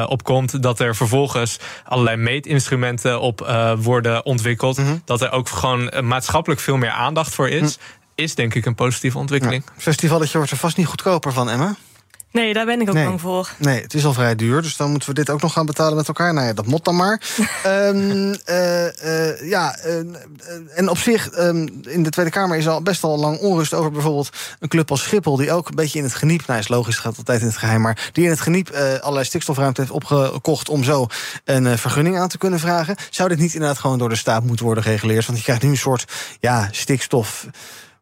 op 0.08 0.24
komt, 0.24 0.64
dat 0.64 0.80
er 0.80 0.96
vervolgens 0.96 1.60
allerlei 1.84 2.18
meetinstrumenten 2.18 3.22
op 3.22 3.48
worden 3.78 4.26
ontwikkeld, 4.26 4.82
dat 5.06 5.22
er 5.22 5.32
ook 5.32 5.50
gewoon 5.50 5.92
maatschappelijk 6.02 6.62
veel 6.62 6.78
meer 6.78 6.92
aandacht 6.92 7.34
voor 7.34 7.50
is. 7.50 7.78
Is 8.18 8.36
denk 8.36 8.54
ik 8.56 8.66
een 8.66 8.76
positieve 8.76 9.18
ontwikkeling. 9.18 9.64
Het 9.74 9.84
festivalletje 9.84 10.38
wordt 10.38 10.52
er 10.52 10.58
vast 10.58 10.78
niet 10.78 10.88
goedkoper 10.88 11.34
van, 11.34 11.50
Emma. 11.50 11.76
Nee, 12.32 12.54
daar 12.54 12.66
ben 12.66 12.82
ik 12.82 12.88
ook 12.88 12.94
Nee. 12.94 13.06
bang 13.06 13.22
voor. 13.22 13.50
Nee, 13.58 13.82
het 13.82 13.94
is 13.94 14.06
al 14.06 14.14
vrij 14.14 14.36
duur, 14.36 14.62
dus 14.62 14.78
dan 14.78 14.90
moeten 14.92 15.10
we 15.10 15.16
dit 15.16 15.30
ook 15.30 15.42
nog 15.42 15.54
gaan 15.54 15.66
betalen 15.66 15.96
met 15.96 16.08
elkaar. 16.08 16.34
Nou 16.34 16.48
ja, 16.48 16.54
dat 16.54 16.66
mot 16.66 16.86
dan 16.86 16.96
maar. 16.96 17.22
Ehm, 17.64 18.34
eh, 18.46 19.30
eh, 19.30 19.50
ja, 19.50 19.76
eh, 19.78 19.96
en 20.76 20.90
op 20.90 20.98
zich, 20.98 21.30
ehm, 21.30 21.68
in 21.82 22.04
de 22.04 22.10
Tweede 22.10 22.32
Kamer 22.32 22.58
is 22.58 22.68
al 22.68 22.82
best 22.82 23.04
al 23.04 23.18
lang 23.20 23.40
onrust 23.40 23.74
over 23.74 23.92
bijvoorbeeld 23.92 24.30
een 24.60 24.68
club 24.68 24.92
als 24.92 25.02
Schiphol, 25.04 25.36
die 25.38 25.52
ook 25.52 25.70
een 25.70 25.76
beetje 25.76 25.98
in 25.98 26.04
het 26.04 26.16
geniep, 26.16 26.48
nou 26.48 26.60
is 26.60 26.68
logisch, 26.68 26.96
het 26.96 27.04
gaat 27.04 27.18
altijd 27.18 27.42
in 27.42 27.48
het 27.48 27.58
geheim, 27.58 27.82
maar 27.82 28.10
die 28.12 28.24
in 28.24 28.30
het 28.30 28.42
geniep 28.42 28.70
eh, 28.70 28.94
allerlei 29.00 29.26
stikstofruimte 29.26 29.82
heeft 29.82 29.94
opgekocht 29.94 30.70
om 30.70 30.84
zo 30.84 31.08
een 31.46 31.68
eh, 31.68 31.78
vergunning 31.78 32.18
aan 32.20 32.30
te 32.30 32.38
kunnen 32.38 32.60
vragen. 32.60 32.96
Zou 33.10 33.30
dit 33.30 33.40
niet 33.40 33.54
inderdaad 33.54 33.80
gewoon 33.80 33.98
door 33.98 34.10
de 34.10 34.16
staat 34.16 34.44
moeten 34.44 34.66
worden 34.66 34.84
gereguleerd? 34.84 35.26
Want 35.26 35.38
je 35.38 35.44
krijgt 35.44 35.64
nu 35.64 35.70
een 35.70 35.78
soort 35.78 36.06
ja, 36.40 36.68
stikstof 36.72 37.46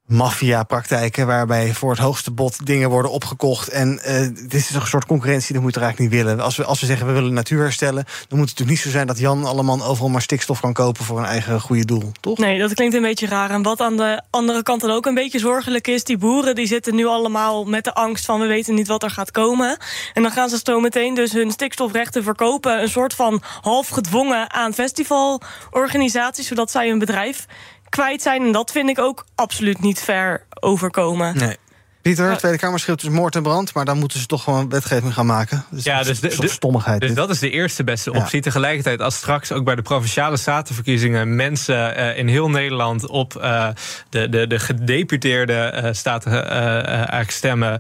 maffia-praktijken... 0.06 1.28
waarbij 1.28 1.74
voor 1.74 1.90
het 1.90 2.00
hoogste 2.00 2.32
bod 2.32 2.66
dingen 2.66 2.90
worden 2.90 3.12
opgekocht. 3.12 3.68
En 3.68 4.04
eh, 4.04 4.22
dit 4.22 4.54
is 4.54 4.74
een 4.74 4.88
soort 4.88 5.06
concurrentie, 5.06 5.54
dat 5.54 5.62
moeten 5.62 5.82
we 5.82 5.88
eigenlijk 5.88 6.16
niet 6.16 6.24
willen. 6.24 6.44
Als 6.44 6.56
we, 6.56 6.66
als 6.66 6.80
we 6.80 6.86
zeggen 6.86 7.08
we 7.08 7.14
willen 7.14 7.34
natuur 7.34 7.62
herstellen... 7.62 8.04
dan 8.04 8.38
moet 8.38 8.50
het 8.50 8.60
natuurlijk 8.60 8.70
niet 8.70 8.80
zo 8.80 8.90
zijn 8.90 9.08
dat 9.08 9.20
Jan 9.20 9.46
allemaal 9.46 9.86
overal 9.86 10.10
maar 10.10 10.22
stikstof 10.22 10.60
kan 10.60 10.74
kopen... 10.74 11.06
voor 11.06 11.20
een 11.20 11.26
eigen 11.26 11.62
goede 11.62 11.86
doel, 11.86 12.12
toch? 12.20 12.38
Nee, 12.38 12.60
dat 12.60 12.74
klinkt 12.74 12.96
een 12.96 13.02
beetje 13.02 13.28
raar. 13.28 13.50
En 13.50 13.62
wat 13.62 13.82
aan 13.82 13.98
de 13.98 14.22
andere 14.30 14.64
kant 14.64 14.82
dan 14.82 14.92
ook 14.92 15.06
een 15.06 15.14
beetje 15.14 15.40
zorgelijk 15.40 15.88
is... 15.88 16.04
die 16.04 16.18
boeren 16.18 16.56
die 16.56 16.68
zitten 16.68 16.96
nu 16.96 17.06
allemaal 17.06 17.66
met 17.66 17.84
de 17.84 17.94
angst 17.94 18.26
van... 18.26 18.40
we 18.40 18.46
weten 18.46 18.76
niet 18.76 18.88
wat 18.88 19.04
er 19.04 19.10
gaat 19.10 19.32
komen. 19.32 19.78
En 20.14 20.22
dan 20.22 20.32
gaan 20.32 20.50
ze 20.50 20.60
zo 20.64 20.80
meteen 20.80 21.14
dus 21.14 21.32
hun 21.32 21.52
stikstofrechten 21.52 22.24
verkopen... 22.24 22.82
een 22.82 22.90
soort 22.90 23.14
van 23.14 23.42
half 23.62 23.88
gedwongen 23.88 24.54
aan 24.54 24.74
festivalorganisaties... 24.74 26.48
zodat 26.48 26.72
zij 26.72 26.90
hun 26.90 27.00
bedrijf 27.00 27.46
kwijt 27.96 28.22
zijn. 28.22 28.42
En 28.42 28.52
dat 28.52 28.72
vind 28.72 28.90
ik 28.90 29.00
ook 29.00 29.26
absoluut 29.36 29.82
niet 29.82 30.00
fair 30.00 30.46
overkomen. 30.60 31.38
Nee. 31.38 31.58
Pieter, 32.06 32.32
de 32.32 32.38
Tweede 32.38 32.58
Kamer 32.58 32.80
schreeuwt 32.80 33.02
dus 33.02 33.10
moord 33.10 33.36
en 33.36 33.44
brand... 33.44 33.74
maar 33.74 33.86
dan 33.86 33.98
moeten 33.98 34.20
ze 34.20 34.26
toch 34.26 34.44
gewoon 34.44 34.70
wetgeving 34.70 35.14
gaan 35.14 35.26
maken. 35.26 35.66
Dus 35.70 35.84
Ja, 35.84 36.04
dus 36.04 36.20
de- 36.20 36.48
stommigheid. 36.48 37.00
Dus 37.00 37.10
dit. 37.10 37.18
dat 37.18 37.30
is 37.30 37.40
de 37.40 37.50
eerste 37.50 37.84
beste 37.84 38.12
Ja. 38.12 38.20
optie. 38.20 38.42
Tegelijkertijd, 38.42 39.02
als 39.02 39.16
straks 39.16 39.52
ook 39.52 39.64
bij 39.66 39.76
de 39.76 39.82
provinciale 39.82 40.38
statenverkiezingen 40.38 41.36
mensen 41.36 41.96
eh, 41.96 42.18
in 42.18 42.28
heel 42.28 42.50
Nederland 42.50 43.08
op 43.08 43.36
eh, 43.36 43.68
de, 44.10 44.30
de, 44.30 44.48
de 44.48 44.60
gedeputeerde 44.60 45.54
eh, 45.54 45.94
staten 45.94 46.50
eigenlijk 46.50 47.32
stemmen, 47.32 47.80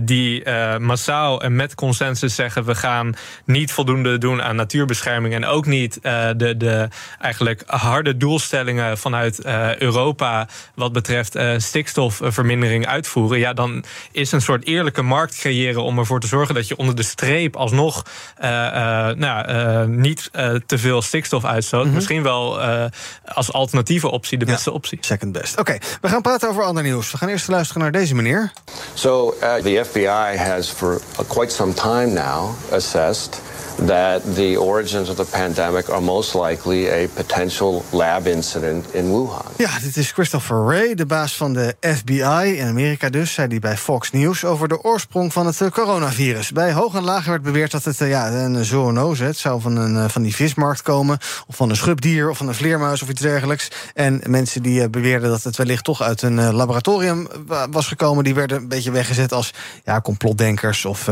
die 0.00 0.50
massaal 0.78 1.42
en 1.42 1.56
met 1.56 1.74
consensus 1.74 2.34
zeggen: 2.34 2.64
we 2.64 2.74
gaan 2.74 3.14
niet 3.44 3.72
voldoende 3.72 4.18
doen 4.18 4.42
aan 4.42 4.56
natuurbescherming 4.56 5.34
en 5.34 5.44
ook 5.44 5.66
niet 5.66 5.98
de, 6.02 6.54
de 6.56 6.88
eigenlijk 7.20 7.62
harde 7.66 8.16
doelstellingen 8.16 8.98
vanuit 8.98 9.44
Europa 9.78 10.48
wat 10.74 10.92
betreft 10.92 11.36
stikstofvermindering 11.56 12.86
uitvoeren. 12.86 13.38
Ja, 13.38 13.52
dan 13.58 13.84
is 14.12 14.32
een 14.32 14.40
soort 14.40 14.66
eerlijke 14.66 15.02
markt 15.02 15.38
creëren 15.38 15.82
om 15.82 15.98
ervoor 15.98 16.20
te 16.20 16.26
zorgen 16.26 16.54
dat 16.54 16.68
je 16.68 16.76
onder 16.76 16.94
de 16.94 17.02
streep 17.02 17.56
alsnog 17.56 18.04
eh, 18.36 18.66
eh, 18.66 19.16
nou, 19.16 19.46
eh, 19.46 19.84
niet 19.84 20.28
eh, 20.32 20.54
te 20.66 20.78
veel 20.78 21.02
stikstof 21.02 21.44
uitstoot. 21.44 21.86
Misschien 21.86 22.22
wel 22.22 22.60
eh, 22.60 22.84
als 23.24 23.52
alternatieve 23.52 24.10
optie 24.10 24.38
de 24.38 24.44
beste 24.44 24.72
optie. 24.72 24.98
Second 25.00 25.32
best. 25.32 25.58
Oké, 25.58 25.78
we 26.00 26.08
gaan 26.08 26.22
praten 26.22 26.48
over 26.48 26.62
ander 26.62 26.82
nieuws. 26.82 27.10
We 27.10 27.18
gaan 27.18 27.28
eerst 27.28 27.48
luisteren 27.48 27.82
naar 27.82 27.92
deze 27.92 28.14
meneer. 28.14 28.52
So 28.94 29.34
uh, 29.42 29.54
the 29.54 29.84
FBI 29.84 30.36
has 30.36 30.68
for 30.68 31.00
quite 31.26 31.54
some 31.54 31.74
time 31.74 32.06
now 32.06 32.54
assessed 32.72 33.40
that 33.86 34.34
the 34.34 34.60
origins 34.60 35.08
of 35.08 35.16
the 35.16 35.24
pandemic 35.30 35.88
are 35.88 36.00
most 36.00 36.34
likely 36.34 36.88
a 36.90 37.08
potential 37.14 37.84
lab 37.90 38.26
incident 38.26 38.94
in 38.94 39.10
Wuhan. 39.10 39.44
Ja, 39.56 39.78
dit 39.78 39.96
is 39.96 40.12
Christopher 40.12 40.64
Wray, 40.64 40.94
de 40.94 41.06
baas 41.06 41.36
van 41.36 41.52
de 41.52 41.76
FBI 41.80 42.56
in 42.56 42.66
Amerika 42.66 43.08
dus, 43.10 43.32
zei 43.32 43.48
hij 43.48 43.58
bij 43.58 43.76
Fox 43.76 44.10
News 44.10 44.44
over 44.44 44.68
de 44.68 44.82
oorsprong 44.82 45.32
van 45.32 45.46
het 45.46 45.60
eh, 45.60 45.70
coronavirus. 45.70 46.52
Bij 46.52 46.72
hoog 46.72 46.94
en 46.94 47.02
laag 47.02 47.24
werd 47.24 47.42
beweerd 47.42 47.70
dat 47.70 47.84
het 47.84 48.00
eh, 48.00 48.08
ja, 48.08 48.30
een 48.30 48.64
zoonose, 48.64 49.24
het 49.24 49.36
zou 49.36 49.60
van, 49.60 49.76
een, 49.76 49.96
eh, 49.96 50.08
van 50.08 50.22
die 50.22 50.34
vismarkt 50.34 50.82
komen, 50.82 51.18
of 51.46 51.56
van 51.56 51.70
een 51.70 51.76
schubdier, 51.76 52.30
of 52.30 52.36
van 52.36 52.48
een 52.48 52.54
vleermuis 52.54 53.02
of 53.02 53.08
iets 53.08 53.20
dergelijks. 53.20 53.70
En 53.94 54.20
mensen 54.26 54.62
die 54.62 54.88
beweerden 54.88 55.30
dat 55.30 55.42
het 55.42 55.56
wellicht 55.56 55.84
toch 55.84 56.02
uit 56.02 56.22
een 56.22 56.54
laboratorium 56.54 57.28
was 57.70 57.86
gekomen, 57.86 58.24
die 58.24 58.34
werden 58.34 58.56
een 58.56 58.68
beetje 58.68 58.90
weggezet 58.90 59.32
als 59.32 59.54
ja, 59.84 60.00
complotdenkers 60.00 60.84
of 60.84 61.08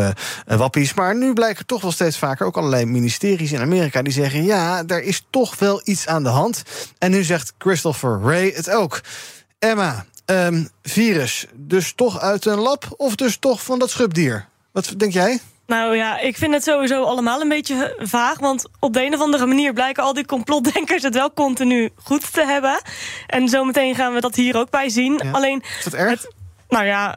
wappies. 0.47 0.95
Maar 0.95 1.17
nu 1.17 1.33
blijken 1.33 1.67
toch 1.67 1.83
wel 1.83 1.93
steeds 1.93 2.19
vaker 2.19 2.47
ook 2.47 2.56
allerlei 2.57 2.85
ministeries 2.85 3.53
in 3.53 3.61
Amerika 3.61 4.03
die 4.03 4.13
zeggen: 4.13 4.45
ja, 4.45 4.83
er 4.87 5.03
is 5.03 5.27
toch 5.31 5.59
wel 5.59 5.81
iets 5.85 6.07
aan 6.07 6.23
de 6.23 6.29
hand. 6.29 6.63
En 6.99 7.11
nu 7.11 7.23
zegt 7.23 7.53
Christopher 7.59 8.21
Wray 8.21 8.53
het 8.55 8.71
ook. 8.71 9.01
Emma, 9.59 10.05
um, 10.27 10.69
virus, 10.83 11.47
dus 11.55 11.93
toch 11.95 12.21
uit 12.21 12.45
een 12.45 12.59
lab 12.59 12.95
of 12.97 13.15
dus 13.15 13.37
toch 13.37 13.63
van 13.63 13.79
dat 13.79 13.91
schubdier? 13.91 14.49
Wat 14.73 14.95
denk 14.97 15.13
jij? 15.13 15.41
Nou 15.67 15.97
ja, 15.97 16.19
ik 16.19 16.37
vind 16.37 16.55
het 16.55 16.63
sowieso 16.63 17.03
allemaal 17.03 17.41
een 17.41 17.49
beetje 17.49 17.97
vaag. 17.99 18.39
Want 18.39 18.69
op 18.79 18.93
de 18.93 19.05
een 19.05 19.15
of 19.15 19.21
andere 19.21 19.47
manier 19.47 19.73
blijken 19.73 20.03
al 20.03 20.13
die 20.13 20.27
complotdenkers 20.27 21.03
het 21.03 21.15
wel 21.15 21.33
continu 21.33 21.91
goed 21.95 22.33
te 22.33 22.45
hebben. 22.45 22.81
En 23.27 23.49
zometeen 23.49 23.95
gaan 23.95 24.15
we 24.15 24.21
dat 24.21 24.35
hier 24.35 24.57
ook 24.57 24.71
bij 24.71 24.89
zien. 24.89 25.33
Alleen. 25.33 25.63
Is 25.79 25.85
dat 25.85 25.95
erg? 25.95 26.11
Het, 26.11 26.33
nou 26.69 26.85
ja, 26.85 27.17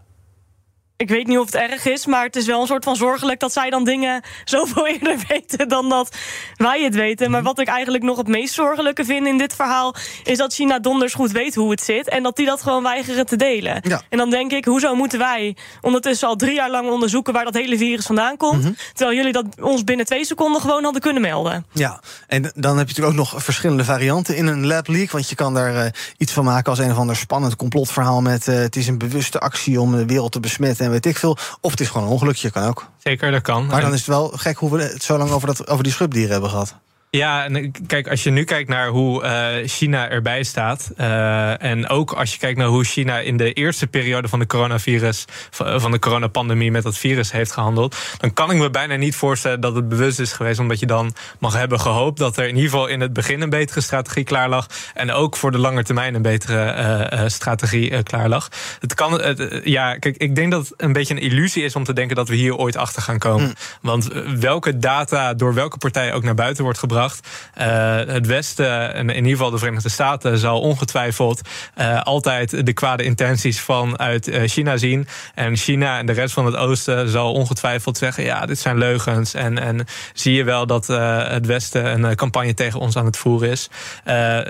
ik 1.00 1.10
weet 1.10 1.28
niet 1.28 1.38
of 1.38 1.46
het 1.46 1.56
erg 1.56 1.86
is, 1.86 2.06
maar 2.06 2.24
het 2.24 2.36
is 2.36 2.46
wel 2.46 2.62
een 2.62 2.68
soort 2.68 2.84
van 2.84 2.96
zorgelijk 2.96 3.40
dat 3.40 3.54
zij 3.54 3.70
dan 3.70 3.84
dingen 3.84 4.22
zoveel 4.46 4.88
eerder 4.88 5.18
weten 5.28 5.68
dan 5.68 5.90
dat 5.90 6.16
wij 6.56 6.84
het 6.84 6.96
weten. 6.96 7.32
Maar 7.32 7.44
wat 7.44 7.60
ik 7.60 7.68
eigenlijk 7.68 8.04
nog 8.04 8.18
het 8.18 8.28
meest 8.28 8.54
zorgelijke 8.54 9.06
vind 9.06 9.28
in 9.28 9.38
dit 9.38 9.56
verhaal, 9.56 9.96
is 10.24 10.38
dat 10.38 10.54
China 10.54 10.80
donders 10.80 11.14
goed 11.14 11.32
weet 11.32 11.56
hoe 11.56 11.72
het 11.72 11.82
zit 11.82 12.10
en 12.10 12.24
dat 12.24 12.36
die 12.36 12.46
dat 12.46 12.62
gewoon 12.62 12.84
weigeren 12.84 13.26
te 13.26 13.36
delen. 13.36 13.82
En 14.10 14.18
dan 14.18 14.30
denk 14.30 14.52
ik, 14.52 14.66
hoezo 14.66 14.96
moeten 14.96 15.20
wij 15.20 15.56
ondertussen 15.82 16.28
al 16.28 16.36
drie 16.36 16.54
jaar 16.54 16.70
lang 16.70 16.90
onderzoeken 16.90 17.34
waar 17.34 17.44
dat 17.44 17.54
hele 17.54 17.78
virus 17.78 18.06
vandaan 18.06 18.38
komt, 18.38 18.64
mhm. 18.64 18.74
terwijl 18.94 19.18
jullie 19.18 19.34
dat 19.34 19.46
ons 19.62 19.84
binnen 19.84 20.06
twee 20.06 20.26
seconden 20.26 20.62
gewoon 20.62 20.84
hadden 20.84 21.02
kunnen 21.02 21.22
melden? 21.22 21.66
Ja, 21.74 22.02
en 22.28 22.42
dan 22.42 22.78
heb 22.78 22.90
je 22.90 22.94
natuurlijk 23.02 23.08
ook 23.08 23.32
nog 23.32 23.44
verschillende 23.44 23.84
varianten 23.84 24.36
in 24.36 24.48
een 24.48 24.68
lab 24.68 24.88
leak, 24.88 25.12
want 25.12 25.30
je 25.30 25.36
kan 25.36 25.54
daar 25.54 25.74
uh, 25.74 25.92
iets 26.18 26.34
van 26.34 26.44
maken 26.44 26.70
als 26.70 26.80
een 26.80 26.92
of 26.92 26.98
ander 26.98 27.16
spannend 27.16 27.56
complotverhaal 27.56 28.22
met 28.22 28.48
uh, 28.48 28.56
het 28.56 28.76
is 28.76 28.88
een 28.88 28.98
bewuste 28.98 29.40
actie 29.40 29.82
om 29.82 29.92
de 29.92 30.06
wereld 30.06 30.32
te 30.32 30.40
besmetten 30.40 30.89
weet 30.90 31.06
ik 31.06 31.18
veel. 31.18 31.38
Of 31.62 31.72
het 31.72 31.80
is 31.80 31.88
gewoon 31.90 32.08
een 32.08 32.14
ongelukje, 32.14 32.50
kan 32.50 32.64
ook. 32.64 32.86
Zeker, 32.98 33.32
dat 33.32 33.42
kan. 33.42 33.66
Maar 33.66 33.82
dan 33.82 33.94
is 33.94 34.00
het 34.00 34.08
wel 34.08 34.28
gek 34.28 34.58
hoe 34.58 34.72
we 34.72 34.82
het 34.82 35.04
zo 35.04 35.18
lang 35.18 35.32
over, 35.32 35.48
dat, 35.48 35.68
over 35.68 35.84
die 35.84 35.94
schubdieren 35.94 36.32
hebben 36.32 36.50
gehad. 36.50 36.76
Ja, 37.12 37.46
en 37.46 37.72
kijk, 37.88 38.08
als 38.08 38.24
je 38.24 38.30
nu 38.30 38.44
kijkt 38.44 38.70
naar 38.70 38.88
hoe 38.88 39.24
uh, 39.24 39.68
China 39.68 40.10
erbij 40.10 40.44
staat. 40.44 40.92
Uh, 40.98 41.64
en 41.64 41.88
ook 41.88 42.12
als 42.12 42.32
je 42.32 42.40
kijkt 42.40 42.58
naar 42.58 42.68
hoe 42.68 42.84
China 42.84 43.20
in 43.20 43.38
de 43.38 43.54
eerste 43.54 43.88
periode 43.88 44.28
van 44.28 44.40
de 44.40 44.46
coronavirus, 44.46 45.26
van 45.52 45.92
de 45.92 46.00
coronapandemie 46.00 46.72
met 46.72 46.84
dat 46.84 46.98
virus 46.98 47.32
heeft 47.32 47.52
gehandeld. 47.52 47.98
Dan 48.18 48.34
kan 48.34 48.52
ik 48.52 48.58
me 48.58 48.70
bijna 48.70 48.96
niet 48.96 49.16
voorstellen 49.16 49.62
dat 49.62 49.76
het 49.76 49.90
bewust 49.90 50.20
is 50.20 50.32
geweest. 50.32 50.60
Omdat 50.60 50.80
je 50.80 50.86
dan 50.86 51.14
mag 51.40 51.54
hebben 51.54 51.80
gehoopt 51.80 52.18
dat 52.18 52.38
er 52.38 52.44
in 52.44 52.56
ieder 52.56 52.70
geval 52.70 52.88
in 52.88 53.02
het 53.02 53.14
begin 53.14 53.42
een 53.42 53.50
betere 53.50 53.82
strategie 53.82 54.24
klaar 54.24 54.50
lag. 54.50 54.68
En 54.94 55.12
ook 55.12 55.36
voor 55.36 55.52
de 55.52 55.58
lange 55.58 55.84
termijn 55.84 56.16
een 56.16 56.22
betere 56.22 57.10
uh, 57.14 57.22
strategie 57.28 58.04
klaar 58.04 58.30
lag. 58.30 58.50
Het 58.80 58.94
kan, 58.94 59.22
ja, 59.64 59.98
kijk, 59.98 60.18
ik 60.18 60.36
denk 60.36 60.52
dat 60.52 60.68
het 60.68 60.74
een 60.82 60.94
beetje 60.94 61.14
een 61.14 61.22
illusie 61.22 61.64
is 61.64 61.76
om 61.76 61.84
te 61.84 61.94
denken 61.94 62.16
dat 62.16 62.28
we 62.28 62.36
hier 62.36 62.56
ooit 62.56 62.78
achter 62.78 63.02
gaan 63.02 63.18
komen. 63.18 63.48
Hm. 63.48 63.88
Want 63.88 64.08
welke 64.40 64.78
data 64.78 65.34
door 65.34 65.54
welke 65.54 65.78
partij 65.78 66.14
ook 66.14 66.24
naar 66.24 66.36
buiten 66.36 66.64
wordt 66.64 66.80
gebracht 66.80 66.98
uh, 67.08 67.66
het 68.14 68.28
Westen, 68.28 68.94
en 68.94 69.10
in 69.10 69.16
ieder 69.16 69.32
geval 69.32 69.50
de 69.50 69.58
Verenigde 69.58 69.90
Staten, 69.90 70.38
zal 70.38 70.62
ongetwijfeld 70.62 71.42
uh, 71.78 72.02
altijd 72.02 72.66
de 72.66 72.74
kwade 72.74 73.04
intenties 73.04 73.60
vanuit 73.60 74.28
uh, 74.28 74.42
China 74.46 74.78
zien. 74.78 75.08
En 75.36 75.58
China 75.58 75.98
en 75.98 76.06
de 76.06 76.12
rest 76.12 76.34
van 76.34 76.46
het 76.46 76.56
Oosten 76.56 77.10
zal 77.10 77.34
ongetwijfeld 77.34 77.98
zeggen: 77.98 78.24
ja, 78.24 78.46
dit 78.46 78.60
zijn 78.60 78.78
leugens. 78.78 79.34
En, 79.34 79.60
en 79.60 79.86
zie 80.14 80.34
je 80.34 80.44
wel 80.44 80.66
dat 80.66 80.88
het 80.88 81.46
Westen 81.46 82.04
een 82.04 82.16
campagne 82.16 82.54
tegen 82.54 82.80
ons 82.80 82.98
aan 82.98 83.06
het 83.06 83.18
voeren 83.18 83.50
is. 83.50 83.70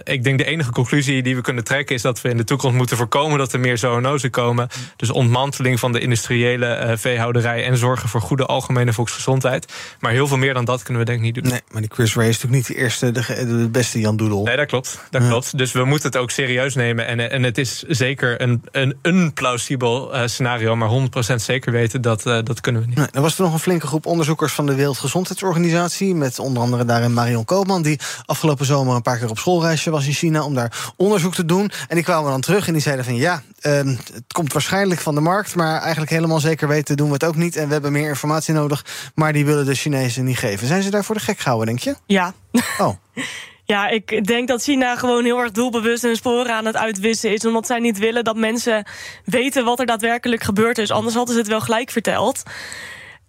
ik 0.03 0.23
denk 0.23 0.37
de 0.37 0.45
enige 0.45 0.71
conclusie 0.71 1.23
die 1.23 1.35
we 1.35 1.41
kunnen 1.41 1.63
trekken 1.63 1.95
is 1.95 2.01
dat 2.01 2.21
we 2.21 2.29
in 2.29 2.37
de 2.37 2.43
toekomst 2.43 2.77
moeten 2.77 2.97
voorkomen 2.97 3.37
dat 3.37 3.53
er 3.53 3.59
meer 3.59 3.77
zoonosen 3.77 4.29
komen. 4.29 4.67
Dus 4.95 5.09
ontmanteling 5.09 5.79
van 5.79 5.91
de 5.91 5.99
industriële 5.99 6.93
veehouderij 6.97 7.65
en 7.65 7.77
zorgen 7.77 8.09
voor 8.09 8.21
goede 8.21 8.45
algemene 8.45 8.93
volksgezondheid. 8.93 9.73
Maar 9.99 10.11
heel 10.11 10.27
veel 10.27 10.37
meer 10.37 10.53
dan 10.53 10.65
dat 10.65 10.83
kunnen 10.83 11.01
we 11.01 11.07
denk 11.11 11.17
ik 11.17 11.25
niet 11.25 11.43
doen. 11.43 11.51
Nee, 11.51 11.61
maar 11.71 11.81
die 11.81 11.91
Chris 11.93 12.15
Ray 12.15 12.31
natuurlijk 12.41 12.69
niet 12.69 12.77
de 12.77 12.83
eerste, 12.83 13.11
de, 13.11 13.45
de 13.57 13.69
beste 13.69 13.99
Jan 13.99 14.17
Doedel. 14.17 14.43
Nee, 14.43 14.57
dat 14.57 14.67
klopt. 14.67 14.99
Dat 15.09 15.27
klopt. 15.27 15.57
Dus 15.57 15.71
we 15.71 15.85
moeten 15.85 16.09
het 16.09 16.17
ook 16.17 16.31
serieus 16.31 16.75
nemen. 16.75 17.07
En, 17.07 17.31
en 17.31 17.43
het 17.43 17.57
is 17.57 17.83
zeker 17.87 18.41
een, 18.41 18.63
een, 18.71 18.97
een 19.01 19.33
plausibel 19.33 20.15
uh, 20.15 20.21
scenario, 20.25 20.75
maar 20.75 20.89
100% 21.31 21.35
zeker 21.35 21.71
weten 21.71 22.01
dat, 22.01 22.25
uh, 22.25 22.39
dat 22.43 22.61
kunnen 22.61 22.81
we 22.81 22.87
niet. 22.87 22.97
Nee, 22.97 23.07
er 23.11 23.21
was 23.21 23.37
er 23.37 23.43
nog 23.43 23.53
een 23.53 23.59
flinke 23.59 23.87
groep 23.87 24.05
onderzoekers 24.05 24.53
van 24.53 24.65
de 24.65 24.75
Wereldgezondheidsorganisatie. 24.75 26.15
Met 26.15 26.39
onder 26.39 26.63
andere 26.63 26.85
daarin 26.85 27.13
Marion 27.13 27.45
Koopman, 27.45 27.81
die 27.81 27.99
afgelopen 28.25 28.65
zomer 28.65 28.95
een 28.95 29.01
paar 29.01 29.17
keer 29.17 29.29
op 29.29 29.37
schoolreisje 29.39 29.89
was 29.89 30.05
in 30.05 30.13
China 30.13 30.43
om 30.43 30.55
daar 30.55 30.91
onderzoek 30.95 31.35
te 31.35 31.45
doen. 31.45 31.71
En 31.87 31.95
die 31.95 32.03
kwamen 32.03 32.31
dan 32.31 32.41
terug 32.41 32.67
en 32.67 32.73
die 32.73 32.81
zeiden 32.81 33.05
van 33.05 33.15
ja, 33.15 33.41
uh, 33.61 33.73
het 34.13 34.33
komt 34.33 34.53
waarschijnlijk 34.53 35.01
van 35.01 35.15
de 35.15 35.21
markt, 35.21 35.55
maar 35.55 35.81
eigenlijk 35.81 36.11
helemaal 36.11 36.39
zeker 36.39 36.67
weten 36.67 36.97
doen 36.97 37.07
we 37.07 37.13
het 37.13 37.23
ook 37.23 37.35
niet. 37.35 37.55
En 37.55 37.67
we 37.67 37.73
hebben 37.73 37.91
meer 37.91 38.09
informatie 38.09 38.53
nodig, 38.53 38.85
maar 39.15 39.33
die 39.33 39.45
willen 39.45 39.65
de 39.65 39.75
Chinezen 39.75 40.25
niet 40.25 40.37
geven. 40.37 40.67
Zijn 40.67 40.83
ze 40.83 40.89
daarvoor 40.89 41.15
de 41.15 41.21
gek 41.21 41.39
gehouden, 41.39 41.67
denk 41.67 41.79
je? 41.79 41.95
Ja. 42.05 42.33
Oh. 42.77 42.95
Ja, 43.69 43.87
ik 43.87 44.25
denk 44.25 44.47
dat 44.47 44.63
China 44.63 44.95
gewoon 44.95 45.23
heel 45.23 45.39
erg 45.39 45.51
doelbewust 45.51 46.01
hun 46.01 46.15
sporen 46.15 46.53
aan 46.53 46.65
het 46.65 46.75
uitwissen 46.77 47.33
is. 47.33 47.45
Omdat 47.45 47.65
zij 47.65 47.79
niet 47.79 47.97
willen 47.97 48.23
dat 48.23 48.35
mensen 48.35 48.85
weten 49.25 49.65
wat 49.65 49.79
er 49.79 49.85
daadwerkelijk 49.85 50.43
gebeurd 50.43 50.77
is. 50.77 50.91
Anders 50.91 51.15
hadden 51.15 51.33
ze 51.33 51.39
het 51.39 51.49
wel 51.49 51.61
gelijk 51.61 51.91
verteld. 51.91 52.43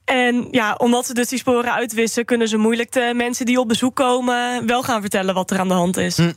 En 0.04 0.48
ja, 0.50 0.74
omdat 0.74 1.06
ze 1.06 1.14
dus 1.14 1.28
die 1.28 1.38
sporen 1.38 1.72
uitwissen, 1.72 2.24
kunnen 2.24 2.48
ze 2.48 2.56
moeilijk 2.56 2.92
de 2.92 3.12
mensen 3.14 3.46
die 3.46 3.60
op 3.60 3.68
bezoek 3.68 3.96
komen 3.96 4.66
wel 4.66 4.82
gaan 4.82 5.00
vertellen 5.00 5.34
wat 5.34 5.50
er 5.50 5.58
aan 5.58 5.68
de 5.68 5.74
hand 5.74 5.96
is. 5.96 6.16
Hm. 6.16 6.32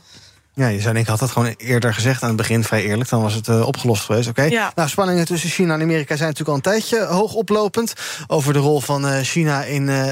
Ja, 0.56 0.68
je 0.68 0.80
zei, 0.80 0.98
ik 0.98 1.06
had 1.06 1.18
dat 1.18 1.30
gewoon 1.30 1.54
eerder 1.56 1.94
gezegd 1.94 2.22
aan 2.22 2.28
het 2.28 2.36
begin, 2.36 2.64
vrij 2.64 2.84
eerlijk. 2.84 3.10
Dan 3.10 3.22
was 3.22 3.34
het 3.34 3.48
uh, 3.48 3.66
opgelost 3.66 4.04
geweest. 4.04 4.28
Oké. 4.28 4.42
Ja. 4.42 4.72
Nou, 4.74 4.88
spanningen 4.88 5.24
tussen 5.24 5.50
China 5.50 5.74
en 5.74 5.82
Amerika 5.82 6.16
zijn 6.16 6.28
natuurlijk 6.28 6.48
al 6.48 6.54
een 6.54 6.80
tijdje 6.80 7.04
hoog 7.04 7.34
oplopend. 7.34 7.94
Over 8.26 8.52
de 8.52 8.58
rol 8.58 8.80
van 8.80 9.06
uh, 9.06 9.18
China 9.18 9.64
in 9.64 9.82
uh, 9.82 10.06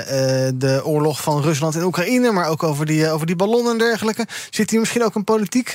de 0.54 0.80
oorlog 0.84 1.22
van 1.22 1.42
Rusland 1.42 1.74
en 1.74 1.82
Oekraïne. 1.82 2.32
Maar 2.32 2.48
ook 2.48 2.62
over 2.62 2.86
die, 2.86 3.10
over 3.10 3.26
die 3.26 3.36
ballonnen 3.36 3.72
en 3.72 3.78
dergelijke. 3.78 4.26
Zit 4.50 4.70
hier 4.70 4.80
misschien 4.80 5.04
ook 5.04 5.14
een 5.14 5.24
politiek. 5.24 5.70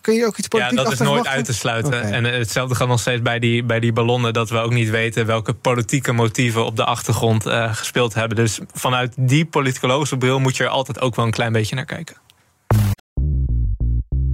kun 0.00 0.14
je 0.14 0.26
ook 0.26 0.36
iets 0.36 0.48
politiek 0.48 0.78
Ja, 0.78 0.84
dat 0.84 0.92
is 0.92 0.98
nooit 0.98 1.26
uit 1.26 1.44
te 1.44 1.54
sluiten. 1.54 1.98
Okay. 1.98 2.10
En 2.10 2.24
hetzelfde 2.24 2.74
gaat 2.74 2.88
nog 2.88 3.00
steeds 3.00 3.22
bij 3.22 3.38
die, 3.38 3.64
bij 3.64 3.80
die 3.80 3.92
ballonnen. 3.92 4.32
Dat 4.32 4.50
we 4.50 4.58
ook 4.58 4.72
niet 4.72 4.90
weten 4.90 5.26
welke 5.26 5.52
politieke 5.52 6.12
motieven 6.12 6.64
op 6.64 6.76
de 6.76 6.84
achtergrond 6.84 7.44
gespeeld 7.70 8.14
hebben. 8.14 8.36
Dus 8.36 8.60
vanuit 8.72 9.12
die 9.16 9.44
politicologische 9.44 10.16
bril 10.16 10.38
moet 10.38 10.56
je 10.56 10.64
er 10.64 10.70
altijd 10.70 11.00
ook 11.00 11.16
wel 11.16 11.24
een 11.24 11.30
klein 11.30 11.52
beetje 11.52 11.74
naar 11.74 11.84
kijken. 11.84 12.16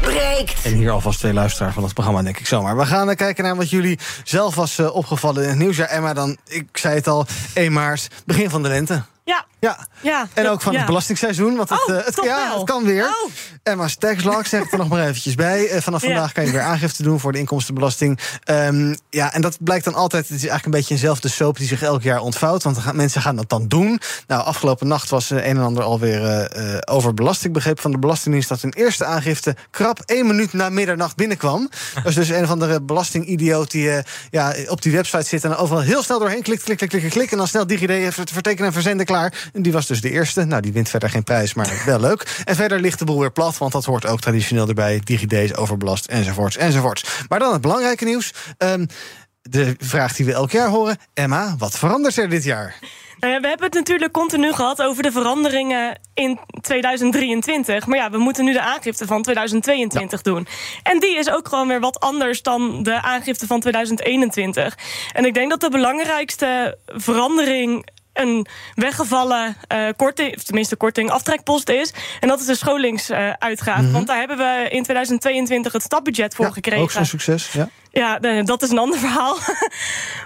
breekt. 0.00 0.64
En 0.64 0.74
hier 0.74 0.90
alvast 0.90 1.18
twee 1.18 1.32
luisteraars 1.32 1.74
van 1.74 1.82
het 1.82 1.94
programma, 1.94 2.22
denk 2.22 2.38
ik 2.38 2.46
zomaar. 2.46 2.76
We 2.76 2.86
gaan 2.86 3.14
kijken 3.14 3.44
naar 3.44 3.56
wat 3.56 3.70
jullie 3.70 3.98
zelf 4.24 4.54
was 4.54 4.78
uh, 4.78 4.94
opgevallen 4.94 5.42
in 5.42 5.48
het 5.48 5.58
nieuwsjaar. 5.58 5.88
Emma, 5.88 6.14
dan, 6.14 6.36
ik 6.46 6.68
zei 6.72 6.94
het 6.94 7.06
al, 7.06 7.26
1 7.54 7.72
maart, 7.72 8.08
begin 8.26 8.50
van 8.50 8.62
de 8.62 8.68
lente. 8.68 9.02
Ja. 9.24 9.46
Ja. 9.60 9.86
ja. 10.00 10.28
En 10.34 10.48
ook 10.48 10.60
van 10.60 10.72
ja. 10.72 10.78
het 10.78 10.86
belastingseizoen. 10.86 11.56
Want 11.56 11.68
het, 11.68 11.88
oh, 11.88 11.94
uh, 11.94 12.04
het, 12.04 12.20
ja, 12.24 12.54
het 12.56 12.64
kan 12.64 12.84
weer. 12.84 13.04
Oh. 13.04 13.30
Emma's 13.62 13.96
Taxlog 13.96 14.46
zegt 14.46 14.72
er 14.72 14.78
nog 14.78 14.88
maar 14.88 15.06
eventjes 15.06 15.34
bij. 15.34 15.74
Uh, 15.74 15.80
vanaf 15.80 16.02
vandaag 16.02 16.32
kan 16.32 16.44
je 16.44 16.50
weer 16.50 16.60
aangifte 16.60 17.02
doen 17.02 17.20
voor 17.20 17.32
de 17.32 17.38
inkomstenbelasting. 17.38 18.18
Um, 18.44 18.96
ja, 19.10 19.32
en 19.32 19.40
dat 19.40 19.56
blijkt 19.60 19.84
dan 19.84 19.94
altijd. 19.94 20.22
Het 20.22 20.36
is 20.36 20.38
eigenlijk 20.38 20.64
een 20.64 20.80
beetje 20.80 20.94
eenzelfde 20.94 21.28
soap 21.28 21.56
die 21.56 21.66
zich 21.66 21.82
elk 21.82 22.02
jaar 22.02 22.20
ontvouwt. 22.20 22.62
Want 22.62 22.78
gaan, 22.78 22.96
mensen 22.96 23.22
gaan 23.22 23.36
dat 23.36 23.48
dan 23.48 23.68
doen. 23.68 24.00
Nou, 24.26 24.44
afgelopen 24.44 24.86
nacht 24.86 25.08
was 25.08 25.30
uh, 25.30 25.38
een 25.38 25.56
en 25.56 25.62
ander 25.62 25.82
alweer 25.82 26.50
uh, 26.56 26.78
over 26.84 27.14
belastingbegreep 27.14 27.80
van 27.80 27.90
de 27.90 27.98
Belastingdienst. 27.98 28.48
dat 28.48 28.62
hun 28.62 28.72
eerste 28.72 29.04
aangifte 29.04 29.56
krap 29.70 30.00
één 30.06 30.26
minuut 30.26 30.52
na 30.52 30.68
middernacht 30.68 31.16
binnenkwam. 31.16 31.70
Dat 31.94 32.06
is 32.06 32.14
dus 32.14 32.28
een 32.28 32.42
of 32.42 32.50
andere 32.50 32.82
belastingidioot 32.82 33.70
die 33.70 33.90
ja, 34.30 34.54
op 34.66 34.82
die 34.82 34.92
website 34.92 35.28
zit 35.28 35.44
en 35.44 35.56
overal 35.56 35.82
heel 35.82 36.02
snel 36.02 36.18
doorheen 36.18 36.42
klikt, 36.42 36.62
klik, 36.62 36.76
klik, 36.76 36.90
klik, 36.90 37.10
klik. 37.10 37.30
En 37.30 37.38
dan 37.38 37.46
snel 37.46 37.66
DigiD 37.66 38.14
vertekenen 38.14 38.66
en 38.66 38.72
verzenden 38.72 39.06
klaar. 39.06 39.49
En 39.52 39.62
die 39.62 39.72
was 39.72 39.86
dus 39.86 40.00
de 40.00 40.10
eerste. 40.10 40.44
Nou, 40.44 40.62
die 40.62 40.72
wint 40.72 40.88
verder 40.88 41.10
geen 41.10 41.24
prijs, 41.24 41.54
maar 41.54 41.82
wel 41.86 42.00
leuk. 42.00 42.42
En 42.44 42.56
verder 42.56 42.80
ligt 42.80 42.98
de 42.98 43.04
boel 43.04 43.20
weer 43.20 43.32
plat, 43.32 43.58
want 43.58 43.72
dat 43.72 43.84
hoort 43.84 44.06
ook 44.06 44.20
traditioneel 44.20 44.68
erbij. 44.68 45.00
DigiD 45.04 45.56
overbelast, 45.56 46.06
enzovoorts, 46.06 46.56
enzovoorts. 46.56 47.24
Maar 47.28 47.38
dan 47.38 47.52
het 47.52 47.60
belangrijke 47.60 48.04
nieuws. 48.04 48.32
Um, 48.58 48.86
de 49.42 49.74
vraag 49.78 50.14
die 50.14 50.26
we 50.26 50.32
elk 50.32 50.50
jaar 50.50 50.68
horen. 50.68 50.96
Emma, 51.14 51.54
wat 51.58 51.78
verandert 51.78 52.16
er 52.16 52.28
dit 52.28 52.44
jaar? 52.44 52.78
Nou 53.20 53.32
ja, 53.32 53.40
we 53.40 53.48
hebben 53.48 53.66
het 53.66 53.74
natuurlijk 53.74 54.12
continu 54.12 54.52
gehad 54.52 54.82
over 54.82 55.02
de 55.02 55.12
veranderingen 55.12 56.00
in 56.14 56.38
2023. 56.60 57.86
Maar 57.86 57.98
ja, 57.98 58.10
we 58.10 58.18
moeten 58.18 58.44
nu 58.44 58.52
de 58.52 58.60
aangifte 58.60 59.06
van 59.06 59.22
2022 59.22 60.22
doen. 60.22 60.46
En 60.82 61.00
die 61.00 61.18
is 61.18 61.30
ook 61.30 61.48
gewoon 61.48 61.68
weer 61.68 61.80
wat 61.80 62.00
anders 62.00 62.42
dan 62.42 62.82
de 62.82 63.02
aangifte 63.02 63.46
van 63.46 63.60
2021. 63.60 64.78
En 65.12 65.24
ik 65.24 65.34
denk 65.34 65.50
dat 65.50 65.60
de 65.60 65.70
belangrijkste 65.70 66.78
verandering 66.86 67.88
een 68.20 68.46
weggevallen 68.74 69.56
uh, 69.72 69.88
korting, 69.96 70.36
of 70.36 70.42
tenminste 70.42 70.76
korting, 70.76 71.10
aftrekpost 71.10 71.68
is. 71.68 71.92
En 72.20 72.28
dat 72.28 72.40
is 72.40 72.46
de 72.46 72.54
scholingsuitgave. 72.54 73.86
Uh, 73.86 73.92
Want 73.92 74.06
daar 74.06 74.18
hebben 74.18 74.36
we 74.36 74.68
in 74.70 74.82
2022 74.82 75.72
het 75.72 75.82
stapbudget 75.82 76.34
voor 76.34 76.44
ja, 76.44 76.50
gekregen. 76.50 76.82
Ook 76.82 76.90
zo'n 76.90 77.04
succes, 77.04 77.52
ja. 77.52 77.68
Ja, 77.92 78.18
dat 78.42 78.62
is 78.62 78.70
een 78.70 78.78
ander 78.78 78.98
verhaal. 79.08 79.36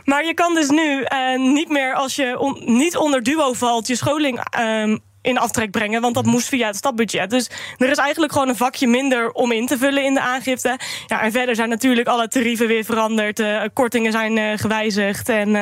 maar 0.04 0.24
je 0.24 0.34
kan 0.34 0.54
dus 0.54 0.68
nu 0.68 1.06
uh, 1.12 1.38
niet 1.38 1.68
meer, 1.68 1.94
als 1.94 2.16
je 2.16 2.38
on, 2.38 2.62
niet 2.64 2.96
onder 2.96 3.22
duo 3.22 3.52
valt, 3.52 3.86
je 3.86 3.96
scholing 3.96 4.58
um, 4.58 5.00
in 5.24 5.38
aftrek 5.38 5.70
brengen. 5.70 6.00
Want 6.00 6.14
dat 6.14 6.24
moest 6.24 6.48
via 6.48 6.66
het 6.66 6.76
stapbudget. 6.76 7.30
Dus 7.30 7.50
er 7.76 7.90
is 7.90 7.96
eigenlijk 7.96 8.32
gewoon 8.32 8.48
een 8.48 8.56
vakje 8.56 8.86
minder 8.86 9.32
om 9.32 9.52
in 9.52 9.66
te 9.66 9.78
vullen 9.78 10.04
in 10.04 10.14
de 10.14 10.20
aangifte. 10.20 10.78
Ja, 11.06 11.22
en 11.22 11.32
verder 11.32 11.54
zijn 11.54 11.68
natuurlijk 11.68 12.08
alle 12.08 12.28
tarieven 12.28 12.66
weer 12.66 12.84
veranderd. 12.84 13.40
Uh, 13.40 13.62
kortingen 13.72 14.12
zijn 14.12 14.36
uh, 14.36 14.52
gewijzigd. 14.56 15.28
En 15.28 15.48
uh, 15.48 15.54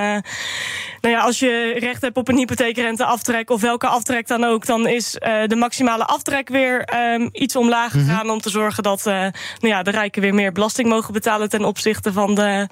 nou 1.00 1.14
ja, 1.14 1.20
als 1.20 1.38
je 1.38 1.74
recht 1.78 2.02
hebt 2.02 2.16
op 2.16 2.28
een 2.28 2.36
hypotheekrenteaftrek 2.36 3.50
of 3.50 3.60
welke 3.60 3.86
aftrek 3.86 4.26
dan 4.26 4.44
ook, 4.44 4.66
dan 4.66 4.86
is 4.86 5.10
de 5.46 5.56
maximale 5.56 6.04
aftrek 6.04 6.48
weer 6.48 6.88
um, 7.14 7.28
iets 7.32 7.56
omlaag 7.56 7.92
gegaan. 7.92 8.14
Mm 8.14 8.20
-hmm. 8.20 8.30
Om 8.30 8.40
te 8.40 8.50
zorgen 8.50 8.82
dat 8.82 9.04
nou 9.04 9.32
ja, 9.60 9.82
de 9.82 9.90
rijken 9.90 10.22
weer 10.22 10.34
meer 10.34 10.52
belasting 10.52 10.88
mogen 10.88 11.12
betalen 11.12 11.48
ten 11.48 11.64
opzichte 11.64 12.12
van 12.12 12.34
de. 12.34 12.68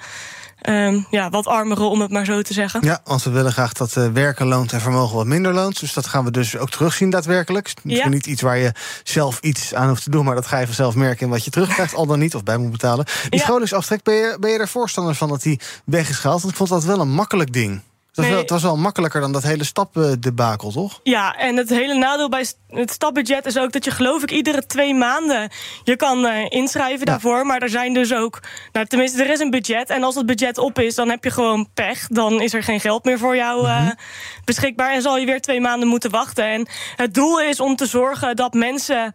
Um, 0.69 1.07
ja, 1.11 1.31
wat 1.31 1.47
armeren, 1.47 1.91
om 1.91 2.01
het 2.01 2.11
maar 2.11 2.25
zo 2.25 2.43
te 2.43 2.53
zeggen. 2.53 2.81
Ja, 2.85 3.01
want 3.05 3.23
we 3.23 3.31
willen 3.31 3.53
graag 3.53 3.73
dat 3.73 3.97
uh, 3.97 4.07
werken 4.07 4.47
loont 4.47 4.73
en 4.73 4.81
vermogen 4.81 5.17
wat 5.17 5.27
minder 5.27 5.53
loont. 5.53 5.81
Dus 5.81 5.93
dat 5.93 6.07
gaan 6.07 6.25
we 6.25 6.31
dus 6.31 6.57
ook 6.57 6.71
terugzien 6.71 7.11
daadwerkelijk. 7.11 7.73
Misschien 7.83 8.11
ja. 8.11 8.15
niet 8.15 8.27
iets 8.27 8.43
waar 8.43 8.59
je 8.59 8.73
zelf 9.03 9.41
iets 9.41 9.75
aan 9.75 9.89
hoeft 9.89 10.03
te 10.03 10.11
doen... 10.11 10.25
maar 10.25 10.35
dat 10.35 10.47
ga 10.47 10.59
je 10.59 10.67
vanzelf 10.67 10.95
merken 10.95 11.25
in 11.27 11.33
wat 11.33 11.45
je 11.45 11.51
terugkrijgt, 11.51 11.95
al 12.01 12.07
dan 12.07 12.19
niet... 12.19 12.35
of 12.35 12.43
bij 12.43 12.57
moet 12.57 12.71
betalen. 12.71 13.05
Die 13.05 13.39
ja. 13.39 13.45
scholingsaftrek, 13.45 14.03
ben 14.03 14.15
je, 14.15 14.37
ben 14.41 14.51
je 14.51 14.59
er 14.59 14.69
voorstander 14.69 15.15
van 15.15 15.29
dat 15.29 15.43
die 15.43 15.61
weg 15.85 16.09
is 16.09 16.19
gehaald? 16.19 16.41
Want 16.41 16.53
ik 16.53 16.59
vond 16.59 16.71
dat 16.71 16.85
wel 16.85 17.01
een 17.01 17.13
makkelijk 17.13 17.53
ding. 17.53 17.83
Dat 18.13 18.25
nee. 18.25 18.35
wel, 18.35 18.41
het 18.41 18.51
was 18.51 18.63
wel 18.63 18.77
makkelijker 18.77 19.21
dan 19.21 19.33
dat 19.33 19.43
hele 19.43 19.65
stapdebakel, 19.65 20.71
toch? 20.71 21.01
Ja, 21.03 21.37
en 21.37 21.57
het 21.57 21.69
hele 21.69 21.95
nadeel 21.95 22.29
bij 22.29 22.47
het 22.69 22.91
stapbudget 22.91 23.47
is 23.47 23.59
ook 23.59 23.73
dat 23.73 23.85
je 23.85 23.91
geloof 23.91 24.23
ik 24.23 24.31
iedere 24.31 24.67
twee 24.67 24.95
maanden 24.95 25.51
je 25.85 25.97
kan 25.97 26.25
uh, 26.25 26.47
inschrijven 26.49 26.99
ja. 26.99 27.05
daarvoor. 27.05 27.47
Maar 27.47 27.63
er 27.63 27.69
zijn 27.69 27.93
dus 27.93 28.15
ook, 28.15 28.41
nou 28.73 28.87
tenminste 28.87 29.23
er 29.23 29.31
is 29.31 29.41
een 29.41 29.51
budget. 29.51 29.91
En 29.91 30.03
als 30.03 30.15
dat 30.15 30.27
budget 30.27 30.59
op 30.59 30.79
is, 30.79 30.95
dan 30.95 31.09
heb 31.09 31.25
je 31.25 31.31
gewoon 31.31 31.69
pech. 31.75 32.07
Dan 32.07 32.41
is 32.41 32.55
er 32.55 32.63
geen 32.63 32.81
geld 32.81 33.05
meer 33.05 33.19
voor 33.19 33.37
jou 33.37 33.67
uh, 33.67 33.79
mm-hmm. 33.79 33.99
beschikbaar. 34.45 34.93
En 34.93 35.03
zal 35.03 35.19
je 35.19 35.27
weer 35.27 35.41
twee 35.41 35.61
maanden 35.61 35.89
moeten 35.89 36.11
wachten. 36.11 36.45
En 36.45 36.69
het 36.97 37.15
doel 37.15 37.41
is 37.41 37.61
om 37.61 37.77
te 37.77 37.87
zorgen 37.87 38.37
dat 38.37 38.55
mensen 38.55 39.13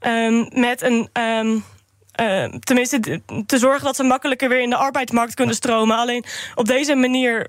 um, 0.00 0.48
met 0.52 0.82
een... 0.82 1.08
Um, 1.12 1.64
uh, 2.20 2.44
tenminste, 2.44 3.20
te 3.46 3.58
zorgen 3.58 3.84
dat 3.84 3.96
ze 3.96 4.02
makkelijker 4.02 4.48
weer 4.48 4.60
in 4.60 4.70
de 4.70 4.76
arbeidsmarkt 4.76 5.34
kunnen 5.34 5.54
stromen. 5.54 5.96
Alleen 5.96 6.24
op 6.54 6.66
deze 6.66 6.94
manier 6.94 7.46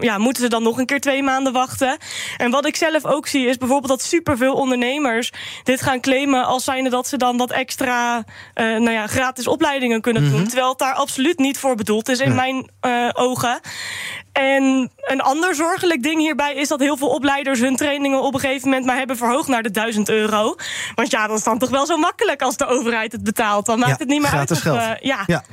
ja, 0.00 0.18
moeten 0.18 0.42
ze 0.42 0.48
dan 0.48 0.62
nog 0.62 0.78
een 0.78 0.86
keer 0.86 1.00
twee 1.00 1.22
maanden 1.22 1.52
wachten. 1.52 1.96
En 2.36 2.50
wat 2.50 2.66
ik 2.66 2.76
zelf 2.76 3.04
ook 3.04 3.26
zie, 3.26 3.46
is 3.46 3.56
bijvoorbeeld 3.56 3.90
dat 3.90 4.02
superveel 4.02 4.54
ondernemers 4.54 5.32
dit 5.62 5.82
gaan 5.82 6.00
claimen 6.00 6.44
als 6.44 6.64
zijnde 6.64 6.90
dat 6.90 7.08
ze 7.08 7.16
dan 7.16 7.36
wat 7.36 7.50
extra 7.50 8.16
uh, 8.16 8.24
nou 8.54 8.90
ja, 8.90 9.06
gratis 9.06 9.46
opleidingen 9.46 10.00
kunnen 10.00 10.22
doen. 10.22 10.30
Mm 10.30 10.36
-hmm. 10.36 10.46
Terwijl 10.46 10.68
het 10.68 10.78
daar 10.78 10.94
absoluut 10.94 11.38
niet 11.38 11.58
voor 11.58 11.74
bedoeld 11.74 12.08
is 12.08 12.18
in 12.18 12.34
mijn 12.34 12.70
uh, 12.86 13.08
ogen. 13.12 13.60
En 14.32 14.90
een 14.96 15.20
ander 15.20 15.54
zorgelijk 15.54 16.02
ding 16.02 16.18
hierbij 16.18 16.54
is 16.54 16.68
dat 16.68 16.80
heel 16.80 16.96
veel 16.96 17.08
opleiders 17.08 17.60
hun 17.60 17.76
trainingen 17.76 18.22
op 18.22 18.34
een 18.34 18.40
gegeven 18.40 18.68
moment 18.68 18.86
maar 18.86 18.96
hebben 18.96 19.16
verhoogd 19.16 19.48
naar 19.48 19.62
de 19.62 19.70
1000 19.70 20.08
euro. 20.08 20.54
Want 20.94 21.10
ja, 21.10 21.26
dat 21.26 21.38
is 21.38 21.44
dan 21.44 21.58
toch 21.58 21.70
wel 21.70 21.86
zo 21.86 21.96
makkelijk 21.96 22.42
als 22.42 22.56
de 22.56 22.66
overheid 22.66 23.12
het 23.12 23.24
betaalt. 23.24 23.66
Dan 23.66 23.78
maakt 23.78 23.90
ja, 23.90 23.98
het 23.98 24.08
niet 24.08 24.22
meer 24.22 24.30
uit. 24.30 24.50
Of, 24.50 24.60
geld. 24.60 24.76
Uh, 24.76 24.90
ja. 25.00 25.22
ja. 25.26 25.44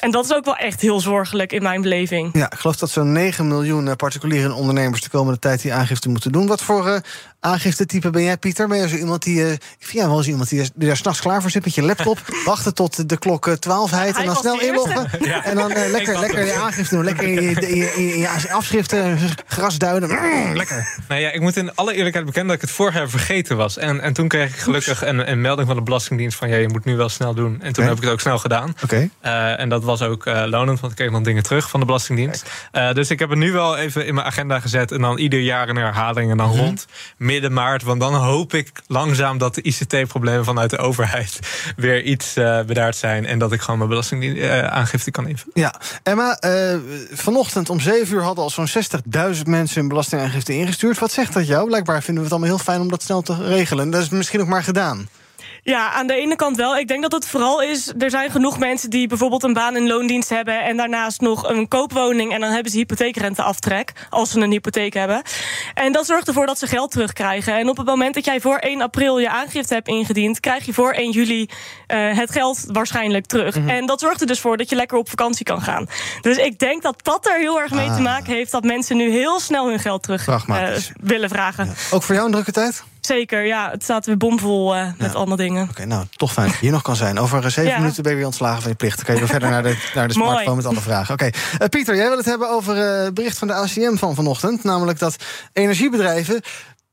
En 0.00 0.10
dat 0.10 0.24
is 0.24 0.34
ook 0.34 0.44
wel 0.44 0.56
echt 0.56 0.80
heel 0.80 1.00
zorgelijk 1.00 1.52
in 1.52 1.62
mijn 1.62 1.82
beleving. 1.82 2.30
Ja, 2.32 2.52
ik 2.52 2.58
geloof 2.58 2.76
dat 2.76 2.90
zo'n 2.90 3.12
9 3.12 3.48
miljoen 3.48 3.96
particuliere 3.96 4.54
ondernemers 4.54 5.02
de 5.02 5.10
komende 5.10 5.38
tijd 5.38 5.62
die 5.62 5.72
aangifte 5.72 6.08
moeten 6.08 6.32
doen. 6.32 6.46
Wat 6.46 6.62
voor 6.62 6.86
uh, 6.86 6.96
aangiftetype 7.42 8.10
ben 8.10 8.22
jij, 8.22 8.36
Pieter? 8.36 8.68
Ben 8.68 8.78
je 8.78 8.88
zo 8.88 8.96
iemand 8.96 9.22
die. 9.22 9.36
Uh, 9.36 9.52
ik 9.52 9.60
vind 9.78 10.06
wel 10.06 10.16
eens 10.16 10.26
iemand 10.28 10.48
die, 10.48 10.70
die 10.74 10.86
daar 10.86 10.96
s'nachts 10.96 11.20
klaar 11.20 11.40
voor 11.40 11.50
zit 11.50 11.64
met 11.64 11.74
je 11.74 11.82
laptop. 11.82 12.18
wachten 12.44 12.74
tot 12.74 13.08
de 13.08 13.18
klok 13.18 13.48
12 13.48 13.90
heet 13.90 14.16
en 14.16 14.26
dan 14.26 14.36
snel 14.36 14.60
inloggen. 14.60 15.10
Ja. 15.22 15.44
En 15.44 15.56
dan 15.56 15.70
uh, 15.70 15.90
lekker, 15.90 16.18
lekker 16.18 16.44
je 16.44 16.54
aangifte 16.54 16.94
doen. 16.94 17.04
Lekker 17.04 17.24
in 17.24 17.42
je, 17.42 17.50
in 17.50 17.76
je, 17.76 17.94
in 17.94 18.18
je 18.18 18.28
afschriften 18.50 19.18
gras 19.46 19.78
duiden. 19.78 20.08
Mm, 20.08 20.56
lekker. 20.56 21.00
Nou 21.08 21.20
ja, 21.20 21.30
ik 21.30 21.40
moet 21.40 21.56
in 21.56 21.74
alle 21.74 21.94
eerlijkheid 21.94 22.26
bekennen 22.26 22.52
dat 22.52 22.62
ik 22.62 22.68
het 22.68 22.76
vorig 22.76 22.94
jaar 22.94 23.08
vergeten 23.08 23.56
was. 23.56 23.78
En, 23.78 24.00
en 24.00 24.12
toen 24.12 24.28
kreeg 24.28 24.48
ik 24.48 24.56
gelukkig 24.56 25.04
een, 25.04 25.30
een, 25.30 25.40
melding 25.40 25.66
van 25.66 25.76
de 25.76 25.82
Belastingdienst 25.82 26.38
van 26.38 26.48
ja, 26.48 26.56
je 26.56 26.68
moet 26.68 26.84
nu 26.84 26.96
wel 26.96 27.08
snel 27.08 27.34
doen. 27.34 27.52
En 27.52 27.72
toen 27.72 27.84
okay. 27.84 27.86
heb 27.86 27.96
ik 27.96 28.02
het 28.02 28.12
ook 28.12 28.20
snel 28.20 28.38
gedaan. 28.38 28.74
Okay. 28.82 29.10
Uh, 29.24 29.60
en 29.60 29.68
dat 29.68 29.84
was 29.84 30.02
ook 30.02 30.26
uh, 30.26 30.44
lonend, 30.46 30.80
want 30.80 30.92
ik 30.92 30.98
kreeg 30.98 31.10
nog 31.10 31.22
dingen 31.22 31.42
terug 31.42 31.70
van 31.70 31.80
de 31.80 31.86
Belastingdienst. 31.86 32.50
Uh, 32.72 32.92
dus 32.92 33.10
ik 33.10 33.18
heb 33.18 33.30
het 33.30 33.38
nu 33.38 33.52
wel 33.52 33.76
even 33.76 34.06
in 34.06 34.14
mijn 34.14 34.26
agenda 34.26 34.60
gezet. 34.60 34.92
En 34.92 35.00
dan 35.00 35.18
ieder 35.18 35.40
jaar 35.40 35.68
een 35.68 35.76
herhaling. 35.76 36.30
En 36.30 36.36
dan 36.36 36.46
mm 36.46 36.52
-hmm. 36.52 36.64
rond 36.64 36.86
midden 37.32 37.52
maart. 37.52 37.82
Want 37.82 38.00
dan 38.00 38.14
hoop 38.14 38.54
ik 38.54 38.70
langzaam 38.86 39.38
dat 39.38 39.54
de 39.54 39.62
ICT-problemen 39.62 40.44
vanuit 40.44 40.70
de 40.70 40.78
overheid 40.78 41.38
weer 41.76 42.02
iets 42.02 42.34
bedaard 42.66 42.96
zijn. 42.96 43.26
En 43.26 43.38
dat 43.38 43.52
ik 43.52 43.60
gewoon 43.60 43.76
mijn 43.76 43.90
belastingaangifte 43.90 45.10
kan 45.10 45.28
invullen. 45.28 45.60
Ja, 45.60 45.74
Emma, 46.02 46.38
vanochtend 47.12 47.70
om 47.70 47.80
7 47.80 48.14
uur 48.14 48.22
hadden 48.22 48.44
al 48.44 48.50
zo'n 48.50 48.68
60.000 49.34 49.42
mensen 49.44 49.80
hun 49.80 49.88
belastingaangifte 49.88 50.52
ingestuurd. 50.52 50.98
Wat 50.98 51.12
zegt 51.12 51.32
dat 51.32 51.46
jou? 51.46 51.66
Blijkbaar 51.66 52.02
vinden 52.02 52.22
we 52.22 52.28
het 52.28 52.32
allemaal 52.38 52.56
heel 52.56 52.64
fijn 52.64 52.80
om 52.80 52.88
dat 52.88 53.02
snel 53.02 53.22
te 53.22 53.46
regelen. 53.46 53.90
Dat 53.90 54.02
is 54.02 54.08
misschien 54.08 54.40
ook 54.40 54.46
maar 54.46 54.62
gedaan. 54.62 55.08
Ja, 55.64 55.90
aan 55.90 56.06
de 56.06 56.14
ene 56.14 56.36
kant 56.36 56.56
wel. 56.56 56.76
Ik 56.76 56.88
denk 56.88 57.02
dat 57.02 57.12
het 57.12 57.26
vooral 57.26 57.62
is... 57.62 57.92
er 57.98 58.10
zijn 58.10 58.30
genoeg 58.30 58.58
mensen 58.58 58.90
die 58.90 59.06
bijvoorbeeld 59.06 59.42
een 59.42 59.52
baan 59.52 59.76
in 59.76 59.86
loondienst 59.86 60.28
hebben... 60.28 60.62
en 60.62 60.76
daarnaast 60.76 61.20
nog 61.20 61.48
een 61.48 61.68
koopwoning... 61.68 62.32
en 62.32 62.40
dan 62.40 62.50
hebben 62.50 62.72
ze 62.72 62.78
hypotheekrenteaftrek... 62.78 63.92
als 64.10 64.30
ze 64.30 64.40
een 64.40 64.50
hypotheek 64.50 64.94
hebben. 64.94 65.22
En 65.74 65.92
dat 65.92 66.06
zorgt 66.06 66.28
ervoor 66.28 66.46
dat 66.46 66.58
ze 66.58 66.66
geld 66.66 66.90
terugkrijgen. 66.90 67.54
En 67.54 67.68
op 67.68 67.76
het 67.76 67.86
moment 67.86 68.14
dat 68.14 68.24
jij 68.24 68.40
voor 68.40 68.56
1 68.56 68.80
april 68.80 69.18
je 69.18 69.30
aangifte 69.30 69.74
hebt 69.74 69.88
ingediend... 69.88 70.40
krijg 70.40 70.64
je 70.64 70.72
voor 70.72 70.92
1 70.92 71.10
juli 71.10 71.48
uh, 71.88 72.16
het 72.16 72.32
geld 72.32 72.64
waarschijnlijk 72.66 73.26
terug. 73.26 73.56
Mm 73.56 73.62
-hmm. 73.62 73.70
En 73.70 73.86
dat 73.86 74.00
zorgt 74.00 74.20
er 74.20 74.26
dus 74.26 74.40
voor 74.40 74.56
dat 74.56 74.68
je 74.68 74.76
lekker 74.76 74.98
op 74.98 75.08
vakantie 75.08 75.44
kan 75.44 75.62
gaan. 75.62 75.88
Dus 76.20 76.36
ik 76.36 76.58
denk 76.58 76.82
dat 76.82 77.04
dat 77.04 77.26
er 77.26 77.38
heel 77.38 77.60
erg 77.60 77.70
mee 77.70 77.88
ah. 77.88 77.96
te 77.96 78.02
maken 78.02 78.32
heeft... 78.32 78.50
dat 78.50 78.64
mensen 78.64 78.96
nu 78.96 79.10
heel 79.10 79.40
snel 79.40 79.68
hun 79.68 79.80
geld 79.80 80.02
terug 80.02 80.26
uh, 80.26 80.76
willen 81.00 81.28
vragen. 81.28 81.66
Ja. 81.66 81.72
Ook 81.90 82.02
voor 82.02 82.14
jou 82.14 82.26
een 82.26 82.32
drukke 82.32 82.52
tijd? 82.52 82.84
Zeker, 83.06 83.46
ja. 83.46 83.70
Het 83.70 83.82
staat 83.82 84.06
weer 84.06 84.16
bomvol 84.16 84.76
uh, 84.76 84.86
met 84.98 85.12
ja. 85.12 85.16
allemaal 85.16 85.36
dingen. 85.36 85.62
Oké, 85.62 85.70
okay, 85.70 85.86
nou, 85.86 86.06
toch 86.16 86.32
fijn 86.32 86.46
dat 86.46 86.54
je 86.54 86.62
hier 86.62 86.72
nog 86.72 86.82
kan 86.82 86.96
zijn. 86.96 87.18
Over 87.18 87.50
zeven 87.50 87.70
ja. 87.70 87.78
minuten 87.78 88.02
ben 88.02 88.12
je 88.12 88.16
weer 88.18 88.26
ontslagen 88.26 88.62
van 88.62 88.70
je 88.70 88.76
plicht. 88.76 88.96
Dan 88.96 89.04
kan 89.04 89.14
je 89.14 89.20
weer 89.20 89.30
verder 89.30 89.50
naar 89.50 89.62
de, 89.62 89.90
naar 89.94 90.08
de 90.08 90.14
smartphone 90.22 90.56
met 90.56 90.66
alle 90.66 90.80
vragen. 90.80 91.14
Oké, 91.14 91.24
okay. 91.26 91.40
uh, 91.60 91.68
Pieter, 91.68 91.96
jij 91.96 92.08
wil 92.08 92.16
het 92.16 92.26
hebben 92.26 92.50
over 92.50 92.76
het 92.76 93.06
uh, 93.06 93.12
bericht 93.12 93.38
van 93.38 93.48
de 93.48 93.54
ACM 93.54 93.96
van 93.96 94.14
vanochtend. 94.14 94.64
Namelijk 94.64 94.98
dat 94.98 95.16
energiebedrijven 95.52 96.42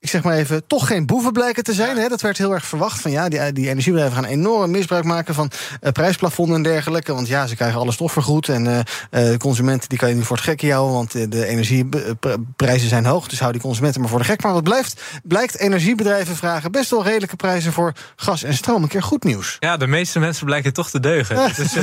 ik 0.02 0.10
zeg 0.10 0.24
maar 0.24 0.36
even, 0.36 0.68
toch 0.68 0.88
geen 0.88 1.06
boeven 1.06 1.32
blijken 1.32 1.64
te 1.64 1.74
zijn. 1.74 1.98
Hè? 1.98 2.08
Dat 2.08 2.22
werd 2.22 2.38
heel 2.38 2.54
erg 2.54 2.66
verwacht. 2.66 3.02
Van 3.02 3.12
ja, 3.12 3.30
die, 3.30 3.54
die 3.54 3.70
energiebedrijven 3.70 4.18
gaan 4.18 4.32
enorm 4.32 4.72
misbruik 4.72 5.04
maken 5.04 5.34
van 5.34 5.52
uh, 5.82 5.92
prijsplafonnen 5.92 6.56
en 6.56 6.64
dergelijke. 6.64 7.14
Want 7.14 7.28
ja, 7.28 7.48
ze 7.48 7.56
krijgen 7.56 7.80
alle 7.80 7.92
stof 7.92 8.12
vergoed. 8.12 8.50
En 8.50 8.66
uh, 8.66 8.78
uh, 8.78 8.84
de 9.12 9.38
consumenten 9.38 9.90
die 9.90 9.98
kan 9.98 10.10
je 10.10 10.16
niet 10.16 10.26
voor 10.26 10.36
het 10.36 10.46
gek 10.46 10.72
houden. 10.72 10.94
Want 10.94 11.32
de 11.32 11.46
energieprijzen 11.46 12.90
zijn 12.90 13.06
hoog. 13.06 13.28
Dus 13.28 13.40
hou 13.40 13.52
die 13.52 13.62
consumenten 13.62 14.02
maar 14.02 14.10
voor 14.10 14.20
de 14.20 14.26
gek. 14.26 14.44
Maar 14.44 14.54
wat 14.54 14.64
blijft, 14.64 15.02
blijkt, 15.24 15.58
energiebedrijven 15.58 16.36
vragen 16.36 16.72
best 16.72 16.90
wel 16.90 17.04
redelijke 17.04 17.36
prijzen 17.36 17.74
voor 17.74 17.94
gas 18.16 18.44
en 18.44 18.54
stroom. 18.54 18.84
Een 18.84 18.90
keer 18.90 19.04
goed 19.04 19.24
nieuws. 19.24 19.58
Ja, 19.60 19.78
de 19.78 19.88
meeste 19.88 20.20
mensen 20.20 20.46
blijken 20.46 20.74
toch 20.74 20.90
te 20.90 21.00
deugen. 21.00 21.36
Dat 21.50 21.58
is 21.58 21.76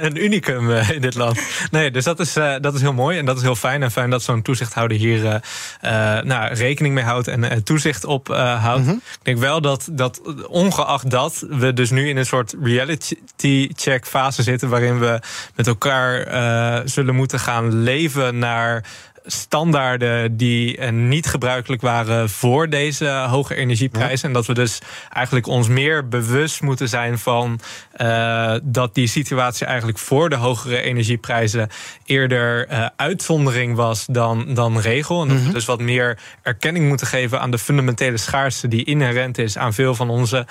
een 0.00 0.24
unicum 0.24 0.70
in 0.70 1.00
dit 1.00 1.14
land. 1.14 1.40
Nee, 1.70 1.90
dus 1.90 2.04
dat 2.04 2.20
is, 2.20 2.32
dat 2.60 2.74
is 2.74 2.80
heel 2.80 2.92
mooi. 2.92 3.18
En 3.18 3.24
dat 3.24 3.36
is 3.36 3.42
heel 3.42 3.56
fijn. 3.56 3.82
En 3.82 3.90
fijn 3.90 4.10
dat 4.10 4.22
zo'n 4.22 4.42
toezichthouder 4.42 4.96
hier 4.96 5.40
nou, 6.24 6.54
rekening 6.54 6.94
mee 6.94 7.04
houdt 7.04 7.25
en 7.28 7.42
uh, 7.42 7.50
toezicht 7.52 8.04
op 8.04 8.28
uh, 8.28 8.62
houdt. 8.64 8.82
Mm 8.82 8.88
-hmm. 8.88 8.96
Ik 8.96 9.18
denk 9.22 9.38
wel 9.38 9.60
dat, 9.60 9.88
dat, 9.92 10.20
ongeacht 10.48 11.10
dat, 11.10 11.46
we 11.48 11.72
dus 11.72 11.90
nu 11.90 12.08
in 12.08 12.16
een 12.16 12.26
soort 12.26 12.54
reality 12.62 13.70
check 13.74 14.06
fase 14.06 14.42
zitten. 14.42 14.68
waarin 14.68 14.98
we 14.98 15.20
met 15.54 15.66
elkaar 15.66 16.32
uh, 16.32 16.80
zullen 16.84 17.14
moeten 17.14 17.40
gaan 17.40 17.82
leven 17.82 18.38
naar 18.38 18.84
standaarden 19.26 20.36
die 20.36 20.78
uh, 20.78 20.90
niet 20.90 21.26
gebruikelijk 21.26 21.82
waren 21.82 22.30
voor 22.30 22.68
deze 22.68 23.08
hoge 23.08 23.54
energieprijzen. 23.54 24.28
En 24.28 24.34
dat 24.34 24.46
we 24.46 24.54
dus 24.54 24.78
eigenlijk 25.12 25.46
ons 25.46 25.68
meer 25.68 26.08
bewust 26.08 26.62
moeten 26.62 26.88
zijn 26.88 27.18
van 27.18 27.60
uh, 27.96 28.54
dat 28.62 28.94
die 28.94 29.06
situatie 29.06 29.66
eigenlijk 29.66 29.98
voor 29.98 30.28
de 30.28 30.36
hogere 30.36 30.80
energieprijzen 30.80 31.68
eerder 32.04 32.70
uh, 32.70 32.86
uitzondering 32.96 33.76
was 33.76 34.06
dan, 34.06 34.54
dan 34.54 34.78
regel. 34.78 35.22
En 35.22 35.28
dat 35.28 35.42
we 35.42 35.52
dus 35.52 35.64
wat 35.64 35.80
meer 35.80 36.18
erkenning 36.42 36.88
moeten 36.88 37.06
geven 37.06 37.40
aan 37.40 37.50
de 37.50 37.58
fundamentele 37.58 38.16
schaarste 38.16 38.68
die 38.68 38.84
inherent 38.84 39.38
is 39.38 39.58
aan 39.58 39.74
veel 39.74 39.94
van 39.94 40.10
onze 40.10 40.46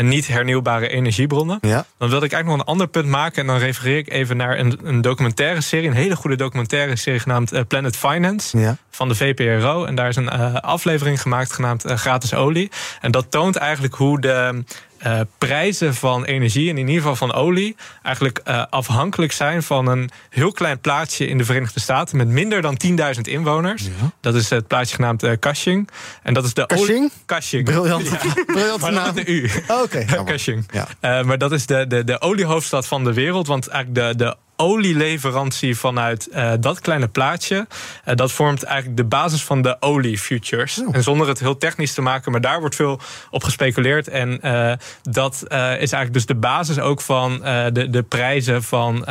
niet 0.00 0.26
hernieuwbare 0.26 0.88
energiebronnen. 0.88 1.58
Ja. 1.60 1.86
Dan 1.98 2.08
wilde 2.08 2.26
ik 2.26 2.32
eigenlijk 2.32 2.46
nog 2.46 2.58
een 2.58 2.72
ander 2.72 2.88
punt 2.88 3.06
maken. 3.06 3.40
En 3.40 3.46
dan 3.46 3.58
refereer 3.58 3.96
ik 3.96 4.10
even 4.10 4.36
naar 4.36 4.58
een, 4.58 4.78
een 4.82 5.00
documentaire 5.00 5.60
serie, 5.60 5.88
een 5.88 5.94
hele 5.94 6.16
goede 6.16 6.36
documentaire 6.36 6.96
serie 6.96 7.20
genaamd 7.20 7.68
Planet 7.68 7.96
Finance 7.96 8.19
Ja. 8.52 8.76
van 8.90 9.08
de 9.08 9.14
VPRO. 9.14 9.84
En 9.84 9.94
daar 9.94 10.08
is 10.08 10.16
een 10.16 10.30
uh, 10.32 10.54
aflevering 10.54 11.20
gemaakt 11.20 11.52
genaamd 11.52 11.86
uh, 11.86 11.96
Gratis 11.96 12.34
Olie. 12.34 12.70
En 13.00 13.10
dat 13.10 13.30
toont 13.30 13.56
eigenlijk 13.56 13.94
hoe 13.94 14.20
de. 14.20 14.64
Uh, 15.06 15.20
prijzen 15.38 15.94
van 15.94 16.24
energie, 16.24 16.70
en 16.70 16.78
in 16.78 16.86
ieder 16.86 17.02
geval 17.02 17.16
van 17.16 17.32
olie, 17.32 17.76
eigenlijk 18.02 18.38
afhankelijk 18.70 19.32
zijn 19.32 19.62
van 19.62 19.86
een 19.86 20.10
heel 20.30 20.52
klein 20.52 20.80
plaatsje 20.80 21.26
in 21.26 21.38
de 21.38 21.44
Verenigde 21.44 21.80
Staten 21.80 22.16
met 22.16 22.28
minder 22.28 22.62
dan 22.62 22.80
10.000 23.14 23.20
inwoners. 23.20 23.82
Ja. 23.82 23.90
Dat 24.20 24.34
is 24.34 24.50
het 24.50 24.66
plaatsje 24.66 24.94
genaamd 24.94 25.38
Cushing. 25.38 25.88
En 26.22 26.34
dat 26.34 26.44
is 26.44 26.54
de 26.54 26.66
Cushing? 26.66 27.12
Cushing. 27.26 27.64
Briljant. 27.64 28.08
Ja. 28.08 28.18
Briljant 28.46 28.80
maar 28.80 28.92
naam. 28.92 29.14
de 29.14 29.26
U. 29.26 29.50
Oh, 29.68 29.82
Oké. 29.82 30.04
Okay. 30.06 30.24
Cushing. 30.32 30.66
Maar 31.00 31.38
dat 31.38 31.52
is 31.52 31.66
de, 31.66 31.86
de, 31.86 32.04
de 32.04 32.20
oliehoofdstad 32.20 32.86
van 32.86 33.04
de 33.04 33.12
wereld. 33.12 33.46
Want 33.46 33.68
eigenlijk 33.68 34.18
de, 34.18 34.24
de 34.24 34.36
olieleverantie 34.60 35.76
vanuit 35.76 36.28
uh, 36.32 36.52
dat 36.60 36.80
kleine 36.80 37.08
plaatje. 37.08 37.66
Uh, 38.08 38.14
dat 38.14 38.32
vormt 38.32 38.62
eigenlijk 38.62 38.96
de 38.96 39.04
basis 39.04 39.42
van 39.42 39.62
de 39.62 39.76
oliefutures. 39.80 40.80
Oh. 40.80 40.94
En 40.94 41.02
zonder 41.02 41.28
het 41.28 41.40
heel 41.40 41.56
technisch 41.56 41.94
te 41.94 42.02
maken, 42.02 42.32
maar 42.32 42.40
daar 42.40 42.60
wordt 42.60 42.74
veel 42.74 43.00
op 43.30 43.44
gespeculeerd. 43.44 44.08
En 44.08 44.38
uh, 44.44 44.72
dat 45.02 45.42
is 45.42 45.48
eigenlijk 45.58 46.12
dus 46.12 46.26
de 46.26 46.34
basis 46.34 46.78
ook 46.78 47.00
van 47.00 47.38
de, 47.72 47.86
de 47.90 48.02
prijzen 48.02 48.62
van 48.62 49.04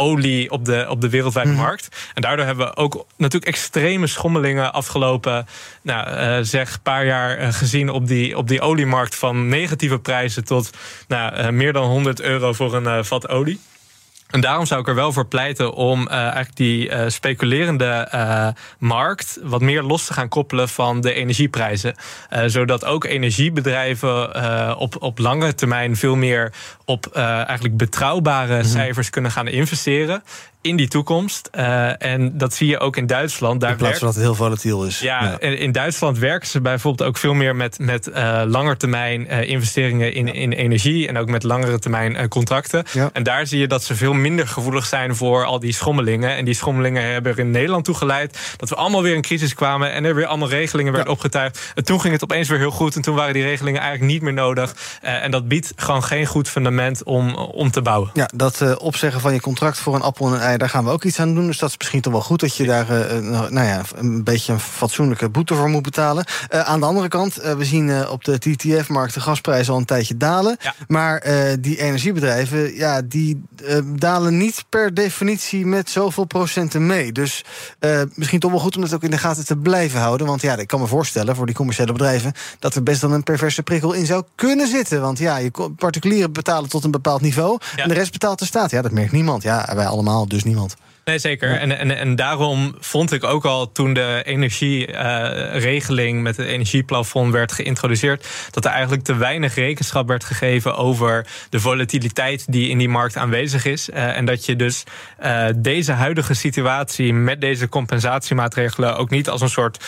olie 0.00 0.50
op 0.50 0.64
de, 0.64 0.86
op 0.88 1.00
de 1.00 1.08
wereldwijde 1.08 1.50
mm. 1.50 1.56
markt. 1.56 1.88
En 2.14 2.22
daardoor 2.22 2.46
hebben 2.46 2.66
we 2.66 2.76
ook 2.76 3.06
natuurlijk 3.16 3.52
extreme 3.52 4.06
schommelingen 4.06 4.72
afgelopen, 4.72 5.46
nou, 5.82 6.10
uh, 6.10 6.38
zeg, 6.44 6.82
paar 6.82 7.06
jaar 7.06 7.40
uh, 7.40 7.52
gezien 7.52 7.90
op 7.90 8.06
die, 8.06 8.36
op 8.36 8.48
die 8.48 8.60
oliemarkt. 8.60 9.14
Van 9.14 9.48
negatieve 9.48 9.98
prijzen 9.98 10.44
tot 10.44 10.70
nou, 11.08 11.36
uh, 11.36 11.48
meer 11.48 11.72
dan 11.72 11.84
100 11.84 12.20
euro 12.20 12.52
voor 12.52 12.74
een 12.74 13.04
vat 13.04 13.28
olie. 13.28 13.60
En 14.28 14.40
daarom 14.40 14.66
zou 14.66 14.80
ik 14.80 14.88
er 14.88 14.94
wel 14.94 15.12
voor 15.12 15.26
pleiten 15.26 15.72
om 15.72 16.00
uh, 16.00 16.12
eigenlijk 16.12 16.56
die 16.56 16.88
uh, 16.88 17.04
speculerende 17.06 18.08
uh, 18.14 18.48
markt 18.78 19.38
wat 19.42 19.60
meer 19.60 19.82
los 19.82 20.06
te 20.06 20.12
gaan 20.12 20.28
koppelen 20.28 20.68
van 20.68 21.00
de 21.00 21.12
energieprijzen. 21.12 21.94
zodat 22.46 22.84
ook 22.84 23.04
energiebedrijven 23.04 24.76
op, 24.78 25.02
op 25.02 25.18
lange 25.18 25.54
termijn 25.54 25.96
veel 25.96 26.16
meer 26.16 26.52
op 26.84 27.06
eigenlijk 27.14 27.76
betrouwbare 27.76 28.54
mm 28.54 28.60
-hmm. 28.60 28.68
cijfers 28.68 29.10
kunnen 29.10 29.30
gaan 29.30 29.48
investeren 29.48 30.22
in 30.68 30.76
die 30.76 30.88
toekomst. 30.88 31.50
Uh, 31.54 32.02
en 32.02 32.38
dat 32.38 32.54
zie 32.54 32.68
je 32.68 32.78
ook 32.78 32.96
in 32.96 33.06
Duitsland. 33.06 33.60
Daar 33.60 33.70
in 33.70 33.76
plaats 33.76 33.98
van 33.98 34.06
dat 34.06 34.16
het 34.16 34.24
heel 34.24 34.34
volatiel 34.34 34.84
is. 34.84 35.00
Ja, 35.00 35.22
ja, 35.22 35.38
in 35.40 35.72
Duitsland 35.72 36.18
werken 36.18 36.48
ze 36.48 36.60
bijvoorbeeld 36.60 37.08
ook 37.08 37.16
veel 37.16 37.34
meer 37.34 37.56
met, 37.56 37.78
met 37.78 38.08
uh, 38.08 38.42
langetermijn 38.46 39.26
uh, 39.30 39.48
investeringen 39.48 40.12
in, 40.14 40.34
in 40.34 40.52
energie. 40.52 41.08
En 41.08 41.18
ook 41.18 41.28
met 41.28 41.42
langere 41.42 41.78
termijn 41.78 42.28
contracten. 42.28 42.84
Ja. 42.92 43.10
En 43.12 43.22
daar 43.22 43.46
zie 43.46 43.58
je 43.58 43.66
dat 43.66 43.84
ze 43.84 43.94
veel 43.94 44.12
minder 44.12 44.48
gevoelig 44.48 44.86
zijn 44.86 45.16
voor 45.16 45.44
al 45.44 45.58
die 45.58 45.72
schommelingen. 45.72 46.36
En 46.36 46.44
die 46.44 46.54
schommelingen 46.54 47.12
hebben 47.12 47.32
er 47.32 47.38
in 47.38 47.50
Nederland 47.50 47.84
toe 47.84 47.94
geleid 47.94 48.38
dat 48.56 48.68
we 48.68 48.74
allemaal 48.74 49.02
weer 49.02 49.14
in 49.14 49.22
crisis 49.22 49.54
kwamen. 49.54 49.92
En 49.92 50.04
er 50.04 50.14
weer 50.14 50.26
allemaal 50.26 50.48
regelingen 50.48 50.92
werden 50.92 51.12
opgetuigd. 51.12 51.72
En 51.74 51.84
toen 51.84 52.00
ging 52.00 52.12
het 52.12 52.22
opeens 52.22 52.48
weer 52.48 52.58
heel 52.58 52.70
goed. 52.70 52.96
En 52.96 53.02
toen 53.02 53.14
waren 53.14 53.34
die 53.34 53.42
regelingen 53.42 53.80
eigenlijk 53.80 54.12
niet 54.12 54.22
meer 54.22 54.32
nodig. 54.32 54.74
en 55.00 55.30
dat 55.30 55.48
biedt 55.48 55.72
gewoon 55.76 56.04
geen 56.04 56.26
goed 56.26 56.48
fundament 56.48 57.02
om, 57.02 57.34
om 57.34 57.70
te 57.70 57.82
bouwen. 57.82 58.10
Ja, 58.12 58.28
dat 58.34 58.78
opzeggen 58.78 59.20
van 59.20 59.32
je 59.32 59.40
contract 59.40 59.78
voor 59.78 59.94
een 59.94 60.02
appel 60.02 60.26
en 60.26 60.32
een 60.32 60.40
ei 60.40 60.56
daar 60.58 60.68
gaan 60.68 60.84
we 60.84 60.90
ook 60.90 61.04
iets 61.04 61.20
aan 61.20 61.34
doen. 61.34 61.46
Dus 61.46 61.58
dat 61.58 61.68
is 61.68 61.76
misschien 61.78 62.00
toch 62.00 62.12
wel 62.12 62.22
goed 62.22 62.40
dat 62.40 62.56
je 62.56 62.64
daar 62.64 62.90
uh, 62.90 63.48
nou 63.50 63.66
ja, 63.66 63.82
een 63.94 64.24
beetje 64.24 64.52
een 64.52 64.60
fatsoenlijke 64.60 65.28
boete 65.28 65.54
voor 65.54 65.68
moet 65.68 65.82
betalen. 65.82 66.24
Uh, 66.54 66.60
aan 66.60 66.80
de 66.80 66.86
andere 66.86 67.08
kant, 67.08 67.44
uh, 67.44 67.52
we 67.52 67.64
zien 67.64 68.08
op 68.08 68.24
de 68.24 68.38
TTF-markt 68.38 69.14
de 69.14 69.20
gasprijzen 69.20 69.72
al 69.72 69.78
een 69.78 69.84
tijdje 69.84 70.16
dalen. 70.16 70.56
Ja. 70.60 70.74
Maar 70.88 71.26
die 71.60 71.80
energiebedrijven, 71.80 72.74
ja, 72.74 73.02
die 73.02 73.42
dalen 73.84 74.36
niet 74.36 74.64
per 74.68 74.94
definitie 74.94 75.66
met 75.66 75.90
zoveel 75.90 76.24
procenten 76.24 76.86
mee. 76.86 77.12
Dus 77.12 77.44
misschien 78.14 78.40
toch 78.40 78.50
wel 78.50 78.60
goed 78.60 78.76
om 78.76 78.82
dat 78.82 78.94
ook 78.94 79.02
in 79.02 79.10
de 79.10 79.18
gaten 79.18 79.46
te 79.46 79.56
blijven 79.56 80.00
houden. 80.00 80.26
Want 80.26 80.42
ja, 80.42 80.56
ik 80.56 80.66
kan 80.66 80.80
me 80.80 80.86
voorstellen 80.86 81.36
voor 81.36 81.46
die 81.46 81.54
commerciële 81.54 81.92
bedrijven 81.92 82.32
dat 82.58 82.74
er 82.74 82.82
best 82.82 83.00
dan 83.00 83.12
een 83.12 83.22
perverse 83.22 83.62
prikkel 83.62 83.92
in 83.92 84.06
zou 84.06 84.24
kunnen 84.34 84.68
zitten. 84.68 85.00
Want 85.00 85.18
ja, 85.18 85.36
je 85.36 85.50
particulieren 85.76 86.32
betalen 86.32 86.68
tot 86.68 86.84
een 86.84 86.90
bepaald 86.90 87.20
niveau. 87.20 87.58
Ja. 87.76 87.82
En 87.82 87.88
de 87.88 87.94
rest 87.94 88.12
betaalt 88.12 88.38
de 88.38 88.44
staat. 88.44 88.70
Ja, 88.70 88.82
dat 88.82 88.92
merkt 88.92 89.12
niemand. 89.12 89.42
Ja, 89.42 89.72
wij 89.74 89.86
allemaal, 89.86 90.28
dus 90.28 90.37
niemand. 90.44 90.76
Nee, 91.08 91.18
zeker. 91.18 91.48
Ja. 91.50 91.58
En, 91.58 91.78
en, 91.78 91.96
en 91.96 92.16
daarom 92.16 92.74
vond 92.80 93.12
ik 93.12 93.24
ook 93.24 93.44
al 93.44 93.72
toen 93.72 93.92
de 93.92 94.22
energieregeling 94.24 96.16
uh, 96.16 96.22
met 96.22 96.36
het 96.36 96.46
energieplafond 96.46 97.32
werd 97.32 97.52
geïntroduceerd, 97.52 98.26
dat 98.50 98.64
er 98.64 98.70
eigenlijk 98.70 99.02
te 99.02 99.16
weinig 99.16 99.54
rekenschap 99.54 100.08
werd 100.08 100.24
gegeven 100.24 100.76
over 100.76 101.26
de 101.50 101.60
volatiliteit 101.60 102.52
die 102.52 102.68
in 102.68 102.78
die 102.78 102.88
markt 102.88 103.16
aanwezig 103.16 103.64
is. 103.64 103.88
Uh, 103.88 104.16
en 104.16 104.24
dat 104.24 104.46
je 104.46 104.56
dus 104.56 104.84
uh, 105.24 105.44
deze 105.56 105.92
huidige 105.92 106.34
situatie 106.34 107.14
met 107.14 107.40
deze 107.40 107.68
compensatiemaatregelen 107.68 108.96
ook 108.96 109.10
niet 109.10 109.28
als 109.28 109.40
een 109.40 109.48
soort 109.48 109.84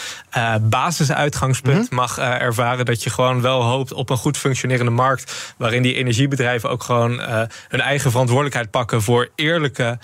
basisuitgangspunt 0.60 1.80
mm 1.80 1.86
-hmm. 1.88 1.96
mag 1.96 2.18
ervaren. 2.18 2.84
Dat 2.84 3.02
je 3.02 3.10
gewoon 3.10 3.40
wel 3.40 3.62
hoopt 3.62 3.92
op 3.92 4.10
een 4.10 4.16
goed 4.16 4.36
functionerende 4.36 4.90
markt, 4.90 5.54
waarin 5.56 5.82
die 5.82 5.94
energiebedrijven 5.94 6.70
ook 6.70 6.82
gewoon 6.82 7.20
hun 7.68 7.80
eigen 7.80 8.10
verantwoordelijkheid 8.10 8.70
pakken 8.70 9.02
voor 9.02 9.28
eerlijke 9.34 9.98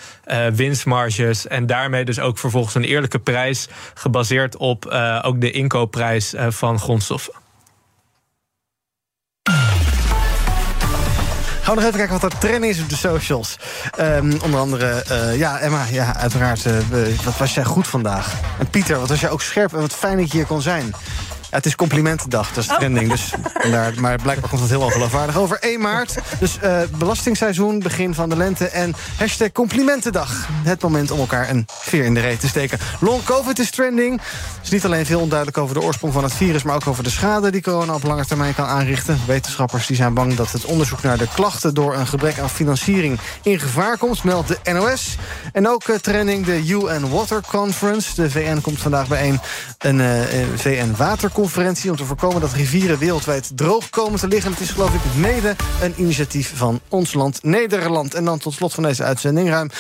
en 1.47 1.67
daarmee 1.67 2.05
dus 2.05 2.21
ook 2.21 2.39
vervolgens 2.39 2.75
een 2.75 2.85
eerlijke 2.85 3.19
prijs 3.19 3.69
gebaseerd 3.95 4.57
op 4.57 4.93
uh, 4.93 5.21
ook 5.23 5.41
de 5.41 5.51
inkoopprijs 5.51 6.35
uh, 6.35 6.47
van 6.51 6.79
grondstoffen. 6.79 7.35
Gaan 11.63 11.75
we 11.75 11.81
nog 11.81 11.91
even 11.91 12.07
kijken 12.07 12.21
wat 12.21 12.33
er 12.33 12.39
trending 12.39 12.73
is 12.73 12.83
op 12.83 12.89
de 12.89 12.97
socials. 12.97 13.57
Um, 14.01 14.41
onder 14.43 14.61
andere, 14.61 15.05
uh, 15.11 15.39
ja, 15.39 15.59
Emma, 15.59 15.85
ja, 15.91 16.17
uiteraard, 16.17 16.63
wat 17.25 17.37
was 17.37 17.55
jij 17.55 17.65
goed 17.65 17.87
vandaag? 17.87 18.33
En 18.59 18.71
Pieter, 18.71 18.99
wat 18.99 19.09
was 19.09 19.21
jij 19.21 19.31
ook 19.31 19.43
scherp 19.43 19.73
en 19.73 19.81
wat 19.81 19.95
fijn 19.95 20.17
dat 20.17 20.31
je 20.31 20.37
hier 20.37 20.47
kon 20.47 20.63
zijn. 20.63 20.95
Ja, 21.51 21.57
het 21.57 21.67
is 21.67 21.75
complimentendag, 21.75 22.53
dat 22.53 22.65
is 22.65 22.71
Oh. 22.71 22.77
trending. 22.77 23.11
Dus 23.11 23.33
daar, 23.71 23.93
maar 24.01 24.19
blijkbaar 24.23 24.49
komt 24.49 24.61
het 24.61 24.71
heel 24.71 24.81
ongeloofwaardig 24.81 25.37
over. 25.37 25.59
1 25.61 25.81
maart, 25.81 26.15
dus 26.39 26.59
uh, 26.65 26.79
belastingsseizoen, 26.99 27.79
begin 27.79 28.15
van 28.15 28.29
de 28.29 28.37
lente... 28.37 28.69
en 28.69 28.95
hashtag 29.17 29.53
complimentendag. 29.53 30.49
Het 30.63 30.83
moment 30.83 31.11
om 31.11 31.19
elkaar 31.19 31.51
een 31.51 31.65
veer 31.67 32.05
in 32.05 32.15
de 32.15 32.21
reet 32.21 32.41
te 32.41 32.49
steken. 32.49 32.79
Long 33.01 33.25
COVID 33.25 33.59
is 33.59 33.71
trending. 33.71 34.21
Het 34.21 34.65
is 34.65 34.71
niet 34.71 34.85
alleen 34.85 35.07
veel 35.07 35.21
onduidelijk 35.21 35.59
over 35.59 35.75
de 35.75 35.83
oorsprong 35.83 36.13
van 36.13 36.25
het 36.25 36.35
virus... 36.35 36.63
maar 36.63 36.75
ook 36.75 36.87
over 36.87 37.05
de 37.05 37.11
schade 37.11 37.51
die 37.51 37.63
corona 37.63 37.95
op 37.95 38.03
lange 38.03 38.27
termijn 38.27 38.55
kan 38.55 38.67
aanrichten. 38.67 39.21
Wetenschappers 39.27 39.87
die 39.87 39.97
zijn 39.97 40.15
bang 40.15 40.35
dat 40.35 40.53
het 40.53 40.65
onderzoek 40.65 41.03
naar 41.03 41.19
de 41.19 41.29
klachten... 41.35 41.75
door 41.75 41.95
een 41.95 42.07
gebrek 42.07 42.39
aan 42.39 42.51
financiering 42.51 43.19
in 43.43 43.59
gevaar 43.61 43.99
komt, 43.99 44.25
meldt 44.25 44.49
de 44.49 44.73
NOS. 44.73 45.17
En 45.53 45.69
ook 45.69 45.89
uh, 45.89 45.97
trending 45.97 46.45
de 46.47 46.67
UN 46.67 47.11
Water 47.11 47.41
Conference. 47.47 48.15
De 48.15 48.31
VN 48.31 48.61
komt 48.61 48.79
vandaag 48.79 49.09
bijeen 49.09 49.41
een 49.79 49.99
uh, 49.99 50.47
VN-waterconferentie 51.37 51.91
om 51.91 51.97
te 51.97 52.05
voorkomen 52.05 52.41
dat 52.41 52.53
rivieren 52.53 52.99
wereldwijd 52.99 53.51
droog 53.55 53.91
komen 53.91 54.19
te 54.19 54.29
liggen. 54.29 54.51
Het 54.51 54.61
is 54.61 54.71
geloof 54.71 54.95
ik 54.95 55.15
mede 55.17 55.57
een 55.83 55.95
initiatief 55.97 56.53
van 56.57 56.81
ons 56.89 57.15
land 57.15 57.43
Nederland. 57.43 58.15
En 58.15 58.25
dan 58.25 58.39
tot 58.39 58.55
slot 58.55 58.75
van 58.75 58.83
deze 58.83 59.03
uitzending. 59.03 59.49
Ruim 59.49 59.71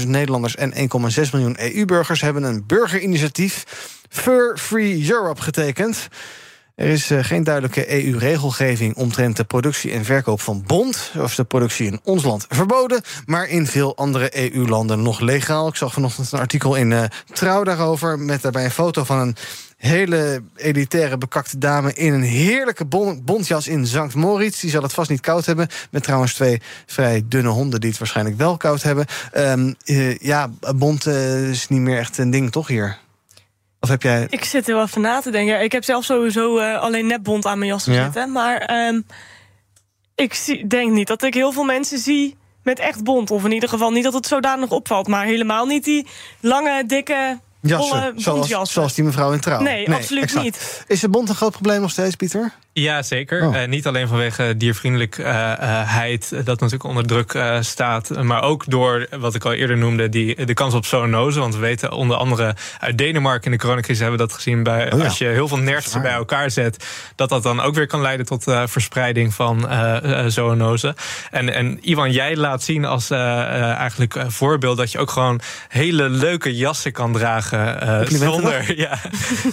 25.000 0.00 0.06
Nederlanders 0.06 0.56
en 0.56 0.72
1,6 0.72 1.30
miljoen 1.32 1.56
EU-burgers... 1.58 2.20
hebben 2.20 2.42
een 2.42 2.66
burgerinitiatief 2.66 3.64
Fur 4.08 4.58
Free 4.58 5.10
Europe 5.10 5.42
getekend. 5.42 6.08
Er 6.78 6.86
is 6.86 7.10
uh, 7.10 7.24
geen 7.24 7.44
duidelijke 7.44 8.04
EU-regelgeving 8.04 8.96
omtrent 8.96 9.36
de 9.36 9.44
productie 9.44 9.92
en 9.92 10.04
verkoop 10.04 10.40
van 10.40 10.62
bont. 10.66 11.10
Zoals 11.12 11.36
de 11.36 11.44
productie 11.44 11.86
in 11.86 12.00
ons 12.02 12.24
land 12.24 12.46
verboden, 12.48 13.00
maar 13.26 13.48
in 13.48 13.66
veel 13.66 13.96
andere 13.96 14.52
EU-landen 14.52 15.02
nog 15.02 15.20
legaal. 15.20 15.68
Ik 15.68 15.74
zag 15.74 15.92
vanochtend 15.92 16.32
een 16.32 16.38
artikel 16.38 16.74
in 16.74 16.90
uh, 16.90 17.02
Trouw 17.32 17.64
daarover... 17.64 18.18
met 18.18 18.42
daarbij 18.42 18.64
een 18.64 18.70
foto 18.70 19.04
van 19.04 19.18
een 19.18 19.36
hele 19.76 20.42
elitaire 20.56 21.18
bekakte 21.18 21.58
dame... 21.58 21.92
in 21.92 22.12
een 22.12 22.22
heerlijke 22.22 22.84
bon 22.84 23.22
bontjas 23.24 23.68
in 23.68 23.86
Sankt 23.86 24.14
Moritz. 24.14 24.60
Die 24.60 24.70
zal 24.70 24.82
het 24.82 24.92
vast 24.92 25.10
niet 25.10 25.20
koud 25.20 25.46
hebben. 25.46 25.68
Met 25.90 26.02
trouwens 26.02 26.34
twee 26.34 26.60
vrij 26.86 27.22
dunne 27.24 27.50
honden 27.50 27.80
die 27.80 27.90
het 27.90 27.98
waarschijnlijk 27.98 28.36
wel 28.36 28.56
koud 28.56 28.82
hebben. 28.82 29.06
Um, 29.36 29.74
uh, 29.84 30.16
ja, 30.16 30.50
bont 30.76 31.06
is 31.06 31.68
niet 31.68 31.80
meer 31.80 31.98
echt 31.98 32.18
een 32.18 32.30
ding, 32.30 32.52
toch 32.52 32.68
hier? 32.68 32.98
Of 33.80 33.88
heb 33.88 34.02
jij... 34.02 34.26
Ik 34.30 34.44
zit 34.44 34.68
er 34.68 34.74
wel 34.74 34.84
even 34.84 35.00
na 35.00 35.20
te 35.20 35.30
denken. 35.30 35.62
Ik 35.62 35.72
heb 35.72 35.84
zelf 35.84 36.04
sowieso 36.04 36.58
uh, 36.58 36.80
alleen 36.80 37.06
nepbont 37.06 37.46
aan 37.46 37.58
mijn 37.58 37.70
jas 37.70 37.84
Ja. 37.84 38.02
zitten. 38.04 38.32
Maar 38.32 38.86
um, 38.88 39.06
ik 40.14 40.34
zie, 40.34 40.66
denk 40.66 40.92
niet 40.92 41.06
dat 41.06 41.22
ik 41.22 41.34
heel 41.34 41.52
veel 41.52 41.64
mensen 41.64 41.98
zie 41.98 42.36
met 42.62 42.78
echt 42.78 43.04
bont. 43.04 43.30
Of 43.30 43.44
in 43.44 43.52
ieder 43.52 43.68
geval 43.68 43.90
niet 43.90 44.04
dat 44.04 44.12
het 44.12 44.26
zodanig 44.26 44.70
opvalt. 44.70 45.08
Maar 45.08 45.24
helemaal 45.24 45.66
niet 45.66 45.84
die 45.84 46.06
lange, 46.40 46.86
dikke, 46.86 47.38
Jassen, 47.60 48.12
zoals, 48.16 48.72
zoals 48.72 48.94
die 48.94 49.04
mevrouw 49.04 49.32
in 49.32 49.40
trouw. 49.40 49.60
Nee, 49.60 49.92
absoluut 49.92 50.22
exact. 50.22 50.44
niet. 50.44 50.84
Is 50.86 51.00
de 51.00 51.08
bont 51.08 51.28
een 51.28 51.34
groot 51.34 51.52
probleem 51.52 51.80
nog 51.80 51.90
steeds, 51.90 52.14
Pieter? 52.14 52.52
Ja, 52.80 53.02
zeker. 53.02 53.46
Oh. 53.46 53.62
Eh, 53.62 53.68
niet 53.68 53.86
alleen 53.86 54.08
vanwege 54.08 54.56
diervriendelijkheid, 54.56 56.30
dat 56.30 56.46
natuurlijk 56.46 56.84
onder 56.84 57.06
druk 57.06 57.32
eh, 57.34 57.56
staat, 57.60 58.22
maar 58.22 58.42
ook 58.42 58.64
door 58.66 59.06
wat 59.18 59.34
ik 59.34 59.44
al 59.44 59.52
eerder 59.52 59.76
noemde, 59.76 60.08
die, 60.08 60.44
de 60.44 60.54
kans 60.54 60.74
op 60.74 60.86
zoonose. 60.86 61.40
Want 61.40 61.54
we 61.54 61.60
weten 61.60 61.92
onder 61.92 62.16
andere 62.16 62.54
uit 62.80 62.98
Denemarken 62.98 63.44
in 63.44 63.50
de 63.50 63.58
coronacrisis 63.58 64.00
hebben 64.02 64.18
we 64.20 64.26
dat 64.26 64.34
gezien 64.34 64.62
bij 64.62 64.92
Oh 64.92 64.98
ja. 64.98 65.04
als 65.04 65.18
je 65.18 65.24
heel 65.24 65.48
veel 65.48 65.58
nertsen 65.58 66.02
bij 66.02 66.12
elkaar 66.12 66.50
zet, 66.50 66.84
dat 67.14 67.28
dat 67.28 67.42
dan 67.42 67.60
ook 67.60 67.74
weer 67.74 67.86
kan 67.86 68.00
leiden 68.00 68.26
tot 68.26 68.46
eh, 68.46 68.62
verspreiding 68.66 69.34
van 69.34 69.68
eh, 69.68 69.96
eh, 70.24 70.26
zoonose. 70.30 70.94
En, 71.30 71.54
en 71.54 71.78
Ivan, 71.90 72.12
jij 72.12 72.36
laat 72.36 72.62
zien 72.62 72.84
als 72.84 73.10
eh, 73.10 73.18
eh, 73.40 73.62
eigenlijk 73.76 74.14
eh, 74.14 74.24
voorbeeld 74.28 74.76
dat 74.76 74.92
je 74.92 74.98
ook 74.98 75.10
gewoon 75.10 75.40
hele 75.68 76.08
leuke 76.08 76.56
jassen 76.56 76.92
kan 76.92 77.12
dragen 77.12 77.80
eh, 77.80 78.00
zonder, 78.06 78.76
ja, 78.84 78.98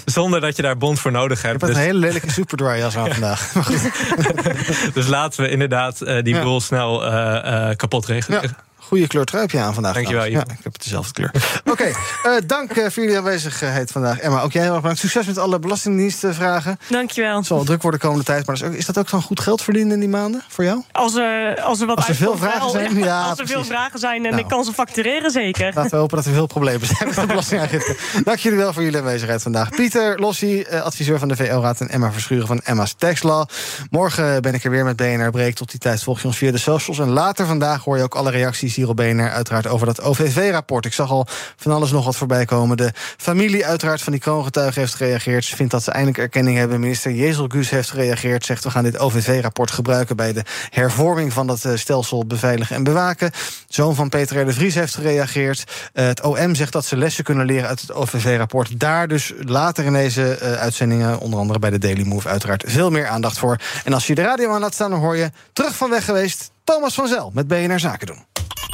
zonder 0.05 0.41
dat 0.41 0.55
je 0.55 0.61
daar 0.61 0.77
bond 0.77 0.99
voor 0.99 1.11
nodig 1.11 1.41
hebt. 1.41 1.53
Ik 1.55 1.59
heb 1.61 1.69
Dus- 1.69 1.77
een 1.79 1.85
hele 1.85 1.99
lelijke 1.99 2.31
superdry 2.31 2.77
jas 2.77 2.97
aan 2.97 3.09
vandaag. 3.15 3.51
Dus 4.97 5.07
laten 5.07 5.43
we 5.43 5.49
inderdaad 5.49 6.01
eh, 6.01 6.23
die 6.23 6.39
boel 6.39 6.61
snel 6.61 7.05
eh, 7.05 7.69
eh, 7.69 7.75
kapot 7.75 8.05
reguleren. 8.05 8.57
Goede 8.87 9.07
kleur 9.07 9.25
truipje 9.25 9.59
aan 9.59 9.73
vandaag. 9.73 9.93
Dankjewel. 9.93 10.25
Ja, 10.25 10.41
ik 10.41 10.63
heb 10.63 10.83
dezelfde 10.83 11.13
kleur. 11.13 11.31
Oké, 11.71 11.83
eh, 11.83 12.31
dank 12.45 12.71
eh, 12.71 12.89
voor 12.89 13.03
jullie 13.03 13.17
aanwezigheid 13.17 13.91
vandaag. 13.91 14.19
Emma, 14.19 14.41
ook 14.41 14.51
jij 14.51 14.61
heel 14.61 14.71
erg 14.71 14.79
bedankt. 14.81 15.01
Succes 15.01 15.25
met 15.25 15.37
alle 15.37 15.59
belastingdienstvragen. 15.59 16.79
Dankjewel. 16.89 17.37
Het 17.37 17.45
zal 17.45 17.55
wel 17.57 17.65
druk 17.65 17.81
worden 17.81 17.99
de 17.99 18.05
komende 18.05 18.25
tijd. 18.25 18.45
Maar 18.45 18.55
is, 18.55 18.63
ook- 18.63 18.73
is 18.73 18.85
dat 18.85 18.97
ook 18.97 19.09
zo'n 19.09 19.21
goed 19.21 19.39
geld 19.39 19.61
verdienen 19.61 19.93
in 19.93 19.99
die 19.99 20.09
maanden 20.09 20.43
voor 20.47 20.63
jou? 20.63 20.83
Als 20.91 21.15
er, 21.15 21.61
als 21.61 21.79
er 21.81 21.87
wat 21.87 21.97
Als 21.97 22.07
er 22.07 22.15
veel 22.15 22.31
uitkomt, 22.31 22.51
vragen 22.51 22.61
wel. 22.61 22.69
zijn? 22.89 22.97
Ja, 23.05 23.21
als 23.29 23.39
er 23.39 23.47
veel 23.47 23.63
vragen 23.63 23.99
zijn 23.99 24.23
en 24.25 24.29
Nou. 24.29 24.41
ik 24.41 24.47
kan 24.47 24.63
ze 24.63 24.73
factureren, 24.73 25.31
zeker. 25.31 25.71
Laten 25.73 25.91
we 25.91 25.97
hopen 25.97 26.17
dat 26.17 26.25
er 26.25 26.33
veel 26.33 26.47
problemen 26.47 26.87
zijn 26.87 27.07
met 27.07 27.15
de 27.15 27.25
belastingaangifte. 27.25 27.95
Dank 28.23 28.37
jullie 28.37 28.57
wel 28.57 28.73
voor 28.73 28.83
jullie 28.83 28.99
aanwezigheid 28.99 29.41
vandaag. 29.41 29.69
Pieter 29.69 30.19
Lossie, 30.19 30.65
eh, 30.65 30.81
adviseur 30.81 31.19
van 31.19 31.27
de 31.27 31.35
VO-raad... 31.35 31.79
en 31.81 31.89
Emma 31.89 32.11
Verschuren 32.11 32.47
van 32.47 32.59
Emma's 32.63 32.93
Tax 32.97 33.23
Law. 33.23 33.47
Morgen 33.89 34.41
ben 34.41 34.53
ik 34.53 34.63
er 34.63 34.69
weer 34.71 34.83
met 34.85 34.95
BNR 34.95 35.31
Break. 35.31 35.53
Tot 35.53 35.71
die 35.71 35.79
tijd 35.79 36.03
volg 36.03 36.21
je 36.21 36.27
ons 36.27 36.37
via 36.37 36.51
de 36.51 36.57
socials. 36.57 36.99
En 36.99 37.09
later 37.09 37.45
vandaag 37.45 37.83
hoor 37.83 37.97
je 37.97 38.03
ook 38.03 38.15
alle 38.15 38.31
reacties 38.31 38.74
hier 38.75 39.29
uiteraard 39.31 39.67
over 39.67 39.85
dat 39.85 40.01
OVV-rapport. 40.01 40.85
Ik 40.85 40.93
zag 40.93 41.09
al 41.09 41.27
van 41.55 41.71
alles 41.71 41.91
nog 41.91 42.05
wat 42.05 42.15
voorbij 42.15 42.45
komen. 42.45 42.77
De 42.77 42.91
familie 43.17 43.65
uiteraard 43.65 44.01
van 44.01 44.11
die 44.11 44.21
kroongetuigen 44.21 44.81
heeft 44.81 44.93
gereageerd. 44.93 45.45
Ze 45.45 45.55
vindt 45.55 45.71
dat 45.71 45.83
ze 45.83 45.91
eindelijk 45.91 46.17
erkenning 46.17 46.57
hebben. 46.57 46.79
Minister 46.79 47.11
Jezel 47.11 47.47
Guus 47.47 47.69
heeft 47.69 47.89
gereageerd. 47.89 48.45
Zegt 48.45 48.63
we 48.63 48.69
gaan 48.69 48.83
dit 48.83 48.97
OVV-rapport 48.97 49.71
gebruiken... 49.71 50.15
bij 50.15 50.33
de 50.33 50.43
hervorming 50.69 51.33
van 51.33 51.47
dat 51.47 51.65
eh, 51.65 51.75
stelsel 51.75 52.25
beveiligen 52.25 52.75
en 52.75 52.83
bewaken. 52.83 53.31
Zoon 53.67 53.95
van 53.95 54.09
Peter 54.09 54.45
de 54.45 54.53
Vries 54.53 54.75
heeft 54.75 54.95
gereageerd. 54.95 55.63
Eh, 55.93 56.05
het 56.05 56.21
OM 56.21 56.55
zegt 56.55 56.71
dat 56.71 56.85
ze 56.85 56.97
lessen 56.97 57.23
kunnen 57.23 57.45
leren 57.45 57.67
uit 57.67 57.81
het 57.81 57.93
OVV-rapport. 57.93 58.79
Daar 58.79 59.07
dus 59.07 59.33
later 59.39 59.85
in 59.85 59.93
deze 59.93 60.35
eh, 60.35 60.53
uitzendingen... 60.53 61.19
onder 61.19 61.39
andere 61.39 61.59
bij 61.59 61.69
de 61.69 61.77
Daily 61.77 62.03
Move 62.03 62.29
uiteraard 62.29 62.63
veel 62.67 62.89
meer 62.89 63.07
aandacht 63.07 63.37
voor. 63.37 63.57
En 63.83 63.93
als 63.93 64.07
je 64.07 64.15
de 64.15 64.21
radio 64.21 64.53
aan 64.53 64.61
laat 64.61 64.73
staan, 64.73 64.89
dan 64.89 64.99
hoor 64.99 65.15
je... 65.15 65.31
terug 65.53 65.75
van 65.75 65.89
weg 65.89 66.05
geweest, 66.05 66.51
Thomas 66.63 66.93
van 66.93 67.07
Zel 67.07 67.31
met 67.33 67.47
BNR 67.47 67.79
Zaken 67.79 68.07
doen. 68.07 68.34